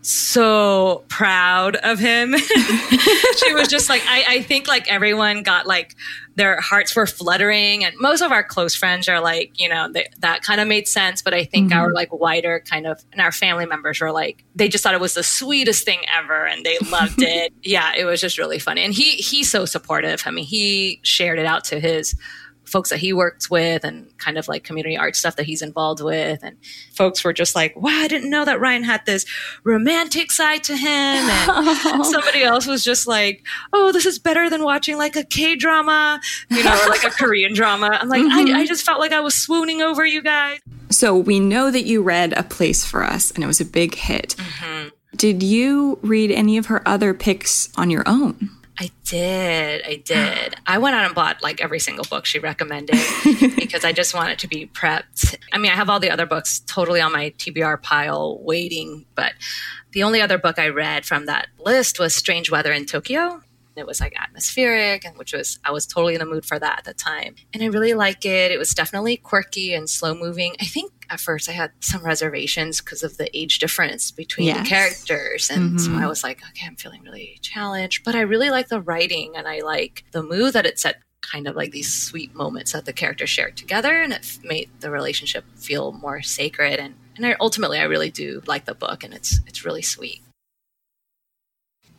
so 0.02 1.04
proud 1.08 1.76
of 1.76 2.00
him. 2.00 2.36
she 3.38 3.54
was 3.54 3.68
just 3.68 3.90
like, 3.90 4.02
I, 4.08 4.26
I 4.28 4.42
think 4.42 4.68
like 4.68 4.92
everyone 4.92 5.44
got 5.44 5.68
like 5.68 5.96
their 6.36 6.60
hearts 6.62 6.96
were 6.96 7.06
fluttering. 7.06 7.84
And 7.84 7.96
most 8.00 8.22
of 8.22 8.32
our 8.32 8.44
close 8.44 8.74
friends 8.74 9.10
are 9.10 9.20
like, 9.20 9.60
you 9.60 9.68
know, 9.68 9.92
they, 9.92 10.08
that 10.20 10.44
kind 10.44 10.62
of 10.62 10.68
made 10.68 10.88
sense. 10.88 11.22
But 11.22 11.34
I 11.34 11.44
think 11.44 11.72
mm-hmm. 11.72 11.80
our 11.80 11.92
like 11.92 12.12
wider 12.14 12.64
kind 12.66 12.88
of, 12.88 13.04
and 13.12 13.22
our 13.22 13.32
family 13.32 13.66
members 13.66 14.00
were 14.00 14.12
like, 14.12 14.44
they 14.56 14.68
just 14.68 14.84
thought 14.84 14.94
it 14.94 15.02
was 15.02 15.14
the 15.14 15.24
sweetest 15.24 15.84
thing 15.84 16.00
ever 16.16 16.46
and 16.46 16.66
they 16.66 16.78
loved 16.90 17.16
it. 17.22 17.54
yeah, 17.64 17.94
it 17.96 18.06
was 18.06 18.22
just 18.22 18.38
really 18.38 18.60
funny. 18.60 18.84
And 18.84 18.94
he, 18.94 19.12
he's 19.12 19.50
so 19.50 19.66
supportive. 19.66 20.24
I 20.26 20.32
mean, 20.32 20.46
he 20.46 21.00
shared 21.04 21.40
it 21.40 21.46
out 21.46 21.64
to 21.66 21.80
his 21.80 22.16
folks 22.72 22.90
that 22.90 23.00
he 23.00 23.14
works 23.14 23.50
with 23.50 23.84
and 23.84 24.18
kind 24.18 24.38
of 24.38 24.48
like 24.48 24.64
community 24.64 24.98
art 24.98 25.16
stuff 25.16 25.36
that 25.36 25.46
he's 25.46 25.62
involved 25.62 26.02
with. 26.02 26.40
And 26.44 26.58
folks 26.94 27.24
were 27.24 27.34
just 27.34 27.56
like, 27.56 27.76
wow, 27.76 27.92
I 27.92 28.08
didn't 28.08 28.30
know 28.30 28.46
that 28.46 28.60
Ryan 28.60 28.84
had 28.84 29.06
this 29.06 29.26
romantic 29.64 30.32
side 30.32 30.64
to 30.66 30.76
him. 30.76 30.88
And 30.88 32.06
somebody 32.06 32.44
else 32.44 32.66
was 32.66 32.84
just 32.84 33.08
like, 33.08 33.46
oh, 33.74 33.92
this 33.92 34.06
is 34.06 34.20
better 34.20 34.50
than 34.50 34.64
watching 34.64 34.98
like 34.98 35.16
a 35.16 35.24
K 35.24 35.56
drama, 35.56 36.20
you 36.50 36.64
know, 36.64 36.84
or 36.84 36.90
like 36.90 37.04
a 37.04 37.10
Korean 37.12 37.54
drama. 37.54 37.90
I'm 37.92 38.10
like, 38.10 38.24
mm-hmm. 38.24 38.56
I, 38.56 38.62
I 38.62 38.66
just 38.66 38.86
felt 38.86 39.00
like 39.00 39.12
I 39.12 39.20
was 39.20 39.36
swooning 39.36 39.82
over 39.82 40.06
you 40.06 40.22
guys. 40.22 40.60
So 40.90 41.16
we 41.16 41.40
know 41.40 41.72
that 41.72 41.84
you 41.84 42.02
read 42.02 42.34
A 42.34 42.44
Place 42.44 42.86
for 42.86 43.04
Us 43.04 43.32
and 43.32 43.44
it 43.44 43.48
was 43.48 43.62
a 43.62 43.66
big 43.66 43.96
hit. 43.96 44.36
Mm-hmm. 44.38 44.90
Did 45.16 45.44
you 45.44 46.00
read 46.02 46.32
any 46.32 46.58
of 46.58 46.68
her 46.68 46.88
other 46.88 47.14
picks 47.14 47.70
on 47.78 47.90
your 47.90 48.04
own? 48.06 48.50
I 48.80 48.90
did. 49.06 49.84
I 49.86 49.96
did. 50.06 50.56
I 50.66 50.78
went 50.78 50.96
out 50.96 51.06
and 51.06 51.16
bought 51.16 51.44
like 51.44 51.62
every 51.62 51.80
single 51.80 52.06
book 52.06 52.26
she 52.26 52.40
recommended 52.40 52.98
because 53.56 53.84
I 53.86 53.92
just 53.92 54.14
wanted 54.14 54.40
to 54.40 54.48
be 54.48 54.68
prepped. 54.68 55.36
I 55.52 55.58
mean, 55.58 55.72
I 55.72 55.76
have 55.76 55.90
all 55.90 56.00
the 56.00 56.12
other 56.12 56.26
books 56.26 56.60
totally 56.60 57.02
on 57.02 57.12
my 57.12 57.32
TBR 57.38 57.82
pile 57.82 58.40
waiting, 58.42 59.06
but 59.16 59.34
the 59.92 60.04
only 60.04 60.22
other 60.22 60.38
book 60.38 60.58
I 60.58 60.70
read 60.70 61.06
from 61.06 61.26
that 61.26 61.48
list 61.60 62.00
was 62.00 62.16
Strange 62.16 62.50
Weather 62.50 62.72
in 62.72 62.86
Tokyo. 62.86 63.42
It 63.82 63.88
was 63.88 64.00
like 64.00 64.14
atmospheric, 64.18 65.04
and 65.04 65.18
which 65.18 65.34
was 65.34 65.60
I 65.66 65.72
was 65.72 65.86
totally 65.86 66.14
in 66.14 66.20
the 66.20 66.26
mood 66.26 66.46
for 66.46 66.58
that 66.58 66.80
at 66.80 66.86
the 66.86 66.94
time. 66.94 67.36
And 67.54 67.62
I 67.62 67.66
really 67.66 67.94
like 67.94 68.26
it. 68.26 68.52
It 68.52 68.58
was 68.58 68.74
definitely 68.74 69.18
quirky 69.18 69.74
and 69.74 69.90
slow 69.90 70.14
moving. 70.14 70.56
I 70.62 70.66
think 70.66 70.94
at 71.10 71.20
first 71.20 71.50
I 71.50 71.52
had 71.52 71.72
some 71.82 72.04
reservations 72.04 72.80
because 72.80 73.04
of 73.04 73.18
the 73.18 73.36
age 73.38 73.60
difference 73.60 74.12
between 74.12 74.48
yes. 74.48 74.60
the 74.60 74.70
characters. 74.70 75.50
And 75.50 75.72
mm-hmm. 75.72 75.98
so 75.98 76.02
I 76.02 76.08
was 76.08 76.24
like, 76.24 76.42
okay, 76.50 76.66
I'm 76.66 76.78
feeling 76.78 77.02
really 77.04 77.38
challenged. 77.42 78.06
But 78.06 78.16
I 78.16 78.22
really 78.22 78.50
like 78.50 78.70
the 78.70 78.82
writing 78.82 79.34
and 79.36 79.48
I 79.48 79.60
like 79.60 80.06
the 80.12 80.24
mood 80.24 80.54
that 80.54 80.66
it 80.66 80.80
set 80.80 81.02
kind 81.22 81.48
of 81.48 81.56
like 81.56 81.72
these 81.72 81.94
sweet 81.94 82.34
moments 82.34 82.72
that 82.72 82.86
the 82.86 82.94
characters 82.94 83.30
shared 83.30 83.56
together 83.56 84.02
and 84.02 84.14
it 84.14 84.40
made 84.44 84.70
the 84.80 84.90
relationship 84.90 85.46
feel 85.56 85.92
more 85.92 86.22
sacred 86.22 86.80
and 86.80 86.96
and 87.18 87.26
I, 87.26 87.36
ultimately 87.40 87.78
I 87.78 87.84
really 87.84 88.10
do 88.10 88.42
like 88.48 88.66
the 88.66 88.74
book 88.74 89.04
and 89.04 89.14
it's 89.14 89.40
it's 89.46 89.66
really 89.66 89.82
sweet. 89.82 90.22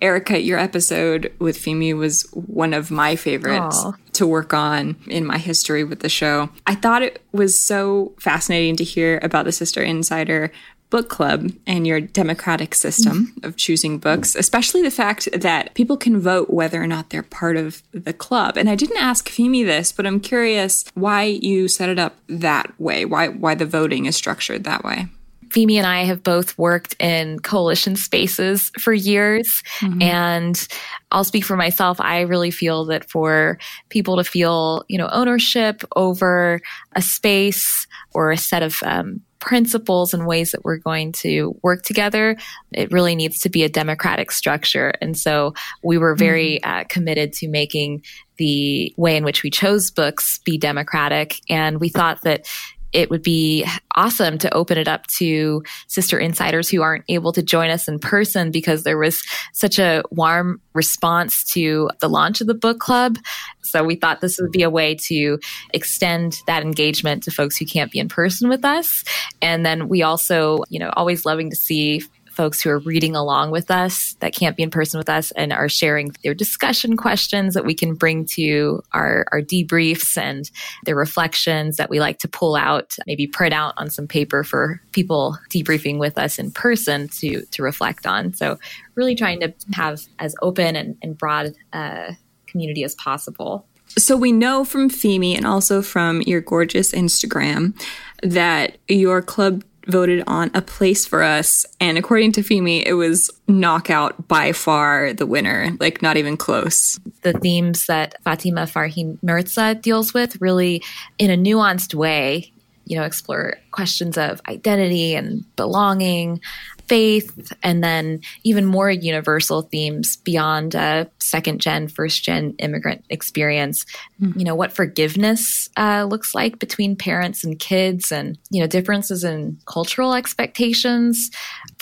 Erica, 0.03 0.43
your 0.43 0.59
episode 0.59 1.33
with 1.39 1.57
Femi 1.57 1.97
was 1.97 2.25
one 2.33 2.75
of 2.75 2.91
my 2.91 3.15
favorites 3.15 3.85
Aww. 3.85 3.97
to 4.15 4.27
work 4.27 4.53
on 4.53 4.97
in 5.07 5.25
my 5.25 5.39
history 5.39 5.85
with 5.85 6.01
the 6.01 6.09
show. 6.09 6.51
I 6.67 6.75
thought 6.75 7.03
it 7.03 7.23
was 7.33 7.59
so 7.59 8.13
fascinating 8.19 8.77
to 8.77 8.85
hear 8.85 9.21
about 9.23 9.45
the 9.45 9.53
Sister 9.53 9.81
Insider 9.81 10.51
book 10.91 11.09
club 11.09 11.51
and 11.67 11.87
your 11.87 12.03
democratic 12.03 12.75
system 12.75 13.29
mm-hmm. 13.29 13.47
of 13.47 13.57
choosing 13.57 13.97
books, 13.97 14.35
especially 14.35 14.83
the 14.83 14.91
fact 14.91 15.27
that 15.33 15.73
people 15.73 15.97
can 15.97 16.21
vote 16.21 16.51
whether 16.51 16.83
or 16.83 16.87
not 16.87 17.09
they're 17.09 17.23
part 17.23 17.57
of 17.57 17.83
the 17.93 18.13
club. 18.13 18.59
And 18.59 18.69
I 18.69 18.75
didn't 18.75 18.99
ask 18.99 19.31
Femi 19.31 19.65
this, 19.65 19.91
but 19.91 20.07
I'm 20.07 20.21
curious 20.21 20.85
why 20.93 21.23
you 21.23 21.67
set 21.67 21.89
it 21.89 21.99
up 21.99 22.17
that 22.27 22.79
way, 22.79 23.07
why 23.07 23.29
why 23.29 23.55
the 23.55 23.65
voting 23.65 24.05
is 24.05 24.17
structured 24.17 24.65
that 24.65 24.85
way. 24.85 25.07
Femi 25.53 25.77
and 25.77 25.87
I 25.87 26.05
have 26.05 26.23
both 26.23 26.57
worked 26.59 26.95
in 26.99 27.39
coalition 27.41 27.97
spaces 27.97 28.71
for 28.79 28.93
years. 28.93 29.63
Mm-hmm. 29.81 30.03
And 30.03 30.69
I'll 31.11 31.25
speak 31.25 31.45
for 31.45 31.57
myself. 31.57 32.01
I 32.01 32.23
really 32.23 32.51
feel 32.51 32.87
that 32.87 33.11
for 33.11 33.59
people 33.91 34.17
to 34.17 34.25
feel, 34.25 34.85
you 34.89 34.99
know, 34.99 35.09
ownership 35.13 35.83
over 35.95 36.61
a 36.97 37.03
space 37.03 37.87
or 38.15 38.31
a 38.31 38.37
set 38.37 38.63
of 38.63 38.79
um, 38.85 39.21
principles 39.43 40.15
and 40.15 40.27
ways 40.27 40.53
that 40.53 40.65
we're 40.65 40.77
going 40.77 41.11
to 41.11 41.59
work 41.63 41.83
together, 41.83 42.37
it 42.71 42.93
really 42.93 43.17
needs 43.17 43.41
to 43.41 43.49
be 43.49 43.65
a 43.65 43.69
democratic 43.69 44.31
structure. 44.31 44.93
And 45.01 45.19
so 45.19 45.53
we 45.83 45.99
were 45.99 46.15
very 46.15 46.61
mm-hmm. 46.63 46.81
uh, 46.81 46.85
committed 46.89 47.33
to 47.35 47.49
making 47.49 48.05
the 48.37 48.95
way 48.97 49.17
in 49.17 49.25
which 49.25 49.43
we 49.43 49.51
chose 49.51 49.91
books 49.91 50.39
be 50.45 50.59
democratic. 50.59 51.41
And 51.51 51.81
we 51.81 51.89
thought 51.89 52.23
that 52.23 52.47
it 52.93 53.11
would 53.11 53.23
be 53.23 53.67
awesome 53.97 54.39
to 54.39 54.53
open 54.55 54.79
it 54.79 54.89
up 54.89 55.07
to 55.07 55.63
sister 55.89 56.19
insiders 56.19 56.69
who 56.69 56.83
aren't 56.83 57.05
able 57.09 57.33
to 57.33 57.43
join 57.43 57.71
us 57.71 57.89
in 57.89 57.99
person 57.99 58.51
because 58.51 58.85
there 58.85 58.99
was 58.99 59.23
such 59.53 59.79
a 59.79 60.03
warm 60.11 60.61
response 60.75 61.45
to 61.53 61.91
the 62.01 62.09
launch 62.09 62.41
of 62.41 62.47
the 62.47 62.55
book 62.55 62.79
club. 62.79 63.19
So 63.63 63.85
we 63.85 63.97
thought 63.97 64.21
this 64.21 64.39
would 64.41 64.53
be 64.53 64.63
a 64.63 64.71
way 64.71 64.95
to 65.07 65.39
extend 65.73 66.37
that 66.47 66.63
engagement 66.63 67.23
to 67.25 67.31
folks 67.31 67.57
who 67.57 67.67
can't 67.67 67.91
be 67.91 67.99
in 67.99 68.09
person 68.09 68.49
with 68.49 68.65
us. 68.65 69.05
And 69.41 69.65
then 69.65 69.89
we 69.89 70.03
also, 70.03 70.65
you 70.69 70.79
know, 70.79 70.91
always 70.95 71.25
loving 71.25 71.51
to 71.51 71.57
see 71.57 72.03
folks 72.33 72.63
who 72.63 72.71
are 72.71 72.79
reading 72.79 73.15
along 73.15 73.51
with 73.51 73.71
us 73.71 74.15
that 74.21 74.35
can't 74.35 74.57
be 74.57 74.63
in 74.63 74.71
person 74.71 74.99
with 74.99 75.09
us 75.09 75.31
and 75.33 75.53
are 75.53 75.69
sharing 75.69 76.13
their 76.23 76.35
discussion 76.35 76.97
questions 76.97 77.55
that 77.55 77.65
we 77.65 77.75
can 77.75 77.95
bring 77.95 78.25
to 78.25 78.83
our, 78.93 79.27
our 79.33 79.41
debriefs 79.41 80.17
and 80.17 80.51
their 80.85 80.97
reflections 80.97 81.77
that 81.77 81.91
we 81.91 82.01
like 82.01 82.19
to 82.19 82.29
pull 82.29 82.57
out, 82.57 82.97
maybe 83.07 83.27
print 83.27 83.53
out 83.53 83.75
on 83.77 83.91
some 83.91 84.09
paper 84.09 84.43
for 84.43 84.81
people 84.93 85.39
debriefing 85.51 85.99
with 85.99 86.17
us 86.17 86.39
in 86.39 86.51
person 86.51 87.09
to, 87.09 87.45
to 87.47 87.63
reflect 87.63 88.07
on. 88.07 88.33
So 88.33 88.59
really 88.95 89.15
trying 89.15 89.41
to 89.41 89.53
have 89.75 90.01
as 90.19 90.35
open 90.43 90.75
and, 90.75 90.97
and 91.03 91.17
broad 91.17 91.53
uh, 91.73 92.13
community 92.47 92.85
as 92.85 92.95
possible. 92.95 93.67
So 93.99 94.17
we 94.17 94.33
know 94.33 94.65
from 94.65 94.89
Femi 94.89 95.37
and 95.37 95.47
also 95.47 95.83
from 95.83 96.23
your 96.23 96.41
gorgeous 96.41 96.93
Instagram 96.93 97.79
that 98.23 98.79
your 98.89 99.21
club 99.21 99.65
voted 99.87 100.25
on 100.27 100.51
A 100.55 100.63
Place 100.63 101.07
for 101.07 101.23
Us. 101.23 101.67
And 101.81 101.99
according 101.99 102.33
to 102.33 102.43
Femi, 102.43 102.83
it 102.85 102.95
was 102.95 103.31
knockout 103.49 104.29
by 104.29 104.53
far 104.53 105.13
the 105.13 105.27
winner, 105.27 105.71
like 105.81 106.03
not 106.03 106.17
even 106.17 106.37
close. 106.37 106.99
The 107.23 107.33
themes 107.33 107.87
that 107.87 108.23
Fatima 108.23 108.63
Farheen 108.63 109.19
Mirza 109.23 109.75
deals 109.75 110.15
with 110.15 110.41
really 110.41 110.83
in 111.19 111.31
a 111.31 111.37
nuanced 111.37 111.95
way, 111.95 112.53
you 112.85 112.97
know, 112.97 113.05
explore 113.05 113.59
questions 113.71 114.19
of 114.19 114.41
identity 114.49 115.15
and 115.15 115.45
belonging, 115.57 116.41
faith 116.87 117.53
and 117.63 117.83
then 117.83 118.21
even 118.45 118.67
more 118.67 118.91
universal 118.91 119.63
themes 119.63 120.17
beyond 120.17 120.75
a 120.75 121.09
second 121.19 121.61
gen, 121.61 121.89
first 121.89 122.23
gen 122.23 122.55
immigrant 122.59 123.05
experience. 123.11 123.85
Mm-hmm. 124.21 124.39
You 124.39 124.45
know, 124.45 124.55
what 124.55 124.73
forgiveness 124.73 125.69
uh, 125.77 126.05
looks 126.05 126.35
like 126.35 126.59
between 126.59 126.97
parents 126.97 127.45
and 127.45 127.59
kids 127.59 128.13
and, 128.13 128.39
you 128.51 128.61
know, 128.61 128.67
differences 128.67 129.25
in 129.25 129.59
cultural 129.67 130.15
expectations 130.15 131.31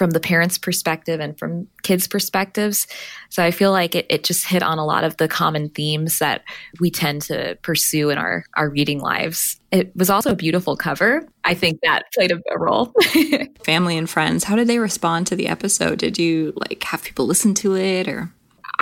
from 0.01 0.12
the 0.12 0.18
parents' 0.18 0.57
perspective 0.57 1.20
and 1.20 1.38
from 1.38 1.68
kids' 1.82 2.09
perspectives. 2.09 2.86
So 3.28 3.44
I 3.44 3.51
feel 3.51 3.70
like 3.70 3.94
it, 3.94 4.07
it 4.09 4.24
just 4.24 4.46
hit 4.46 4.62
on 4.62 4.78
a 4.78 4.84
lot 4.86 5.05
of 5.05 5.18
the 5.18 5.28
common 5.28 5.68
themes 5.68 6.20
that 6.20 6.40
we 6.80 6.90
tend 6.90 7.20
to 7.20 7.59
pursue 7.61 8.09
in 8.09 8.16
our, 8.16 8.46
our 8.55 8.70
reading 8.70 9.01
lives. 9.01 9.61
It 9.70 9.94
was 9.94 10.09
also 10.09 10.32
a 10.32 10.36
beautiful 10.36 10.74
cover. 10.74 11.28
I 11.44 11.53
think 11.53 11.80
that 11.82 12.05
played 12.14 12.32
a, 12.32 12.40
a 12.51 12.59
role. 12.59 12.94
Family 13.66 13.98
and 13.98 14.09
friends, 14.09 14.42
how 14.42 14.57
did 14.57 14.68
they 14.68 14.78
respond 14.78 15.26
to 15.26 15.36
the 15.36 15.48
episode? 15.48 15.98
Did 15.98 16.18
you 16.18 16.55
like 16.57 16.82
have 16.84 17.05
people 17.05 17.26
listen 17.26 17.53
to 17.57 17.76
it 17.76 18.09
or? 18.09 18.32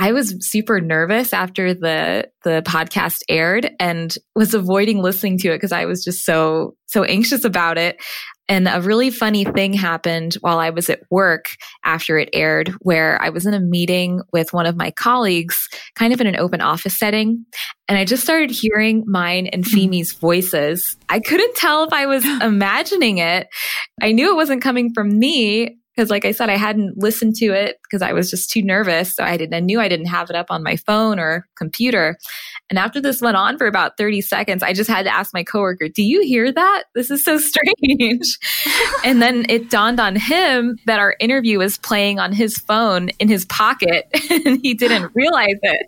I 0.00 0.12
was 0.12 0.36
super 0.48 0.80
nervous 0.80 1.32
after 1.32 1.74
the 1.74 2.30
the 2.44 2.62
podcast 2.64 3.22
aired 3.28 3.72
and 3.80 4.14
was 4.36 4.54
avoiding 4.54 5.02
listening 5.02 5.38
to 5.38 5.48
it 5.48 5.56
because 5.56 5.72
I 5.72 5.86
was 5.86 6.04
just 6.04 6.24
so 6.24 6.76
so 6.86 7.02
anxious 7.02 7.44
about 7.44 7.76
it. 7.76 8.00
And 8.48 8.66
a 8.66 8.80
really 8.80 9.10
funny 9.10 9.44
thing 9.44 9.74
happened 9.74 10.34
while 10.40 10.58
I 10.58 10.70
was 10.70 10.88
at 10.88 11.02
work 11.10 11.50
after 11.84 12.18
it 12.18 12.30
aired, 12.32 12.70
where 12.80 13.20
I 13.20 13.28
was 13.28 13.44
in 13.44 13.52
a 13.52 13.60
meeting 13.60 14.22
with 14.32 14.52
one 14.52 14.64
of 14.64 14.76
my 14.76 14.90
colleagues, 14.90 15.68
kind 15.94 16.12
of 16.12 16.20
in 16.20 16.26
an 16.26 16.36
open 16.36 16.60
office 16.62 16.98
setting. 16.98 17.44
And 17.88 17.98
I 17.98 18.04
just 18.04 18.22
started 18.22 18.50
hearing 18.50 19.04
mine 19.06 19.48
and 19.48 19.64
mm-hmm. 19.64 19.76
Femi's 19.76 20.12
voices. 20.12 20.96
I 21.08 21.20
couldn't 21.20 21.56
tell 21.56 21.84
if 21.84 21.92
I 21.92 22.06
was 22.06 22.24
imagining 22.42 23.18
it. 23.18 23.48
I 24.00 24.12
knew 24.12 24.30
it 24.30 24.36
wasn't 24.36 24.62
coming 24.62 24.92
from 24.94 25.18
me, 25.18 25.76
because 25.98 26.10
like 26.10 26.24
I 26.24 26.30
said, 26.30 26.48
I 26.48 26.56
hadn't 26.56 26.96
listened 26.96 27.34
to 27.36 27.46
it 27.46 27.80
because 27.82 28.02
I 28.02 28.12
was 28.12 28.30
just 28.30 28.50
too 28.50 28.62
nervous. 28.62 29.16
So 29.16 29.24
I 29.24 29.36
didn't, 29.36 29.54
I 29.54 29.58
knew 29.58 29.80
I 29.80 29.88
didn't 29.88 30.06
have 30.06 30.30
it 30.30 30.36
up 30.36 30.46
on 30.48 30.62
my 30.62 30.76
phone 30.76 31.18
or 31.18 31.48
computer. 31.56 32.16
And 32.70 32.78
after 32.78 33.00
this 33.00 33.20
went 33.20 33.36
on 33.36 33.58
for 33.58 33.66
about 33.66 33.96
30 33.96 34.20
seconds, 34.20 34.62
I 34.62 34.72
just 34.74 34.88
had 34.88 35.06
to 35.06 35.12
ask 35.12 35.34
my 35.34 35.42
coworker, 35.42 35.88
do 35.88 36.04
you 36.04 36.22
hear 36.22 36.52
that? 36.52 36.84
This 36.94 37.10
is 37.10 37.24
so 37.24 37.36
strange. 37.38 38.38
and 39.04 39.20
then 39.20 39.44
it 39.48 39.70
dawned 39.70 39.98
on 39.98 40.14
him 40.14 40.78
that 40.86 41.00
our 41.00 41.16
interview 41.18 41.58
was 41.58 41.78
playing 41.78 42.20
on 42.20 42.32
his 42.32 42.58
phone 42.58 43.08
in 43.18 43.26
his 43.26 43.44
pocket 43.46 44.06
and 44.30 44.60
he 44.62 44.74
didn't 44.74 45.10
realize 45.16 45.58
it. 45.62 45.84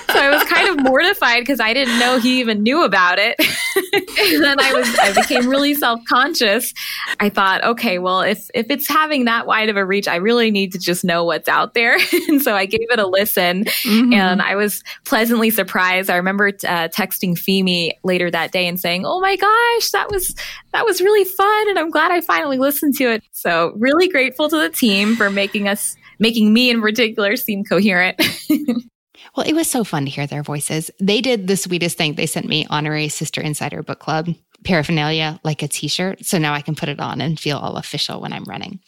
so 0.16 0.22
I 0.22 0.30
was 0.30 0.44
kind 0.44 0.68
of 0.68 0.82
mortified 0.84 1.40
because 1.40 1.60
I 1.60 1.74
didn't 1.74 1.98
know 1.98 2.18
he 2.18 2.40
even 2.40 2.62
knew 2.62 2.82
about 2.82 3.18
it. 3.18 3.36
and 3.92 4.42
then 4.42 4.58
I 4.58 4.72
was 4.72 4.98
I 4.98 5.12
became 5.12 5.48
really 5.48 5.74
self-conscious. 5.74 6.72
I 7.20 7.28
thought, 7.28 7.62
okay, 7.64 7.98
well, 7.98 8.22
if 8.22 8.48
if 8.54 8.70
it's 8.70 8.88
having 8.88 9.26
that 9.26 9.46
wide 9.46 9.68
of 9.68 9.76
a 9.76 9.84
reach, 9.84 10.08
I 10.08 10.16
really 10.16 10.50
need 10.50 10.72
to 10.72 10.78
just 10.78 11.04
know 11.04 11.24
what's 11.24 11.48
out 11.48 11.74
there. 11.74 11.98
and 12.28 12.40
so 12.40 12.54
I 12.54 12.66
gave 12.66 12.90
it 12.90 12.98
a 12.98 13.06
listen 13.06 13.64
mm-hmm. 13.64 14.12
and 14.12 14.40
I 14.40 14.56
was 14.56 14.82
pleasantly 15.04 15.50
surprised. 15.50 16.08
I 16.08 16.16
remember 16.16 16.48
uh, 16.48 16.88
texting 16.88 17.34
Femi 17.34 17.90
later 18.02 18.30
that 18.30 18.52
day 18.52 18.66
and 18.66 18.80
saying, 18.80 19.04
"Oh 19.04 19.20
my 19.20 19.36
gosh, 19.36 19.90
that 19.90 20.10
was 20.10 20.34
that 20.72 20.84
was 20.86 21.00
really 21.00 21.24
fun 21.24 21.70
and 21.70 21.78
I'm 21.78 21.90
glad 21.90 22.10
I 22.10 22.20
finally 22.22 22.58
listened 22.58 22.96
to 22.96 23.10
it." 23.10 23.22
So, 23.32 23.72
really 23.76 24.08
grateful 24.08 24.48
to 24.48 24.56
the 24.56 24.70
team 24.70 25.16
for 25.16 25.30
making 25.30 25.68
us 25.68 25.96
making 26.18 26.52
me 26.52 26.70
in 26.70 26.80
particular 26.80 27.36
seem 27.36 27.64
coherent. 27.64 28.20
well, 29.36 29.46
it 29.46 29.54
was 29.54 29.70
so 29.70 29.84
fun 29.84 30.04
to 30.04 30.10
hear 30.10 30.26
their 30.26 30.42
voices. 30.42 30.90
They 30.98 31.20
did 31.20 31.46
the 31.46 31.56
sweetest 31.56 31.98
thing. 31.98 32.14
They 32.14 32.26
sent 32.26 32.46
me 32.46 32.66
honorary 32.70 33.08
Sister 33.08 33.40
Insider 33.40 33.82
Book 33.82 33.98
Club 33.98 34.28
paraphernalia, 34.64 35.38
like 35.44 35.62
a 35.62 35.68
t 35.68 35.88
shirt. 35.88 36.24
So 36.24 36.38
now 36.38 36.54
I 36.54 36.62
can 36.62 36.74
put 36.74 36.88
it 36.88 37.00
on 37.00 37.20
and 37.20 37.38
feel 37.38 37.58
all 37.58 37.76
official 37.76 38.20
when 38.20 38.32
I'm 38.32 38.44
running. 38.44 38.80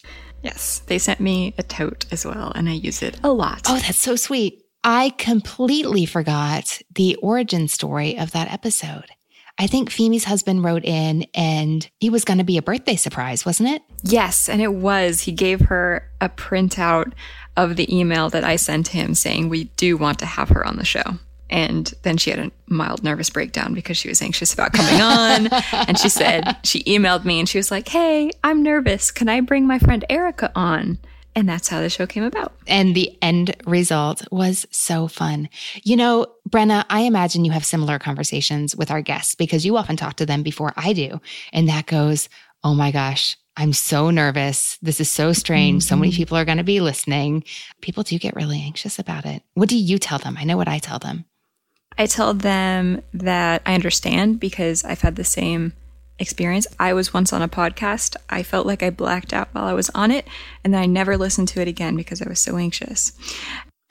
Yes, 0.42 0.80
they 0.86 0.98
sent 0.98 1.20
me 1.20 1.54
a 1.58 1.62
tote 1.62 2.06
as 2.12 2.24
well, 2.24 2.52
and 2.54 2.68
I 2.68 2.72
use 2.72 3.02
it 3.02 3.18
a 3.22 3.32
lot. 3.32 3.62
Oh, 3.68 3.78
that's 3.78 4.00
so 4.00 4.16
sweet. 4.16 4.62
I 4.84 5.10
completely 5.18 6.06
forgot 6.06 6.80
the 6.94 7.16
origin 7.16 7.68
story 7.68 8.16
of 8.16 8.30
that 8.32 8.50
episode. 8.50 9.06
I 9.60 9.66
think 9.66 9.90
Femi's 9.90 10.22
husband 10.22 10.62
wrote 10.62 10.84
in 10.84 11.26
and 11.34 11.88
he 11.98 12.10
was 12.10 12.24
going 12.24 12.38
to 12.38 12.44
be 12.44 12.58
a 12.58 12.62
birthday 12.62 12.94
surprise, 12.94 13.44
wasn't 13.44 13.70
it? 13.70 13.82
Yes, 14.04 14.48
and 14.48 14.62
it 14.62 14.72
was. 14.72 15.22
He 15.22 15.32
gave 15.32 15.62
her 15.62 16.08
a 16.20 16.28
printout 16.28 17.12
of 17.58 17.74
the 17.74 17.94
email 17.94 18.30
that 18.30 18.44
I 18.44 18.56
sent 18.56 18.88
him 18.88 19.14
saying 19.14 19.48
we 19.48 19.64
do 19.64 19.96
want 19.96 20.20
to 20.20 20.26
have 20.26 20.48
her 20.50 20.66
on 20.66 20.76
the 20.76 20.84
show. 20.84 21.02
And 21.50 21.92
then 22.02 22.16
she 22.18 22.30
had 22.30 22.38
a 22.38 22.52
mild 22.68 23.02
nervous 23.02 23.30
breakdown 23.30 23.74
because 23.74 23.96
she 23.96 24.08
was 24.08 24.22
anxious 24.22 24.54
about 24.54 24.74
coming 24.74 25.00
on. 25.00 25.46
and 25.72 25.98
she 25.98 26.08
said, 26.08 26.56
she 26.62 26.84
emailed 26.84 27.24
me 27.24 27.40
and 27.40 27.48
she 27.48 27.58
was 27.58 27.70
like, 27.70 27.88
Hey, 27.88 28.30
I'm 28.44 28.62
nervous. 28.62 29.10
Can 29.10 29.28
I 29.28 29.40
bring 29.40 29.66
my 29.66 29.78
friend 29.78 30.04
Erica 30.08 30.52
on? 30.54 30.98
And 31.34 31.48
that's 31.48 31.68
how 31.68 31.80
the 31.80 31.90
show 31.90 32.06
came 32.06 32.24
about. 32.24 32.52
And 32.66 32.94
the 32.94 33.16
end 33.22 33.56
result 33.66 34.22
was 34.30 34.66
so 34.70 35.08
fun. 35.08 35.48
You 35.82 35.96
know, 35.96 36.26
Brenna, 36.48 36.84
I 36.90 37.00
imagine 37.00 37.44
you 37.44 37.52
have 37.52 37.64
similar 37.64 37.98
conversations 37.98 38.76
with 38.76 38.90
our 38.90 39.02
guests 39.02 39.34
because 39.34 39.64
you 39.64 39.76
often 39.76 39.96
talk 39.96 40.16
to 40.16 40.26
them 40.26 40.42
before 40.42 40.72
I 40.76 40.92
do. 40.92 41.20
And 41.52 41.68
that 41.68 41.86
goes, 41.86 42.28
Oh 42.62 42.74
my 42.74 42.90
gosh, 42.90 43.36
I'm 43.58 43.72
so 43.72 44.10
nervous. 44.10 44.78
This 44.80 45.00
is 45.00 45.10
so 45.10 45.32
strange. 45.32 45.82
So 45.82 45.96
many 45.96 46.12
mm-hmm. 46.12 46.16
people 46.16 46.36
are 46.36 46.44
going 46.44 46.58
to 46.58 46.64
be 46.64 46.80
listening. 46.80 47.42
People 47.80 48.04
do 48.04 48.16
get 48.16 48.36
really 48.36 48.62
anxious 48.62 49.00
about 49.00 49.26
it. 49.26 49.42
What 49.54 49.68
do 49.68 49.76
you 49.76 49.98
tell 49.98 50.20
them? 50.20 50.36
I 50.38 50.44
know 50.44 50.56
what 50.56 50.68
I 50.68 50.78
tell 50.78 51.00
them. 51.00 51.24
I 51.98 52.06
tell 52.06 52.34
them 52.34 53.02
that 53.12 53.62
I 53.66 53.74
understand 53.74 54.38
because 54.38 54.84
I've 54.84 55.00
had 55.00 55.16
the 55.16 55.24
same 55.24 55.72
experience. 56.20 56.68
I 56.78 56.92
was 56.92 57.12
once 57.12 57.32
on 57.32 57.42
a 57.42 57.48
podcast. 57.48 58.14
I 58.30 58.44
felt 58.44 58.64
like 58.64 58.84
I 58.84 58.90
blacked 58.90 59.32
out 59.32 59.48
while 59.50 59.64
I 59.64 59.72
was 59.72 59.90
on 59.90 60.12
it, 60.12 60.28
and 60.62 60.72
then 60.72 60.80
I 60.80 60.86
never 60.86 61.16
listened 61.16 61.48
to 61.48 61.60
it 61.60 61.66
again 61.66 61.96
because 61.96 62.22
I 62.22 62.28
was 62.28 62.40
so 62.40 62.58
anxious. 62.58 63.10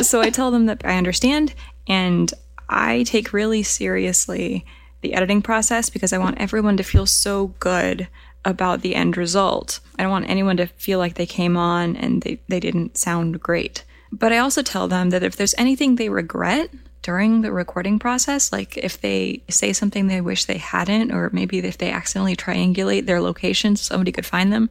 so 0.00 0.20
I 0.20 0.30
tell 0.30 0.52
them 0.52 0.66
that 0.66 0.82
I 0.84 0.96
understand, 0.96 1.54
and 1.88 2.32
I 2.68 3.02
take 3.02 3.32
really 3.32 3.64
seriously 3.64 4.64
the 5.00 5.14
editing 5.14 5.42
process 5.42 5.90
because 5.90 6.12
I 6.12 6.18
want 6.18 6.38
everyone 6.38 6.76
to 6.76 6.84
feel 6.84 7.06
so 7.06 7.48
good 7.58 8.06
about 8.44 8.80
the 8.80 8.94
end 8.94 9.16
result. 9.16 9.80
I 9.98 10.02
don't 10.02 10.12
want 10.12 10.30
anyone 10.30 10.56
to 10.58 10.66
feel 10.66 10.98
like 10.98 11.14
they 11.14 11.26
came 11.26 11.56
on 11.56 11.96
and 11.96 12.22
they, 12.22 12.40
they 12.48 12.60
didn't 12.60 12.96
sound 12.96 13.40
great. 13.40 13.84
But 14.12 14.32
I 14.32 14.38
also 14.38 14.62
tell 14.62 14.88
them 14.88 15.10
that 15.10 15.22
if 15.22 15.36
there's 15.36 15.54
anything 15.56 15.96
they 15.96 16.08
regret, 16.08 16.70
during 17.02 17.40
the 17.40 17.52
recording 17.52 17.98
process. 17.98 18.52
Like 18.52 18.76
if 18.76 19.00
they 19.00 19.42
say 19.48 19.72
something 19.72 20.06
they 20.06 20.20
wish 20.20 20.44
they 20.44 20.58
hadn't, 20.58 21.12
or 21.12 21.30
maybe 21.32 21.58
if 21.58 21.78
they 21.78 21.90
accidentally 21.90 22.36
triangulate 22.36 23.06
their 23.06 23.20
location 23.20 23.76
so 23.76 23.82
somebody 23.82 24.12
could 24.12 24.26
find 24.26 24.52
them, 24.52 24.70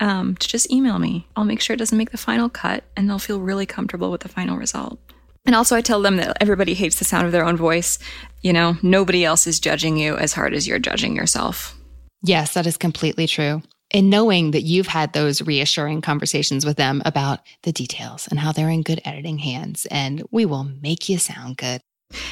um, 0.00 0.36
to 0.36 0.48
just 0.48 0.70
email 0.70 0.98
me. 0.98 1.26
I'll 1.36 1.44
make 1.44 1.60
sure 1.60 1.74
it 1.74 1.78
doesn't 1.78 1.98
make 1.98 2.10
the 2.10 2.18
final 2.18 2.48
cut 2.48 2.84
and 2.96 3.08
they'll 3.08 3.18
feel 3.18 3.40
really 3.40 3.66
comfortable 3.66 4.10
with 4.10 4.20
the 4.22 4.28
final 4.28 4.56
result. 4.56 4.98
And 5.46 5.54
also, 5.54 5.76
I 5.76 5.80
tell 5.80 6.02
them 6.02 6.16
that 6.16 6.36
everybody 6.40 6.74
hates 6.74 6.98
the 6.98 7.06
sound 7.06 7.24
of 7.24 7.32
their 7.32 7.44
own 7.44 7.56
voice. 7.56 7.98
You 8.42 8.52
know, 8.52 8.76
nobody 8.82 9.24
else 9.24 9.46
is 9.46 9.58
judging 9.58 9.96
you 9.96 10.16
as 10.16 10.34
hard 10.34 10.52
as 10.52 10.68
you're 10.68 10.78
judging 10.78 11.16
yourself. 11.16 11.77
Yes, 12.22 12.54
that 12.54 12.66
is 12.66 12.76
completely 12.76 13.26
true 13.26 13.62
and 13.90 14.10
knowing 14.10 14.50
that 14.50 14.62
you've 14.62 14.86
had 14.86 15.12
those 15.12 15.42
reassuring 15.42 16.00
conversations 16.00 16.64
with 16.66 16.76
them 16.76 17.02
about 17.04 17.40
the 17.62 17.72
details 17.72 18.28
and 18.28 18.38
how 18.38 18.52
they're 18.52 18.68
in 18.68 18.82
good 18.82 19.00
editing 19.04 19.38
hands 19.38 19.86
and 19.90 20.22
we 20.30 20.44
will 20.44 20.64
make 20.64 21.08
you 21.08 21.18
sound 21.18 21.56
good. 21.56 21.80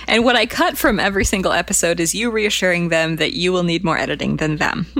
And 0.09 0.25
what 0.25 0.37
I 0.37 0.47
cut 0.47 0.79
from 0.79 0.99
every 0.99 1.25
single 1.25 1.53
episode 1.53 2.01
is 2.01 2.15
you 2.15 2.31
reassuring 2.31 2.89
them 2.89 3.17
that 3.17 3.35
you 3.35 3.53
will 3.53 3.63
need 3.63 3.85
more 3.85 3.99
editing 3.99 4.39
than 4.39 4.57
them. 4.57 4.87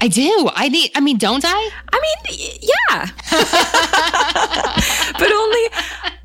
I 0.00 0.08
do. 0.08 0.50
I 0.54 0.68
need, 0.68 0.92
I 0.94 1.00
mean, 1.00 1.18
don't 1.18 1.44
I? 1.44 1.70
I 1.92 2.00
mean, 2.00 2.60
yeah. 2.60 3.10
but 5.18 5.32
only, 5.32 5.68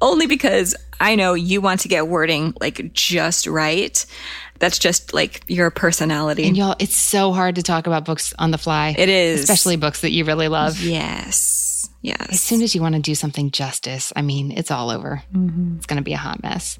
only 0.01 0.28
because 0.28 0.76
I 0.99 1.16
know 1.16 1.34
you 1.34 1.60
want 1.60 1.80
to 1.82 1.88
get 1.88 2.07
wording 2.07 2.53
like 2.60 2.93
just 2.93 3.47
right 3.47 4.05
that's 4.60 4.78
just 4.80 5.14
like 5.14 5.43
your 5.47 5.72
personality. 5.72 6.47
And 6.47 6.55
y'all, 6.55 6.76
it's 6.80 6.95
so 6.95 7.32
hard 7.32 7.55
to 7.55 7.64
talk 7.64 7.88
about 7.88 8.05
books 8.05 8.34
on 8.38 8.51
the 8.51 8.57
fly. 8.57 8.95
It 8.97 9.10
is. 9.10 9.41
Especially 9.41 9.78
books 9.78 10.01
that 10.01 10.12
you 10.12 10.26
really 10.26 10.47
love. 10.47 10.80
Yes. 10.82 11.59
Yes. 12.02 12.28
As 12.30 12.39
soon 12.39 12.62
as 12.62 12.74
you 12.74 12.82
want 12.82 12.95
to 12.95 13.02
do 13.02 13.14
something 13.14 13.52
justice, 13.52 14.14
I 14.16 14.22
mean, 14.22 14.52
it's 14.52 14.72
all 14.72 14.89
over. 14.89 15.22
Mm-hmm. 15.34 15.76
It's 15.78 15.86
going 15.86 15.97
to 15.97 16.04
be 16.04 16.14
a 16.14 16.18
hot 16.18 16.41
mess. 16.41 16.80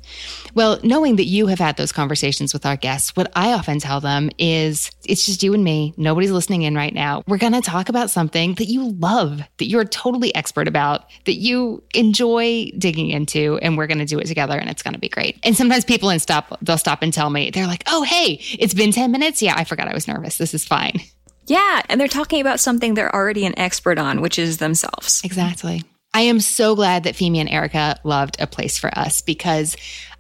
Well, 0.56 0.80
knowing 0.82 1.18
that 1.18 1.26
you 1.26 1.48
have 1.48 1.60
had 1.60 1.76
those 1.76 1.92
conversations 1.92 2.54
with 2.54 2.66
our 2.66 2.78
guests, 2.78 3.16
what 3.16 3.30
I 3.36 3.52
often 3.52 3.80
tell 3.80 4.00
them 4.00 4.30
is 4.38 4.92
it's 5.06 5.26
just 5.26 5.44
you 5.44 5.54
and 5.54 5.64
me. 5.64 5.94
Nobody's 5.98 6.32
listening 6.32 6.62
in 6.62 6.74
right 6.74 6.94
now. 6.94 7.24
We're 7.28 7.38
going 7.38 7.54
to 7.54 7.62
talk 7.62 7.90
about 7.90 8.10
something 8.10 8.54
that 8.56 8.68
you 8.68 8.92
love, 8.92 9.42
that 9.58 9.66
you're 9.66 9.84
totally 9.84 10.34
expert 10.36 10.68
about, 10.68 11.10
that 11.26 11.36
you 11.36 11.84
enjoy 11.94 12.72
digging 12.78 13.10
into, 13.10 13.58
and 13.62 13.78
we're 13.78 13.88
going 13.88 14.00
to 14.00 14.06
do 14.06 14.20
it 14.20 14.26
together 14.26 14.58
and 14.58 14.70
it's 14.70 14.84
going 14.84 14.94
to 14.94 15.00
be 15.00 15.10
great. 15.10 15.38
And 15.44 15.56
sometimes 15.56 15.84
people 15.84 16.10
and 16.10 16.22
stop, 16.22 16.58
they'll 16.62 16.78
stop 16.78 17.02
and 17.02 17.14
tell 17.14 17.30
me, 17.30 17.50
they're 17.50 17.68
like, 17.68 17.84
oh, 17.88 18.04
hey, 18.04 18.40
it's 18.58 18.74
been 18.74 18.92
10 18.94 19.12
minutes. 19.12 19.42
Yeah, 19.42 19.54
I 19.58 19.66
forgot 19.66 19.90
I 19.90 19.94
was 19.94 20.08
nervous. 20.08 20.38
This 20.38 20.54
is 20.54 20.64
fine. 20.64 21.02
Yeah, 21.50 21.82
and 21.90 22.00
they're 22.00 22.08
talking 22.08 22.42
about 22.42 22.60
something 22.60 22.94
they're 22.94 23.14
already 23.14 23.46
an 23.46 23.58
expert 23.58 23.98
on, 23.98 24.22
which 24.22 24.38
is 24.38 24.60
themselves. 24.60 25.22
Exactly. 25.26 25.84
I 26.14 26.22
am 26.22 26.40
so 26.40 26.76
glad 26.76 27.04
that 27.04 27.16
Femi 27.16 27.38
and 27.38 27.50
Erica 27.50 28.00
loved 28.04 28.38
A 28.40 28.48
Place 28.48 28.78
for 28.78 28.96
Us 28.98 29.22
because 29.22 29.76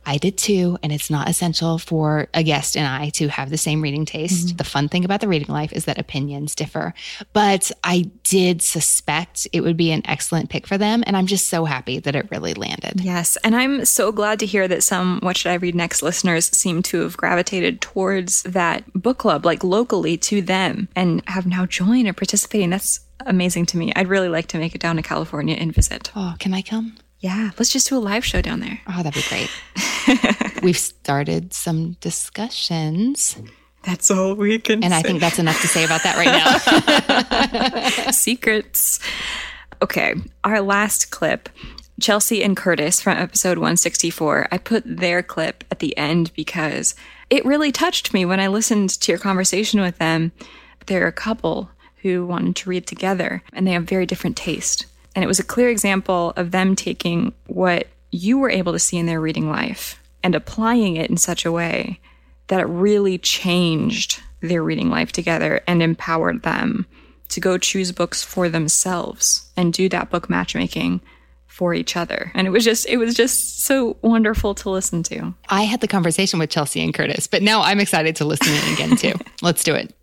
I 0.09 0.17
did 0.17 0.37
too. 0.37 0.77
And 0.81 0.91
it's 0.91 1.11
not 1.11 1.29
essential 1.29 1.77
for 1.77 2.27
a 2.33 2.41
guest 2.41 2.75
and 2.75 2.87
I 2.87 3.09
to 3.09 3.27
have 3.27 3.51
the 3.51 3.57
same 3.57 3.81
reading 3.81 4.05
taste. 4.05 4.47
Mm-hmm. 4.47 4.57
The 4.57 4.63
fun 4.63 4.89
thing 4.89 5.05
about 5.05 5.21
the 5.21 5.27
reading 5.27 5.53
life 5.53 5.71
is 5.71 5.85
that 5.85 5.99
opinions 5.99 6.55
differ. 6.55 6.95
But 7.31 7.71
I 7.83 8.09
did 8.23 8.63
suspect 8.63 9.47
it 9.53 9.61
would 9.61 9.77
be 9.77 9.91
an 9.91 10.01
excellent 10.05 10.49
pick 10.49 10.65
for 10.65 10.79
them. 10.79 11.03
And 11.05 11.15
I'm 11.15 11.27
just 11.27 11.47
so 11.47 11.65
happy 11.65 11.99
that 11.99 12.15
it 12.15 12.31
really 12.31 12.55
landed. 12.55 13.01
Yes. 13.01 13.37
And 13.43 13.55
I'm 13.55 13.85
so 13.85 14.11
glad 14.11 14.39
to 14.39 14.47
hear 14.47 14.67
that 14.67 14.81
some 14.81 15.19
What 15.21 15.37
Should 15.37 15.51
I 15.51 15.55
Read 15.55 15.75
Next 15.75 16.01
listeners 16.01 16.47
seem 16.47 16.81
to 16.83 17.01
have 17.01 17.15
gravitated 17.15 17.79
towards 17.79 18.41
that 18.43 18.83
book 18.93 19.19
club, 19.19 19.45
like 19.45 19.63
locally 19.63 20.17
to 20.17 20.41
them, 20.41 20.89
and 20.95 21.21
have 21.27 21.45
now 21.45 21.67
joined 21.67 22.07
or 22.07 22.13
participating. 22.13 22.71
That's 22.71 23.01
amazing 23.27 23.67
to 23.67 23.77
me. 23.77 23.93
I'd 23.95 24.07
really 24.07 24.29
like 24.29 24.47
to 24.47 24.57
make 24.57 24.73
it 24.73 24.81
down 24.81 24.95
to 24.95 25.01
California 25.03 25.55
and 25.55 25.71
visit. 25.73 26.11
Oh, 26.15 26.33
can 26.39 26.53
I 26.53 26.63
come? 26.63 26.95
Yeah, 27.19 27.51
let's 27.59 27.71
just 27.71 27.89
do 27.89 27.97
a 27.97 27.99
live 27.99 28.23
show 28.25 28.41
down 28.41 28.61
there. 28.61 28.79
Oh, 28.87 29.03
that'd 29.03 29.13
be 29.13 29.27
great. 29.27 29.49
We've 30.63 30.77
started 30.77 31.53
some 31.53 31.93
discussions. 32.01 33.37
That's 33.83 34.09
all 34.11 34.35
we 34.35 34.59
can 34.59 34.83
And 34.83 34.93
say. 34.93 34.99
I 34.99 35.01
think 35.01 35.19
that's 35.19 35.39
enough 35.39 35.59
to 35.61 35.67
say 35.67 35.83
about 35.83 36.03
that 36.03 36.15
right 36.17 38.03
now. 38.05 38.11
Secrets. 38.11 38.99
Okay, 39.81 40.15
our 40.43 40.61
last 40.61 41.11
clip 41.11 41.49
Chelsea 41.99 42.43
and 42.43 42.55
Curtis 42.55 43.01
from 43.01 43.17
episode 43.17 43.57
164. 43.57 44.47
I 44.51 44.57
put 44.57 44.83
their 44.85 45.21
clip 45.21 45.63
at 45.71 45.79
the 45.79 45.95
end 45.97 46.31
because 46.33 46.95
it 47.29 47.45
really 47.45 47.71
touched 47.71 48.13
me 48.13 48.25
when 48.25 48.39
I 48.39 48.47
listened 48.47 48.89
to 48.91 49.11
your 49.11 49.19
conversation 49.19 49.81
with 49.81 49.97
them. 49.97 50.31
They're 50.85 51.07
a 51.07 51.11
couple 51.11 51.69
who 52.01 52.25
wanted 52.25 52.55
to 52.57 52.69
read 52.69 52.87
together 52.87 53.43
and 53.51 53.67
they 53.67 53.71
have 53.71 53.83
very 53.83 54.05
different 54.05 54.37
taste. 54.37 54.85
And 55.19 55.23
it 55.25 55.27
was 55.27 55.39
a 55.41 55.43
clear 55.43 55.67
example 55.67 56.31
of 56.37 56.51
them 56.51 56.77
taking 56.77 57.33
what 57.47 57.87
you 58.09 58.39
were 58.39 58.49
able 58.49 58.71
to 58.71 58.79
see 58.79 58.95
in 58.95 59.05
their 59.05 59.19
reading 59.19 59.49
life 59.49 60.01
and 60.23 60.33
applying 60.33 60.95
it 60.95 61.09
in 61.09 61.17
such 61.17 61.43
a 61.43 61.51
way 61.51 61.99
that 62.47 62.61
it 62.61 62.67
really 62.67 63.17
changed 63.17 64.23
their 64.39 64.63
reading 64.63 64.89
life 64.89 65.11
together 65.11 65.59
and 65.67 65.83
empowered 65.83 66.43
them 66.43 66.85
to 67.27 67.41
go 67.41 67.57
choose 67.57 67.91
books 67.91 68.23
for 68.23 68.47
themselves 68.47 69.51
and 69.57 69.73
do 69.73 69.89
that 69.89 70.09
book 70.09 70.29
matchmaking 70.29 71.01
for 71.47 71.73
each 71.73 71.97
other. 71.97 72.31
And 72.33 72.47
it 72.47 72.51
was 72.51 72.63
just 72.63 72.87
it 72.87 72.95
was 72.95 73.13
just 73.13 73.65
so 73.65 73.97
wonderful 74.01 74.55
to 74.55 74.69
listen 74.69 75.03
to. 75.03 75.33
I 75.49 75.63
had 75.63 75.81
the 75.81 75.87
conversation 75.89 76.39
with 76.39 76.49
Chelsea 76.49 76.81
and 76.81 76.93
Curtis, 76.93 77.27
but 77.27 77.41
now 77.41 77.61
I'm 77.61 77.81
excited 77.81 78.15
to 78.15 78.23
listen 78.23 78.53
in 78.53 78.73
again 78.73 78.95
too. 78.95 79.19
Let's 79.41 79.65
do 79.65 79.75
it. 79.75 79.93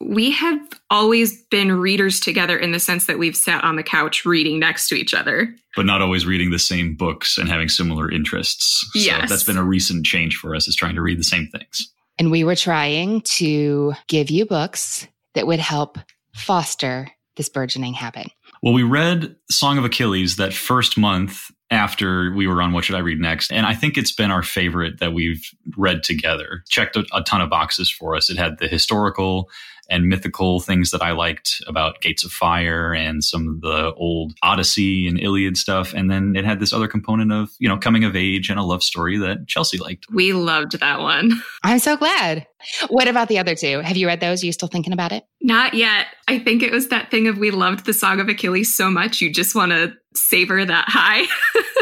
We 0.00 0.30
have 0.32 0.58
always 0.90 1.42
been 1.44 1.72
readers 1.72 2.20
together 2.20 2.58
in 2.58 2.72
the 2.72 2.78
sense 2.78 3.06
that 3.06 3.18
we've 3.18 3.36
sat 3.36 3.64
on 3.64 3.76
the 3.76 3.82
couch 3.82 4.24
reading 4.24 4.58
next 4.58 4.88
to 4.88 4.94
each 4.94 5.14
other. 5.14 5.54
But 5.74 5.86
not 5.86 6.02
always 6.02 6.26
reading 6.26 6.50
the 6.50 6.58
same 6.58 6.94
books 6.94 7.38
and 7.38 7.48
having 7.48 7.68
similar 7.68 8.10
interests. 8.10 8.88
Yes. 8.94 9.22
So 9.22 9.34
that's 9.34 9.44
been 9.44 9.56
a 9.56 9.64
recent 9.64 10.04
change 10.04 10.36
for 10.36 10.54
us 10.54 10.68
is 10.68 10.76
trying 10.76 10.94
to 10.96 11.02
read 11.02 11.18
the 11.18 11.24
same 11.24 11.48
things. 11.48 11.92
And 12.18 12.30
we 12.30 12.44
were 12.44 12.56
trying 12.56 13.22
to 13.22 13.94
give 14.08 14.30
you 14.30 14.46
books 14.46 15.06
that 15.34 15.46
would 15.46 15.60
help 15.60 15.98
foster 16.34 17.08
this 17.36 17.48
burgeoning 17.48 17.94
habit. 17.94 18.28
Well, 18.62 18.72
we 18.72 18.82
read 18.82 19.36
Song 19.50 19.78
of 19.78 19.84
Achilles 19.84 20.36
that 20.36 20.54
first 20.54 20.96
month 20.96 21.50
after 21.70 22.32
we 22.32 22.46
were 22.46 22.62
on 22.62 22.72
What 22.72 22.84
Should 22.84 22.96
I 22.96 23.00
Read 23.00 23.20
Next? 23.20 23.52
And 23.52 23.66
I 23.66 23.74
think 23.74 23.98
it's 23.98 24.12
been 24.12 24.30
our 24.30 24.42
favorite 24.42 25.00
that 25.00 25.12
we've 25.12 25.44
read 25.76 26.02
together. 26.02 26.62
Checked 26.68 26.96
a, 26.96 27.04
a 27.12 27.22
ton 27.22 27.40
of 27.40 27.50
boxes 27.50 27.90
for 27.90 28.14
us. 28.14 28.30
It 28.30 28.38
had 28.38 28.58
the 28.58 28.68
historical 28.68 29.50
and 29.88 30.08
mythical 30.08 30.60
things 30.60 30.90
that 30.90 31.02
I 31.02 31.12
liked 31.12 31.62
about 31.66 32.00
Gates 32.00 32.24
of 32.24 32.30
Fire 32.30 32.92
and 32.92 33.22
some 33.22 33.48
of 33.48 33.60
the 33.60 33.92
old 33.94 34.32
Odyssey 34.42 35.06
and 35.06 35.18
Iliad 35.18 35.56
stuff. 35.56 35.94
And 35.94 36.10
then 36.10 36.34
it 36.36 36.44
had 36.44 36.60
this 36.60 36.72
other 36.72 36.88
component 36.88 37.32
of, 37.32 37.50
you 37.58 37.68
know, 37.68 37.76
coming 37.76 38.04
of 38.04 38.16
age 38.16 38.50
and 38.50 38.58
a 38.58 38.62
love 38.62 38.82
story 38.82 39.18
that 39.18 39.46
Chelsea 39.46 39.78
liked. 39.78 40.06
We 40.12 40.32
loved 40.32 40.78
that 40.80 41.00
one. 41.00 41.32
I'm 41.62 41.78
so 41.78 41.96
glad. 41.96 42.46
What 42.88 43.08
about 43.08 43.28
the 43.28 43.38
other 43.38 43.54
two? 43.54 43.80
Have 43.80 43.96
you 43.96 44.06
read 44.06 44.20
those? 44.20 44.42
Are 44.42 44.46
you 44.46 44.52
still 44.52 44.68
thinking 44.68 44.92
about 44.92 45.12
it? 45.12 45.24
Not 45.40 45.74
yet. 45.74 46.06
I 46.28 46.38
think 46.38 46.62
it 46.62 46.72
was 46.72 46.88
that 46.88 47.10
thing 47.10 47.28
of 47.28 47.38
we 47.38 47.50
loved 47.50 47.86
the 47.86 47.92
Song 47.92 48.20
of 48.20 48.28
Achilles 48.28 48.76
so 48.76 48.90
much, 48.90 49.20
you 49.20 49.32
just 49.32 49.54
want 49.54 49.72
to 49.72 49.92
savor 50.14 50.64
that 50.64 50.86
high. 50.88 51.26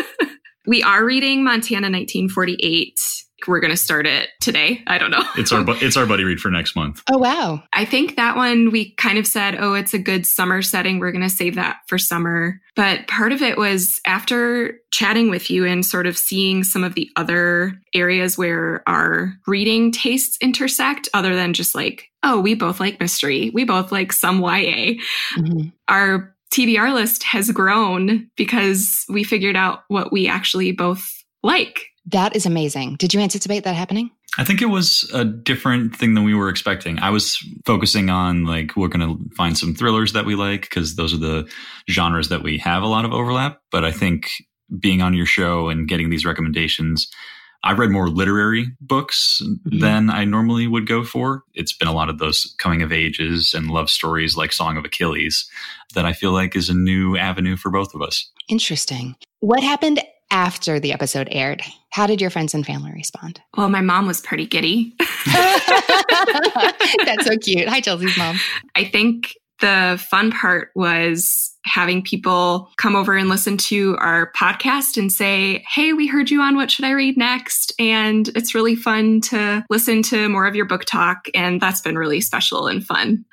we 0.66 0.82
are 0.82 1.05
reading 1.05 1.44
Montana 1.44 1.86
1948 1.86 2.98
we're 3.47 3.61
going 3.61 3.70
to 3.70 3.76
start 3.76 4.07
it 4.07 4.30
today. 4.40 4.82
I 4.86 4.99
don't 4.99 5.11
know. 5.11 5.22
It's 5.36 5.53
our 5.53 5.64
bu- 5.64 5.78
it's 5.80 5.97
our 5.97 6.07
buddy 6.07 6.24
read 6.24 6.40
for 6.40 6.51
next 6.51 6.76
month. 6.76 7.03
Oh 7.11 7.18
wow. 7.18 7.62
I 7.72 7.84
think 7.84 8.16
that 8.16 8.36
one 8.36 8.70
we 8.70 8.95
kind 8.95 9.18
of 9.18 9.26
said, 9.26 9.57
"Oh, 9.59 9.74
it's 9.74 9.95
a 9.95 9.99
good 9.99 10.26
summer 10.26 10.62
setting. 10.62 10.99
We're 10.99 11.12
going 11.12 11.22
to 11.22 11.30
save 11.30 11.55
that 11.57 11.78
for 11.86 11.99
summer." 11.99 12.61
But 12.76 13.07
part 13.07 13.32
of 13.32 13.42
it 13.42 13.57
was 13.57 14.01
after 14.07 14.78
chatting 14.92 15.30
with 15.30 15.51
you 15.51 15.64
and 15.64 15.84
sort 15.84 16.07
of 16.07 16.18
seeing 16.18 16.64
some 16.64 16.84
of 16.84 16.95
the 16.95 17.11
other 17.16 17.72
areas 17.95 18.36
where 18.36 18.82
our 18.88 19.34
reading 19.47 19.92
tastes 19.92 20.36
intersect 20.40 21.09
other 21.14 21.34
than 21.34 21.53
just 21.53 21.74
like, 21.74 22.11
"Oh, 22.22 22.40
we 22.40 22.55
both 22.55 22.80
like 22.80 23.01
mystery. 23.01 23.51
We 23.53 23.64
both 23.64 23.92
like 23.92 24.12
some 24.12 24.40
YA." 24.40 24.95
Mm-hmm. 25.36 25.68
Our 25.88 26.34
TBR 26.55 26.95
list 26.95 27.24
has 27.24 27.51
grown 27.51 28.30
because 28.36 29.05
we 29.09 29.24
figured 29.24 29.57
out 29.57 29.80
what 29.88 30.12
we 30.12 30.28
actually 30.28 30.70
both 30.70 31.05
like. 31.42 31.86
That 32.07 32.36
is 32.36 32.46
amazing. 32.46 32.96
Did 32.96 33.14
you 33.14 33.20
anticipate 33.20 33.64
that 33.64 33.74
happening? 33.74 34.11
I 34.36 34.44
think 34.44 34.61
it 34.61 34.66
was 34.66 35.09
a 35.14 35.24
different 35.24 35.96
thing 35.96 36.14
than 36.14 36.24
we 36.24 36.34
were 36.34 36.48
expecting. 36.48 36.98
I 36.98 37.11
was 37.11 37.38
focusing 37.64 38.11
on 38.11 38.44
like 38.44 38.76
we're 38.76 38.88
going 38.88 39.16
to 39.16 39.34
find 39.36 39.57
some 39.57 39.74
thrillers 39.74 40.12
that 40.12 40.26
we 40.26 40.34
like 40.34 40.62
because 40.62 40.96
those 40.96 41.14
are 41.14 41.18
the 41.18 41.48
genres 41.88 42.28
that 42.28 42.42
we 42.42 42.59
have 42.59 42.82
a 42.82 42.88
lot 42.88 43.05
of 43.05 43.12
overlap. 43.12 43.61
But 43.70 43.84
I 43.84 43.92
think 43.92 44.30
being 44.78 45.02
on 45.02 45.14
your 45.14 45.26
show 45.26 45.68
and 45.68 45.88
getting 45.88 46.11
these 46.11 46.26
recommendations, 46.26 47.09
I've 47.62 47.78
read 47.78 47.90
more 47.90 48.11
literary 48.11 48.66
books 48.80 49.40
mm-hmm. 49.42 49.78
than 49.78 50.11
I 50.11 50.24
normally 50.24 50.66
would 50.66 50.86
go 50.86 51.05
for. 51.05 51.44
It's 51.55 51.72
been 51.72 51.88
a 51.88 51.94
lot 51.94 52.11
of 52.11 52.18
those 52.18 52.55
coming 52.59 52.82
of 52.82 52.92
ages 52.92 53.55
and 53.55 53.70
love 53.70 53.88
stories 53.88 54.36
like 54.36 54.52
Song 54.52 54.76
of 54.76 54.84
Achilles 54.84 55.48
that 55.94 56.05
I 56.05 56.12
feel 56.12 56.32
like 56.32 56.57
is 56.57 56.68
a 56.68 56.74
new 56.74 57.16
avenue 57.16 57.57
for 57.57 57.70
both 57.70 57.94
of 57.94 58.02
us. 58.02 58.30
Interesting. 58.48 59.16
What 59.40 59.62
happened 59.62 60.02
after 60.31 60.81
the 60.81 60.93
episode 60.93 61.29
aired. 61.31 61.62
How 61.91 62.07
did 62.07 62.20
your 62.20 62.31
friends 62.31 62.55
and 62.55 62.66
family 62.66 62.93
respond? 62.93 63.41
Well, 63.57 63.68
my 63.68 63.81
mom 63.81 64.07
was 64.07 64.20
pretty 64.20 64.47
giddy. 64.47 64.95
That's 65.27 67.27
so 67.27 67.37
cute. 67.39 67.68
Hi, 67.68 67.81
Chelsea's 67.81 68.16
mom. 68.16 68.39
I 68.75 68.85
think 68.85 69.35
the 69.61 70.03
fun 70.11 70.33
part 70.33 70.70
was 70.75 71.53
having 71.64 72.02
people 72.02 72.70
come 72.76 72.94
over 72.94 73.16
and 73.16 73.28
listen 73.28 73.56
to 73.56 73.96
our 73.98 74.30
podcast 74.32 74.96
and 74.96 75.10
say, 75.10 75.64
Hey, 75.68 75.92
we 75.92 76.06
heard 76.06 76.30
you 76.30 76.40
on 76.40 76.56
What 76.56 76.70
Should 76.70 76.84
I 76.84 76.90
Read 76.90 77.16
Next? 77.16 77.72
And 77.78 78.28
it's 78.28 78.54
really 78.54 78.76
fun 78.76 79.20
to 79.22 79.64
listen 79.70 80.02
to 80.04 80.28
more 80.28 80.46
of 80.46 80.54
your 80.54 80.66
book 80.66 80.84
talk. 80.84 81.26
And 81.34 81.60
that's 81.60 81.80
been 81.80 81.98
really 81.98 82.20
special 82.20 82.66
and 82.66 82.84
fun. 82.84 83.24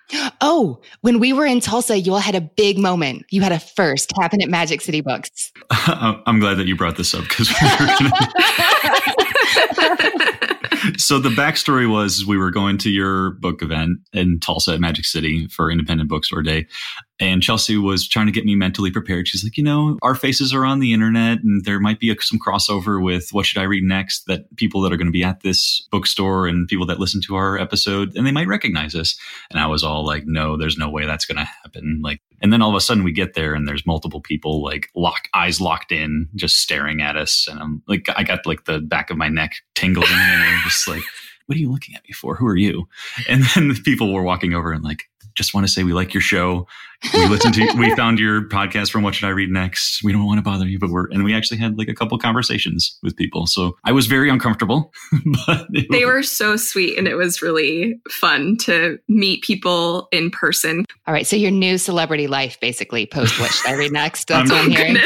Oh, 0.42 0.82
when 1.02 1.20
we 1.20 1.32
were 1.32 1.46
in 1.46 1.62
Tulsa, 1.62 1.98
you 1.98 2.14
all 2.14 2.20
had 2.20 2.36
a 2.36 2.42
big 2.42 2.78
moment. 2.78 3.26
You 3.30 3.42
had 3.42 3.54
a 3.54 3.60
first 3.60 4.12
happen 4.20 4.42
at 4.42 4.50
Magic 4.50 4.82
City 4.82 5.02
Books. 5.02 5.52
I'm 5.72 6.40
glad 6.40 6.56
that 6.56 6.68
you 6.68 6.76
brought 6.76 6.98
this 6.98 7.14
up 7.14 7.24
because 7.24 7.50
we 7.50 7.56
were 7.80 7.88
gonna... 7.88 8.12
so 11.02 11.20
the 11.20 11.30
backstory 11.30 11.90
was 11.90 12.26
we 12.26 12.38
were 12.38 12.52
going 12.52 12.78
to 12.80 12.90
your 12.90 13.32
book 13.32 13.64
event 13.64 14.00
in 14.14 14.40
Tulsa 14.40 14.74
at 14.74 14.80
Magic 14.80 15.06
City 15.06 15.48
for 15.48 15.72
Independent 15.72 16.10
Bookstore 16.10 16.44
Day. 16.44 16.68
And 17.20 17.44
Chelsea 17.44 17.78
was 17.78 18.08
trying 18.08 18.26
to 18.26 18.32
get 18.32 18.46
me 18.46 18.56
mentally 18.56 18.90
prepared. 18.90 19.28
She's 19.28 19.44
like, 19.44 19.56
you 19.56 19.64
know, 19.64 19.98
our 20.02 20.16
faces 20.16 20.54
are 20.54 20.66
on 20.66 20.80
the 20.80 20.92
internet 20.92 21.44
and 21.44 21.64
there 21.66 21.80
might 21.80 22.00
be 22.00 22.12
a, 22.12 22.16
some 22.20 22.40
crossover 22.40 23.02
with 23.02 23.30
what 23.32 23.46
should 23.46 23.60
I 23.60 23.66
read 23.66 23.84
next 23.84 24.26
that 24.26 24.56
people 24.56 24.82
that 24.82 24.92
are 24.92 24.98
going 24.98 25.08
to 25.08 25.12
be 25.12 25.24
at 25.24 25.42
this 25.42 25.88
bookstore 25.92 26.48
and 26.48 26.68
people 26.68 26.88
that 26.88 27.00
listen 27.00 27.22
to 27.28 27.36
our 27.36 27.60
episode 27.60 28.16
and 28.16 28.26
they 28.26 28.32
might 28.32 28.48
recognize 28.48 28.96
us. 28.96 29.16
And 29.52 29.60
I 29.60 29.68
was 29.68 29.84
all 29.84 30.04
like, 30.04 30.26
no, 30.26 30.58
there's 30.58 30.78
no 30.78 30.90
way 30.90 31.06
that's 31.06 31.26
going 31.26 31.38
to 31.38 31.50
happen. 31.64 32.02
Like, 32.04 32.22
and 32.42 32.52
then 32.52 32.64
all 32.64 32.70
of 32.70 32.76
a 32.76 32.82
sudden 32.82 33.04
we 33.04 33.12
get 33.12 33.36
there 33.36 33.54
and 33.54 33.68
there's 33.68 33.86
multiple 33.86 34.22
people 34.22 34.64
like 34.64 34.90
lock 34.96 35.28
eyes 35.36 35.62
locked 35.62 35.92
in, 35.92 36.28
just 36.34 36.58
staring 36.58 37.02
at 37.02 37.16
us. 37.18 37.48
And 37.48 37.60
I'm 37.60 37.84
like, 37.88 38.08
I 38.16 38.24
got 38.24 38.48
like 38.48 38.66
the 38.66 38.80
back 38.80 39.12
of 39.12 39.18
my 39.18 39.30
neck 39.30 39.54
tingling 39.76 40.10
and 40.10 40.44
I'm 40.44 40.62
just 40.64 40.88
like, 40.92 41.04
what 41.46 41.58
are 41.58 41.60
you 41.60 41.72
looking 41.72 41.96
at 41.96 42.04
me 42.04 42.14
for? 42.14 42.36
Who 42.36 42.46
are 42.48 42.56
you? 42.56 42.88
And 43.28 43.44
then 43.56 43.68
the 43.68 43.74
people 43.86 44.14
were 44.14 44.24
walking 44.24 44.54
over 44.54 44.72
and 44.72 44.84
like, 44.84 45.04
just 45.34 45.54
want 45.54 45.66
to 45.66 45.72
say 45.72 45.84
we 45.84 45.94
like 45.94 46.14
your 46.14 46.22
show. 46.22 46.68
We 47.14 47.26
listened 47.28 47.56
to, 47.56 47.74
we 47.78 47.96
found 47.96 48.20
your 48.20 48.48
podcast 48.50 48.92
from 48.92 49.02
What 49.02 49.16
Should 49.16 49.28
I 49.28 49.32
Read 49.32 49.50
Next? 49.50 50.04
We 50.04 50.12
don't 50.12 50.26
want 50.26 50.38
to 50.38 50.44
bother 50.44 50.68
you, 50.68 50.78
but 50.78 50.90
we're, 50.90 51.08
and 51.08 51.24
we 51.24 51.34
actually 51.34 51.58
had 51.58 51.78
like 51.78 51.88
a 51.88 51.96
couple 51.96 52.18
conversations 52.20 52.98
with 53.02 53.16
people. 53.16 53.48
So 53.48 53.78
I 53.84 53.92
was 53.92 54.08
very 54.08 54.30
uncomfortable, 54.30 54.94
but 55.48 55.68
they 55.90 56.06
were 56.06 56.22
so 56.22 56.58
sweet 56.58 56.98
and 56.98 57.08
it 57.08 57.16
was 57.16 57.42
really 57.42 58.00
fun 58.10 58.58
to 58.62 59.00
meet 59.08 59.42
people 59.42 60.10
in 60.12 60.30
person. 60.32 60.86
All 61.08 61.14
right. 61.14 61.26
So 61.26 61.36
your 61.36 61.52
new 61.52 61.78
celebrity 61.78 62.28
life, 62.28 62.60
basically 62.60 63.06
post 63.06 63.40
What 63.40 63.52
Should 63.52 63.70
I 63.70 63.74
Read 63.74 63.94
Next? 63.94 64.28
That's 64.28 64.52
what 64.52 64.66
I'm 64.66 64.70
hearing. 64.70 64.98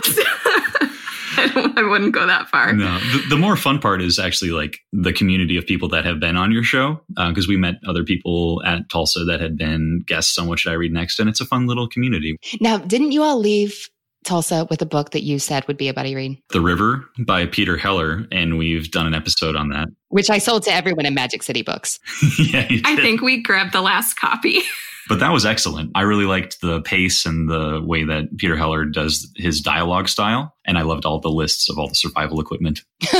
I 1.78 1.88
wouldn't 1.90 2.14
go 2.14 2.26
that 2.26 2.48
far. 2.50 2.74
No, 2.74 2.98
the, 3.00 3.30
the, 3.30 3.38
more 3.38 3.56
fun 3.56 3.80
part 3.80 4.02
is 4.02 4.20
actually 4.20 4.52
like 4.52 4.80
the 4.94 5.14
community 5.14 5.58
of 5.58 5.66
people 5.66 5.90
that 5.90 6.06
have 6.06 6.20
been 6.20 6.38
on 6.38 6.52
your 6.52 6.64
show 6.64 7.02
because 7.10 7.46
uh, 7.46 7.50
we 7.50 7.58
met 7.58 7.76
other 7.88 8.04
people 8.04 8.62
at 8.66 8.90
Tulsa 8.90 9.24
that 9.26 9.40
had 9.40 9.58
been 9.58 10.04
guests 10.08 10.38
on 10.38 10.48
What 10.48 10.60
Should 10.60 10.72
I 10.72 10.76
Read 10.76 10.94
Next, 10.94 11.20
and 11.20 11.30
it's 11.30 11.42
a 11.42 11.46
fun 11.46 11.68
little 11.68 11.88
community. 11.88 12.38
Now, 12.62 12.78
didn't 12.78 13.12
you 13.12 13.24
all 13.24 13.40
leave 13.40 13.90
Tulsa 14.24 14.68
with 14.70 14.82
a 14.82 14.86
book 14.86 15.12
that 15.12 15.24
you 15.24 15.40
said 15.40 15.68
would 15.68 15.78
be 15.78 15.88
a 15.88 15.94
buddy 15.94 16.16
read? 16.16 16.38
The 16.50 16.62
River 16.62 17.06
by 17.26 17.46
Peter 17.46 17.78
Heller, 17.78 18.26
and 18.32 18.58
we've 18.58 18.92
done 18.92 19.08
an 19.08 19.14
episode 19.14 19.56
on 19.56 19.70
that, 19.70 19.88
which 20.10 20.30
I 20.30 20.40
sold 20.40 20.64
to 20.64 20.74
everyone 20.74 21.06
in 21.06 21.14
Magic 21.14 21.44
City 21.44 21.62
Books. 21.62 22.00
yeah, 22.40 22.68
I 22.84 22.96
think 22.98 23.22
we 23.22 23.42
grabbed 23.42 23.74
the 23.74 23.82
last 23.82 24.16
copy. 24.16 24.62
But 25.08 25.20
that 25.20 25.32
was 25.32 25.46
excellent. 25.46 25.92
I 25.96 26.02
really 26.02 26.26
liked 26.26 26.62
the 26.62 26.82
pace 26.82 27.26
and 27.26 27.50
the 27.50 27.82
way 27.86 28.04
that 28.06 28.38
Peter 28.38 28.58
Heller 28.58 28.86
does 28.86 29.32
his 29.36 29.62
dialogue 29.62 30.08
style. 30.10 30.56
And 30.66 30.80
I 30.80 30.82
loved 30.82 31.06
all 31.06 31.20
the 31.20 31.30
lists 31.30 31.70
of 31.70 31.78
all 31.78 31.88
the 31.88 31.96
survival 31.96 32.42
equipment. 32.42 32.82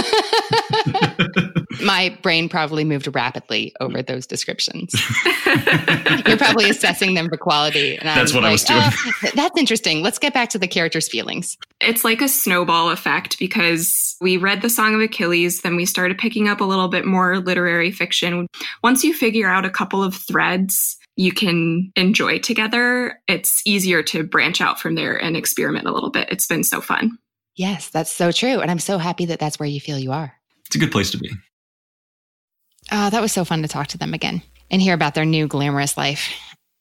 My 1.84 2.18
brain 2.22 2.50
probably 2.50 2.84
moved 2.84 3.14
rapidly 3.14 3.74
over 3.80 4.02
those 4.02 4.26
descriptions. 4.26 4.94
You're 6.26 6.38
probably 6.38 6.70
assessing 6.70 7.14
them 7.14 7.30
for 7.30 7.38
quality. 7.38 7.98
And 7.98 8.08
that's 8.08 8.32
I'm 8.32 8.36
what 8.36 8.44
like, 8.44 8.50
I 8.50 8.52
was 8.54 8.66
oh, 8.70 8.74
doing. 8.74 9.14
Oh, 9.24 9.32
that's 9.36 9.60
interesting. 9.60 10.02
Let's 10.02 10.20
get 10.20 10.34
back 10.34 10.50
to 10.50 10.60
the 10.60 10.68
characters' 10.68 11.08
feelings. 11.08 11.58
It's 11.82 12.04
like 12.04 12.22
a 12.22 12.28
snowball 12.28 12.90
effect 12.90 13.38
because 13.40 14.16
we 14.22 14.38
read 14.38 14.62
the 14.62 14.70
Song 14.70 14.96
of 14.96 15.02
Achilles, 15.02 15.62
then 15.62 15.76
we 15.76 15.86
started 15.86 16.18
picking 16.18 16.48
up 16.48 16.62
a 16.62 16.66
little 16.66 16.88
bit 16.88 17.06
more 17.06 17.40
literary 17.40 17.92
fiction. 17.92 18.48
Once 18.84 19.04
you 19.04 19.14
figure 19.14 19.48
out 19.48 19.66
a 19.66 19.70
couple 19.70 20.02
of 20.02 20.16
threads, 20.16 20.98
you 21.16 21.32
can 21.32 21.92
enjoy 21.96 22.40
together, 22.40 23.20
it's 23.28 23.62
easier 23.66 24.04
to 24.04 24.24
branch 24.24 24.62
out 24.62 24.80
from 24.80 24.96
there 24.96 25.16
and 25.16 25.38
experiment 25.38 25.88
a 25.88 25.92
little 25.92 26.12
bit. 26.12 26.30
It's 26.30 26.48
been 26.48 26.64
so 26.64 26.82
fun. 26.82 27.18
Yes, 27.56 27.90
that's 27.90 28.12
so 28.12 28.32
true. 28.32 28.60
And 28.60 28.70
I'm 28.70 28.80
so 28.80 28.98
happy 28.98 29.26
that 29.26 29.40
that's 29.40 29.60
where 29.60 29.70
you 29.70 29.80
feel 29.80 29.98
you 29.98 30.12
are. 30.12 30.34
It's 30.66 30.76
a 30.76 30.80
good 30.80 30.92
place 30.92 31.12
to 31.12 31.18
be. 31.18 31.32
Oh, 32.92 33.10
that 33.10 33.22
was 33.22 33.32
so 33.32 33.46
fun 33.46 33.62
to 33.62 33.68
talk 33.68 33.88
to 33.88 33.98
them 33.98 34.14
again 34.14 34.42
and 34.70 34.82
hear 34.82 34.94
about 34.94 35.16
their 35.16 35.26
new 35.26 35.48
glamorous 35.48 35.98
life. 35.98 36.34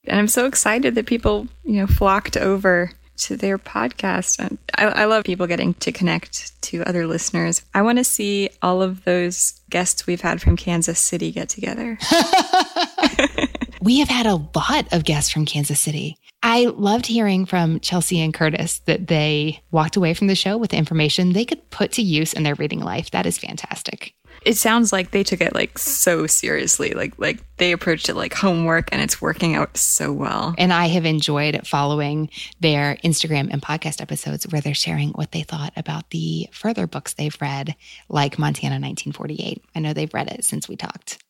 And 0.07 0.19
I'm 0.19 0.29
so 0.29 0.47
excited 0.47 0.97
that 0.97 1.07
people, 1.07 1.47
you 1.63 1.75
know, 1.75 1.87
flocked 1.87 2.37
over 2.37 2.91
to 3.17 3.37
their 3.37 3.59
podcast. 3.59 4.39
And 4.39 4.59
I, 4.77 4.87
I 4.87 5.05
love 5.05 5.25
people 5.25 5.47
getting 5.47 5.75
to 5.75 5.93
connect 5.93 6.61
to 6.63 6.83
other 6.83 7.07
listeners. 7.07 7.63
I 7.73 7.83
want 7.83 7.99
to 7.99 8.05
see 8.05 8.51
all 8.61 8.83
of 8.83 9.05
those 9.05 9.61
guests 9.71 10.07
we've 10.07 10.21
had 10.21 10.43
from 10.43 10.57
Kansas 10.57 10.99
City 10.99 11.31
get 11.31 11.49
together. 11.49 11.99
we 13.85 13.99
have 13.99 14.09
had 14.09 14.25
a 14.25 14.37
lot 14.57 14.91
of 14.93 15.05
guests 15.05 15.31
from 15.31 15.45
Kansas 15.45 15.79
City. 15.79 16.17
I 16.43 16.65
loved 16.65 17.05
hearing 17.07 17.45
from 17.45 17.81
Chelsea 17.81 18.19
and 18.21 18.33
Curtis 18.33 18.79
that 18.87 19.09
they 19.09 19.61
walked 19.71 19.97
away 19.97 20.15
from 20.15 20.27
the 20.27 20.35
show 20.35 20.57
with 20.57 20.73
information 20.73 21.35
they 21.35 21.45
could 21.45 21.69
put 21.71 21.93
to 21.93 22.03
use 22.03 22.33
in 22.33 22.45
their 22.45 22.55
reading 22.55 22.81
life. 22.81 23.11
That 23.11 23.27
is 23.27 23.37
fantastic. 23.37 24.15
it 24.45 24.57
sounds 24.57 24.93
like 24.93 25.11
they 25.11 25.23
took 25.23 25.41
it 25.41 25.55
like 25.55 25.79
so 25.79 26.27
seriously. 26.27 26.93
Like 26.93 27.19
like 27.19 27.43
they 27.57 27.73
approached 27.73 28.09
it 28.09 28.15
like 28.15 28.35
homework 28.35 28.89
and 28.93 29.01
it's 29.03 29.21
working 29.21 29.55
out 29.55 29.77
so 29.77 30.13
well. 30.13 30.55
And 30.59 30.73
I 30.73 30.87
have 30.87 31.05
enjoyed 31.05 31.67
following 31.67 32.31
their 32.61 32.97
Instagram 33.05 33.49
and 33.53 33.63
podcast 33.63 34.01
episodes 34.03 34.47
where 34.49 34.61
they're 34.61 34.75
sharing 34.75 35.11
what 35.11 35.33
they 35.33 35.43
thought 35.43 35.73
about 35.77 36.11
the 36.11 36.49
further 36.53 36.87
books 36.87 37.15
they've 37.15 37.37
read, 37.41 37.75
like 38.09 38.39
Montana 38.39 38.75
1948. 38.75 39.63
I 39.75 39.81
know 39.81 39.93
they've 39.93 40.13
read 40.13 40.31
it 40.31 40.45
since 40.45 40.69
we 40.69 40.77
talked. 40.77 41.24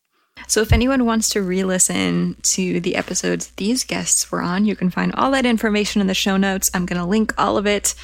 So 0.47 0.61
if 0.61 0.71
anyone 0.71 1.05
wants 1.05 1.29
to 1.29 1.41
re-listen 1.41 2.37
to 2.43 2.79
the 2.79 2.95
episodes 2.95 3.47
these 3.57 3.83
guests 3.83 4.31
were 4.31 4.41
on, 4.41 4.65
you 4.65 4.75
can 4.75 4.89
find 4.89 5.13
all 5.15 5.31
that 5.31 5.45
information 5.45 6.01
in 6.01 6.07
the 6.07 6.13
show 6.13 6.37
notes. 6.37 6.69
I'm 6.73 6.85
going 6.85 7.01
to 7.01 7.07
link 7.07 7.33
all 7.37 7.57
of 7.57 7.65
it. 7.65 7.95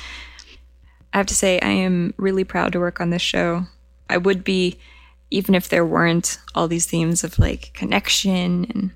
I 1.13 1.17
have 1.17 1.27
to 1.27 1.35
say 1.35 1.59
I 1.59 1.69
am 1.69 2.13
really 2.17 2.43
proud 2.43 2.71
to 2.73 2.79
work 2.79 2.99
on 2.99 3.09
this 3.09 3.21
show. 3.21 3.65
I 4.09 4.17
would 4.17 4.43
be 4.43 4.79
even 5.29 5.55
if 5.55 5.69
there 5.69 5.85
weren't 5.85 6.39
all 6.55 6.67
these 6.67 6.85
themes 6.85 7.23
of 7.23 7.39
like 7.39 7.71
connection 7.73 8.65
and 8.73 8.91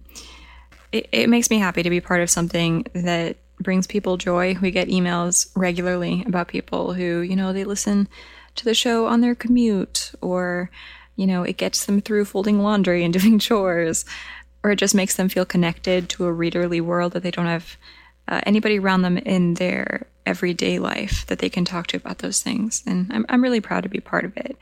it, 0.92 1.08
it 1.12 1.30
makes 1.30 1.50
me 1.50 1.60
happy 1.60 1.84
to 1.84 1.90
be 1.90 2.02
part 2.02 2.22
of 2.22 2.30
something 2.30 2.86
that 2.94 3.38
brings 3.60 3.88
people 3.88 4.18
joy. 4.18 4.58
We 4.62 4.72
get 4.72 4.90
emails 4.90 5.50
regularly 5.56 6.24
about 6.26 6.48
people 6.48 6.94
who, 6.94 7.22
you 7.22 7.36
know, 7.36 7.54
they 7.54 7.64
listen 7.64 8.08
to 8.56 8.66
the 8.66 8.74
show 8.74 9.08
on 9.08 9.22
their 9.22 9.36
commute 9.36 10.12
or, 10.22 10.70
you 11.16 11.28
know, 11.28 11.44
it 11.44 11.58
gets 11.58 11.86
them 11.86 12.02
through 12.02 12.26
folding 12.26 12.60
laundry 12.60 13.04
and 13.04 13.14
doing 13.20 13.40
chores 13.40 14.06
or 14.66 14.72
it 14.72 14.80
just 14.80 14.96
makes 14.96 15.16
them 15.16 15.30
feel 15.30 15.46
connected 15.46 16.10
to 16.10 16.26
a 16.26 16.34
readerly 16.34 16.82
world 16.82 17.14
that 17.14 17.22
they 17.22 17.30
don't 17.30 17.46
have 17.46 17.78
uh, 18.28 18.42
anybody 18.48 18.80
around 18.80 19.04
them 19.04 19.16
in 19.16 19.54
their 19.54 20.08
everyday 20.26 20.80
life 20.80 21.24
that 21.28 21.38
they 21.38 21.50
can 21.50 21.64
talk 21.64 21.86
to 21.86 21.98
about 21.98 22.18
those 22.18 22.42
things. 22.42 22.82
And 22.88 23.14
I'm, 23.14 23.28
I'm 23.30 23.44
really 23.44 23.62
proud 23.62 23.84
to 23.84 23.90
be 23.90 24.00
part 24.00 24.26
of 24.26 24.36
it. 24.36 24.58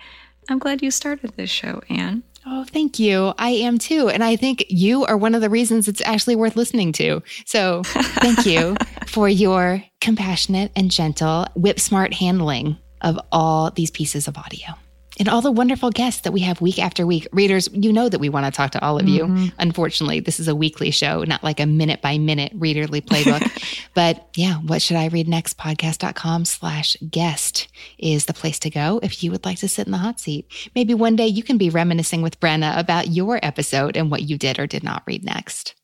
I'm 0.50 0.60
glad 0.60 0.82
you 0.82 0.92
started 0.92 1.32
this 1.38 1.50
show, 1.50 1.82
Anne. 1.90 2.22
Oh, 2.46 2.66
thank 2.66 3.00
you. 3.00 3.34
I 3.38 3.52
am 3.52 3.78
too. 3.78 4.10
And 4.10 4.26
I 4.26 4.36
think 4.36 4.66
you 4.68 5.06
are 5.06 5.16
one 5.16 5.36
of 5.36 5.42
the 5.42 5.50
reasons 5.50 5.88
it's 5.88 6.02
actually 6.02 6.36
worth 6.36 6.58
listening 6.58 6.92
to. 6.94 7.24
So 7.46 7.84
thank 7.86 8.46
you 8.46 8.76
for 9.08 9.30
your 9.30 9.82
compassionate 10.02 10.74
and 10.76 10.92
gentle, 10.92 11.48
whip 11.56 11.80
smart 11.80 12.14
handling 12.14 12.78
of 13.00 13.18
all 13.32 13.72
these 13.72 13.90
pieces 13.90 14.28
of 14.28 14.38
audio 14.38 14.76
and 15.20 15.30
all 15.30 15.42
the 15.42 15.52
wonderful 15.52 15.92
guests 15.92 16.22
that 16.22 16.32
we 16.32 16.42
have 16.42 16.62
week 16.62 16.80
after 16.80 17.06
week. 17.06 17.28
Readers, 17.32 17.70
you 17.72 17.94
know 17.94 18.10
that 18.10 18.20
we 18.20 18.30
want 18.30 18.46
to 18.46 18.52
talk 18.52 18.72
to 18.72 18.84
all 18.84 18.98
of 18.98 19.08
you. 19.08 19.26
Mm-hmm. 19.26 19.46
Unfortunately, 19.60 20.20
this 20.20 20.40
is 20.40 20.48
a 20.48 20.56
weekly 20.56 20.92
show, 20.92 21.24
not 21.24 21.44
like 21.44 21.60
a 21.60 21.66
minute 21.66 22.02
by 22.02 22.18
minute 22.18 22.58
readerly 22.60 23.02
playbook. 23.02 23.88
but 23.94 24.28
yeah, 24.36 24.56
what 24.56 24.82
should 24.82 24.98
I 24.98 25.08
read 25.08 25.28
next? 25.28 25.58
Podcast.com 25.58 26.46
slash 26.46 26.98
guest 27.10 27.68
is 28.00 28.26
the 28.26 28.34
place 28.34 28.60
to 28.60 28.70
go 28.70 29.00
if 29.04 29.24
you 29.24 29.32
would 29.32 29.46
like 29.46 29.60
to 29.60 29.68
sit 29.68 29.86
in 29.86 29.92
the 29.92 29.98
hot 30.00 30.20
seat. 30.20 30.48
Maybe 30.76 30.94
one 30.94 31.16
day 31.16 31.28
you 31.28 31.44
can 31.44 31.58
be 31.58 31.70
reminiscing 31.70 32.22
with 32.22 32.40
Brenna 32.40 32.78
about 32.78 33.10
your 33.10 33.40
episode 33.44 33.96
and 33.96 34.10
what 34.10 34.24
you 34.24 34.38
did 34.38 34.60
or 34.60 34.68
did 34.68 34.84
not 34.84 35.04
read 35.06 35.24
next. 35.24 35.76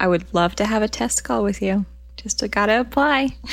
I 0.00 0.08
would 0.08 0.32
love 0.32 0.54
to 0.56 0.64
have 0.64 0.82
a 0.82 0.88
test 0.88 1.24
call 1.24 1.42
with 1.42 1.60
you. 1.60 1.84
Just 2.16 2.40
to 2.40 2.48
gotta 2.48 2.80
apply. 2.80 3.28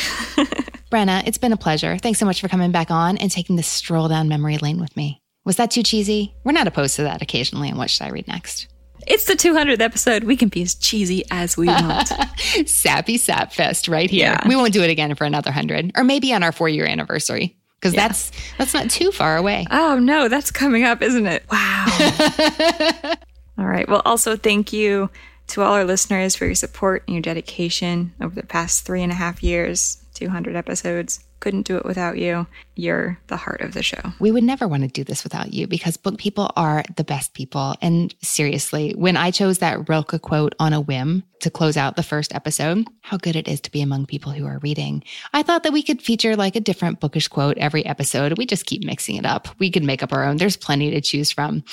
Brenna, 0.92 1.28
it's 1.28 1.38
been 1.38 1.54
a 1.54 1.58
pleasure. 1.58 1.98
Thanks 1.98 2.20
so 2.20 2.26
much 2.26 2.42
for 2.42 2.48
coming 2.48 2.72
back 2.72 2.90
on 2.90 3.18
and 3.18 3.30
taking 3.30 3.58
this 3.58 3.68
stroll 3.68 4.08
down 4.08 4.28
memory 4.28 4.58
lane 4.58 4.80
with 4.80 4.96
me. 4.98 5.22
Was 5.46 5.56
that 5.58 5.72
too 5.72 5.84
cheesy? 5.84 6.34
We're 6.44 6.52
not 6.52 6.68
opposed 6.68 6.96
to 6.98 7.04
that 7.04 7.22
occasionally. 7.22 7.70
And 7.70 7.78
what 7.78 7.90
should 7.90 8.04
I 8.04 8.10
read 8.10 8.28
next? 8.28 8.68
It's 9.08 9.26
the 9.26 9.34
200th 9.34 9.80
episode. 9.82 10.24
We 10.24 10.36
can 10.36 10.50
be 10.50 10.64
as 10.64 10.74
cheesy 10.74 11.24
as 11.30 11.56
we 11.56 11.68
want. 11.68 12.08
Sappy 12.66 13.18
Sap 13.18 13.54
Fest 13.54 13.88
right 13.88 14.10
here. 14.10 14.32
Yeah. 14.32 14.48
We 14.48 14.56
won't 14.56 14.74
do 14.74 14.82
it 14.82 14.90
again 14.90 15.14
for 15.16 15.26
another 15.26 15.50
100 15.50 15.92
or 15.96 16.04
maybe 16.04 16.34
on 16.34 16.42
our 16.42 16.52
four 16.52 16.68
year 16.70 16.86
anniversary 16.88 17.56
because 17.80 17.94
Yeah. 17.94 18.08
that's 18.08 18.32
that's 18.58 18.74
not 18.74 18.90
too 18.90 19.12
far 19.12 19.38
away. 19.38 19.68
Oh 19.70 20.00
no, 20.00 20.28
that's 20.28 20.50
coming 20.50 20.84
up, 20.84 21.04
isn't 21.04 21.28
it? 21.28 21.44
Wow. 21.52 21.86
all 23.60 23.66
right. 23.66 23.88
Well, 23.88 24.02
also 24.06 24.36
thank 24.36 24.74
you 24.74 25.10
to 25.48 25.62
all 25.62 25.74
our 25.74 25.86
listeners 25.86 26.36
for 26.36 26.46
your 26.46 26.56
support 26.56 27.04
and 27.08 27.14
your 27.16 27.22
dedication 27.22 28.14
over 28.20 28.34
the 28.34 28.48
past 28.48 28.86
three 28.86 29.04
and 29.04 29.12
a 29.12 29.16
half 29.16 29.44
years, 29.44 30.04
200 30.16 30.56
episodes. 30.56 31.24
Couldn't 31.46 31.68
do 31.68 31.78
it 31.78 31.86
without 31.86 32.18
you. 32.18 32.48
You're 32.76 33.20
the 33.28 33.38
heart 33.38 33.62
of 33.62 33.76
the 33.76 33.84
show. 33.84 34.02
We 34.20 34.32
would 34.32 34.44
never 34.44 34.68
want 34.68 34.82
to 34.82 34.90
do 34.90 35.04
this 35.04 35.24
without 35.24 35.54
you 35.54 35.68
because 35.68 35.96
book 35.96 36.18
people 36.18 36.52
are 36.56 36.84
the 36.96 37.04
best 37.04 37.36
people. 37.36 37.76
And 37.84 38.16
seriously, 38.24 38.96
when 38.98 39.16
I 39.16 39.30
chose 39.30 39.60
that 39.60 39.88
Rilke 39.88 40.20
quote 40.24 40.56
on 40.58 40.74
a 40.74 40.82
whim 40.82 41.22
to 41.42 41.52
close 41.52 41.78
out 41.78 41.98
the 41.98 42.02
first 42.02 42.34
episode, 42.34 42.88
how 43.02 43.18
good 43.18 43.36
it 43.36 43.48
is 43.48 43.62
to 43.62 43.70
be 43.70 43.84
among 43.84 44.08
people 44.08 44.32
who 44.32 44.48
are 44.48 44.58
reading. 44.64 45.04
I 45.34 45.44
thought 45.44 45.62
that 45.62 45.72
we 45.72 45.84
could 45.84 46.02
feature 46.02 46.36
like 46.36 46.56
a 46.56 46.62
different 46.62 47.00
bookish 47.00 47.28
quote 47.28 47.60
every 47.60 47.86
episode. 47.86 48.40
We 48.40 48.48
just 48.48 48.66
keep 48.66 48.84
mixing 48.84 49.18
it 49.18 49.26
up. 49.28 49.48
We 49.60 49.70
could 49.70 49.84
make 49.84 50.02
up 50.02 50.14
our 50.14 50.24
own. 50.24 50.38
There's 50.38 50.58
plenty 50.58 50.90
to 50.90 51.00
choose 51.02 51.32
from. 51.32 51.64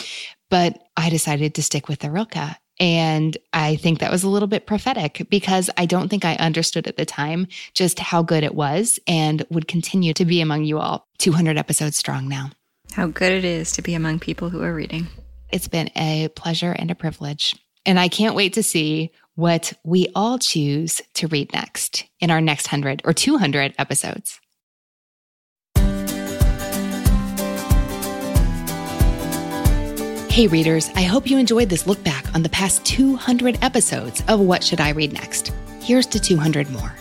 But 0.51 0.79
I 0.99 1.09
decided 1.09 1.55
to 1.55 1.63
stick 1.63 1.89
with 1.89 2.01
the 2.01 2.11
Rilke. 2.11 2.59
And 2.81 3.37
I 3.53 3.77
think 3.77 3.99
that 3.99 4.11
was 4.11 4.25
a 4.25 4.29
little 4.29 4.49
bit 4.49 4.67
prophetic 4.67 5.27
because 5.31 5.71
I 5.77 5.87
don't 5.87 6.09
think 6.09 6.25
I 6.25 6.35
understood 6.37 6.87
at 6.87 6.97
the 6.97 7.05
time 7.05 7.47
just 7.75 7.99
how 7.99 8.23
good 8.23 8.45
it 8.45 8.55
was 8.55 8.99
and 9.07 9.45
would 9.51 9.69
continue 9.69 10.15
to 10.15 10.25
be 10.25 10.41
among 10.41 10.65
you 10.65 10.79
all. 10.79 11.07
200 11.19 11.57
episodes 11.57 11.97
strong 11.97 12.29
now. 12.29 12.51
How 12.93 13.07
good 13.07 13.33
it 13.33 13.45
is 13.45 13.73
to 13.73 13.83
be 13.83 13.95
among 13.95 14.19
people 14.19 14.51
who 14.51 14.63
are 14.63 14.75
reading. 14.75 15.07
It's 15.51 15.69
been 15.69 15.91
a 15.97 16.29
pleasure 16.35 16.73
and 16.73 16.91
a 16.91 16.95
privilege. 16.95 17.55
And 17.85 17.99
I 17.99 18.09
can't 18.09 18.35
wait 18.35 18.55
to 18.55 18.63
see 18.63 19.11
what 19.35 19.73
we 19.85 20.09
all 20.15 20.39
choose 20.39 21.01
to 21.15 21.27
read 21.29 21.53
next 21.53 22.05
in 22.21 22.31
our 22.31 22.41
next 22.41 22.71
100 22.71 23.03
or 23.05 23.13
200 23.13 23.75
episodes. 23.79 24.41
Hey, 30.33 30.47
readers, 30.47 30.89
I 30.95 31.03
hope 31.03 31.29
you 31.29 31.37
enjoyed 31.37 31.69
this 31.69 31.87
look 31.87 32.03
back 32.03 32.35
on 32.35 32.43
the 32.43 32.49
past 32.49 32.87
200 32.87 33.59
episodes 33.61 34.23
of 34.29 34.41
What 34.41 34.65
Should 34.65 34.81
I 34.81 34.93
Read 34.93 35.13
Next? 35.13 35.53
Here's 35.83 36.07
to 36.07 36.19
200 36.19 36.71
more. 36.71 36.95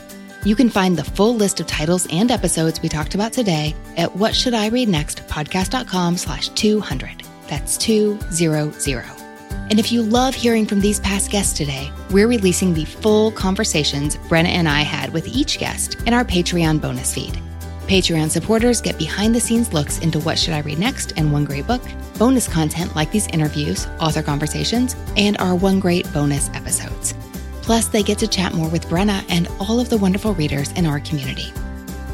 You 0.44 0.54
can 0.54 0.70
find 0.70 0.98
the 0.98 1.06
full 1.06 1.34
list 1.34 1.62
of 1.62 1.68
titles 1.68 2.06
and 2.12 2.30
episodes 2.30 2.82
we 2.82 2.90
talked 2.90 3.16
about 3.16 3.32
today 3.32 3.74
at 3.96 4.10
whatshouldireadnext.podcast.com 4.10 6.18
slash 6.18 6.50
200. 6.50 7.24
That's 7.48 7.78
200. 7.78 9.06
And 9.48 9.80
if 9.80 9.94
you 9.94 10.02
love 10.02 10.36
hearing 10.36 10.66
from 10.66 10.82
these 10.82 11.00
past 11.00 11.32
guests 11.32 11.58
today, 11.58 11.90
we're 12.10 12.28
releasing 12.28 12.74
the 12.74 12.84
full 12.84 13.32
conversations 13.32 14.18
Brenna 14.18 14.50
and 14.50 14.68
I 14.68 14.82
had 14.82 15.14
with 15.14 15.30
each 15.30 15.58
guest 15.58 15.96
in 16.06 16.14
our 16.14 16.26
Patreon 16.26 16.82
bonus 16.82 17.14
feed. 17.14 17.42
Patreon 17.92 18.32
supporters 18.32 18.80
get 18.80 18.98
behind 18.98 19.36
the 19.36 19.40
scenes 19.42 19.74
looks 19.74 20.00
into 20.00 20.22
what 20.22 20.40
should 20.40 20.54
I 20.54 20.62
read 20.62 20.80
next 20.80 21.12
and 21.18 21.34
one 21.34 21.44
great 21.44 21.68
book, 21.68 21.82
bonus 22.18 22.48
content 22.48 22.96
like 22.96 23.12
these 23.12 23.28
interviews, 23.28 23.86
author 24.00 24.24
conversations, 24.24 24.96
and 25.18 25.36
our 25.40 25.56
one 25.56 25.82
great 25.82 26.10
bonus 26.14 26.48
episodes. 26.54 27.14
Plus, 27.62 27.90
they 27.90 28.02
get 28.02 28.18
to 28.20 28.30
chat 28.30 28.54
more 28.54 28.70
with 28.70 28.88
Brenna 28.88 29.26
and 29.28 29.50
all 29.60 29.78
of 29.78 29.90
the 29.90 29.98
wonderful 29.98 30.34
readers 30.36 30.72
in 30.72 30.86
our 30.86 31.02
community. 31.02 31.52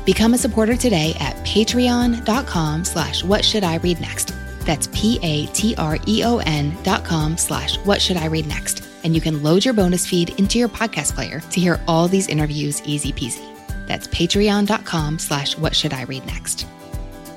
Become 0.04 0.34
a 0.34 0.40
supporter 0.40 0.76
today 0.76 1.16
at 1.20 1.36
patreon.com 1.46 2.84
slash 2.84 3.24
what 3.24 3.46
should 3.46 3.64
I 3.64 3.76
read 3.76 4.02
next. 4.02 4.34
That's 4.62 4.88
P-A-T-R-E-O-N 4.94 6.78
dot 6.82 7.06
com 7.06 7.38
slash 7.38 7.78
what 7.86 8.02
should 8.02 8.18
I 8.18 8.26
read 8.26 8.48
next. 8.48 8.84
And 9.04 9.14
you 9.14 9.22
can 9.22 9.44
load 9.44 9.64
your 9.64 9.76
bonus 9.76 10.08
feed 10.08 10.32
into 10.40 10.58
your 10.58 10.70
podcast 10.70 11.14
player 11.14 11.40
to 11.40 11.62
hear 11.62 11.80
all 11.88 12.08
these 12.08 12.30
interviews 12.30 12.82
easy 12.84 13.14
peasy. 13.14 13.57
That's 13.88 14.08
patreon.com 14.08 15.20
slash 15.20 15.58
what 15.58 15.76
should 15.76 15.94
I 15.94 16.04
read 16.04 16.26
next. 16.26 16.68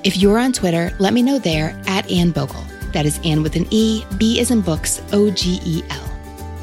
If 0.03 0.17
you're 0.17 0.39
on 0.39 0.51
Twitter, 0.53 0.95
let 0.99 1.13
me 1.13 1.21
know 1.21 1.39
there 1.39 1.79
at 1.87 2.09
Anne 2.11 2.31
Bogel. 2.31 2.63
That 2.91 3.05
is 3.05 3.19
Ann 3.23 3.41
with 3.41 3.55
an 3.55 3.67
E, 3.71 4.03
B 4.17 4.39
is 4.39 4.51
in 4.51 4.61
books, 4.61 5.01
O 5.13 5.31
G 5.31 5.59
E 5.63 5.83
L. 5.89 6.11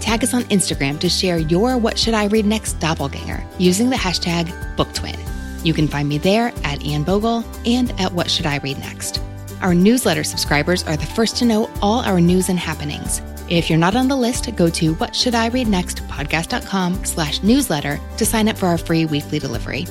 Tag 0.01 0.23
us 0.23 0.35
on 0.35 0.43
Instagram 0.45 0.99
to 1.01 1.09
share 1.09 1.39
your 1.39 1.77
What 1.77 1.99
Should 1.99 2.15
I 2.15 2.27
Read 2.27 2.47
Next 2.47 2.75
doppelganger 2.75 3.45
using 3.59 3.91
the 3.91 3.97
hashtag 3.97 4.47
BookTwin. 4.77 5.19
You 5.65 5.75
can 5.75 5.89
find 5.89 6.09
me 6.09 6.19
there 6.19 6.53
at 6.65 6.85
Anne 6.85 7.05
Bogel 7.05 7.45
and 7.67 7.91
at 8.01 8.13
What 8.13 8.31
Should 8.31 8.47
I 8.47 8.59
Read 8.59 8.79
Next. 8.79 9.21
Our 9.61 9.75
newsletter 9.75 10.25
subscribers 10.25 10.85
are 10.85 10.97
the 10.97 11.07
first 11.07 11.37
to 11.39 11.45
know 11.45 11.71
all 11.83 12.01
our 12.01 12.21
news 12.21 12.49
and 12.49 12.59
happenings. 12.59 13.21
If 13.49 13.71
you're 13.71 13.79
not 13.79 13.97
on 13.97 14.09
the 14.09 14.17
list, 14.17 14.55
go 14.57 14.69
to 14.69 14.93
what 14.95 15.17
should 15.17 15.35
I 15.35 15.49
read 15.49 15.69
next 15.69 16.07
podcast.com 16.07 17.07
slash 17.07 17.43
newsletter 17.43 17.99
to 18.19 18.27
sign 18.27 18.47
up 18.47 18.59
for 18.59 18.67
our 18.67 18.77
free 18.77 19.07
weekly 19.07 19.39
delivery. 19.39 19.87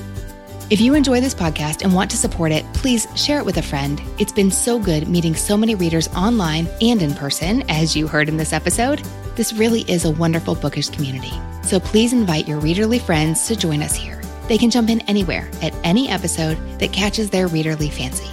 If 0.70 0.80
you 0.80 0.94
enjoy 0.94 1.20
this 1.20 1.34
podcast 1.34 1.82
and 1.82 1.92
want 1.92 2.08
to 2.12 2.16
support 2.16 2.52
it, 2.52 2.64
please 2.72 3.08
share 3.16 3.38
it 3.38 3.44
with 3.44 3.56
a 3.56 3.62
friend. 3.62 4.00
It's 4.18 4.30
been 4.30 4.52
so 4.52 4.78
good 4.78 5.08
meeting 5.08 5.34
so 5.34 5.56
many 5.56 5.74
readers 5.74 6.06
online 6.08 6.68
and 6.80 7.02
in 7.02 7.14
person, 7.14 7.64
as 7.68 7.96
you 7.96 8.06
heard 8.06 8.28
in 8.28 8.36
this 8.36 8.52
episode. 8.52 9.00
This 9.34 9.52
really 9.52 9.80
is 9.90 10.04
a 10.04 10.10
wonderful 10.12 10.54
bookish 10.54 10.90
community. 10.90 11.32
So 11.64 11.80
please 11.80 12.12
invite 12.12 12.46
your 12.46 12.60
readerly 12.60 13.00
friends 13.00 13.48
to 13.48 13.56
join 13.56 13.82
us 13.82 13.94
here. 13.94 14.22
They 14.46 14.58
can 14.58 14.70
jump 14.70 14.88
in 14.88 15.00
anywhere 15.02 15.50
at 15.62 15.74
any 15.82 16.08
episode 16.08 16.58
that 16.78 16.92
catches 16.92 17.30
their 17.30 17.48
readerly 17.48 17.90
fancy. 17.90 18.30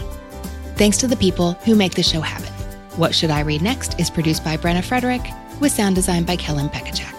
Thanks 0.75 0.97
to 0.97 1.07
the 1.07 1.17
people 1.17 1.53
who 1.53 1.73
make 1.73 1.95
the 1.95 2.03
show 2.03 2.21
happen. 2.21 2.54
What 2.97 3.13
Should 3.13 3.29
I 3.29 3.41
Read 3.41 3.61
Next 3.61 3.99
is 3.99 4.09
produced 4.09 4.43
by 4.43 4.55
Brenna 4.55 4.83
Frederick 4.83 5.21
with 5.59 5.73
sound 5.73 5.95
design 5.95 6.23
by 6.23 6.37
Kellen 6.37 6.69
Pekachek. 6.69 7.11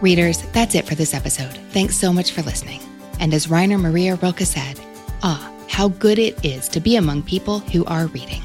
Readers, 0.00 0.42
that's 0.52 0.76
it 0.76 0.86
for 0.86 0.94
this 0.94 1.14
episode. 1.14 1.56
Thanks 1.70 1.96
so 1.96 2.12
much 2.12 2.30
for 2.30 2.42
listening. 2.42 2.80
And 3.18 3.34
as 3.34 3.50
Rainer 3.50 3.78
Maria 3.78 4.14
Rilke 4.16 4.40
said, 4.40 4.78
ah, 5.24 5.52
how 5.68 5.88
good 5.88 6.20
it 6.20 6.44
is 6.44 6.68
to 6.68 6.80
be 6.80 6.94
among 6.94 7.24
people 7.24 7.58
who 7.58 7.84
are 7.86 8.06
reading. 8.06 8.42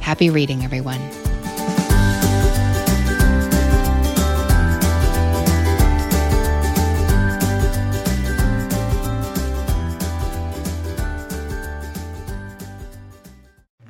Happy 0.00 0.30
reading, 0.30 0.64
everyone. 0.64 1.21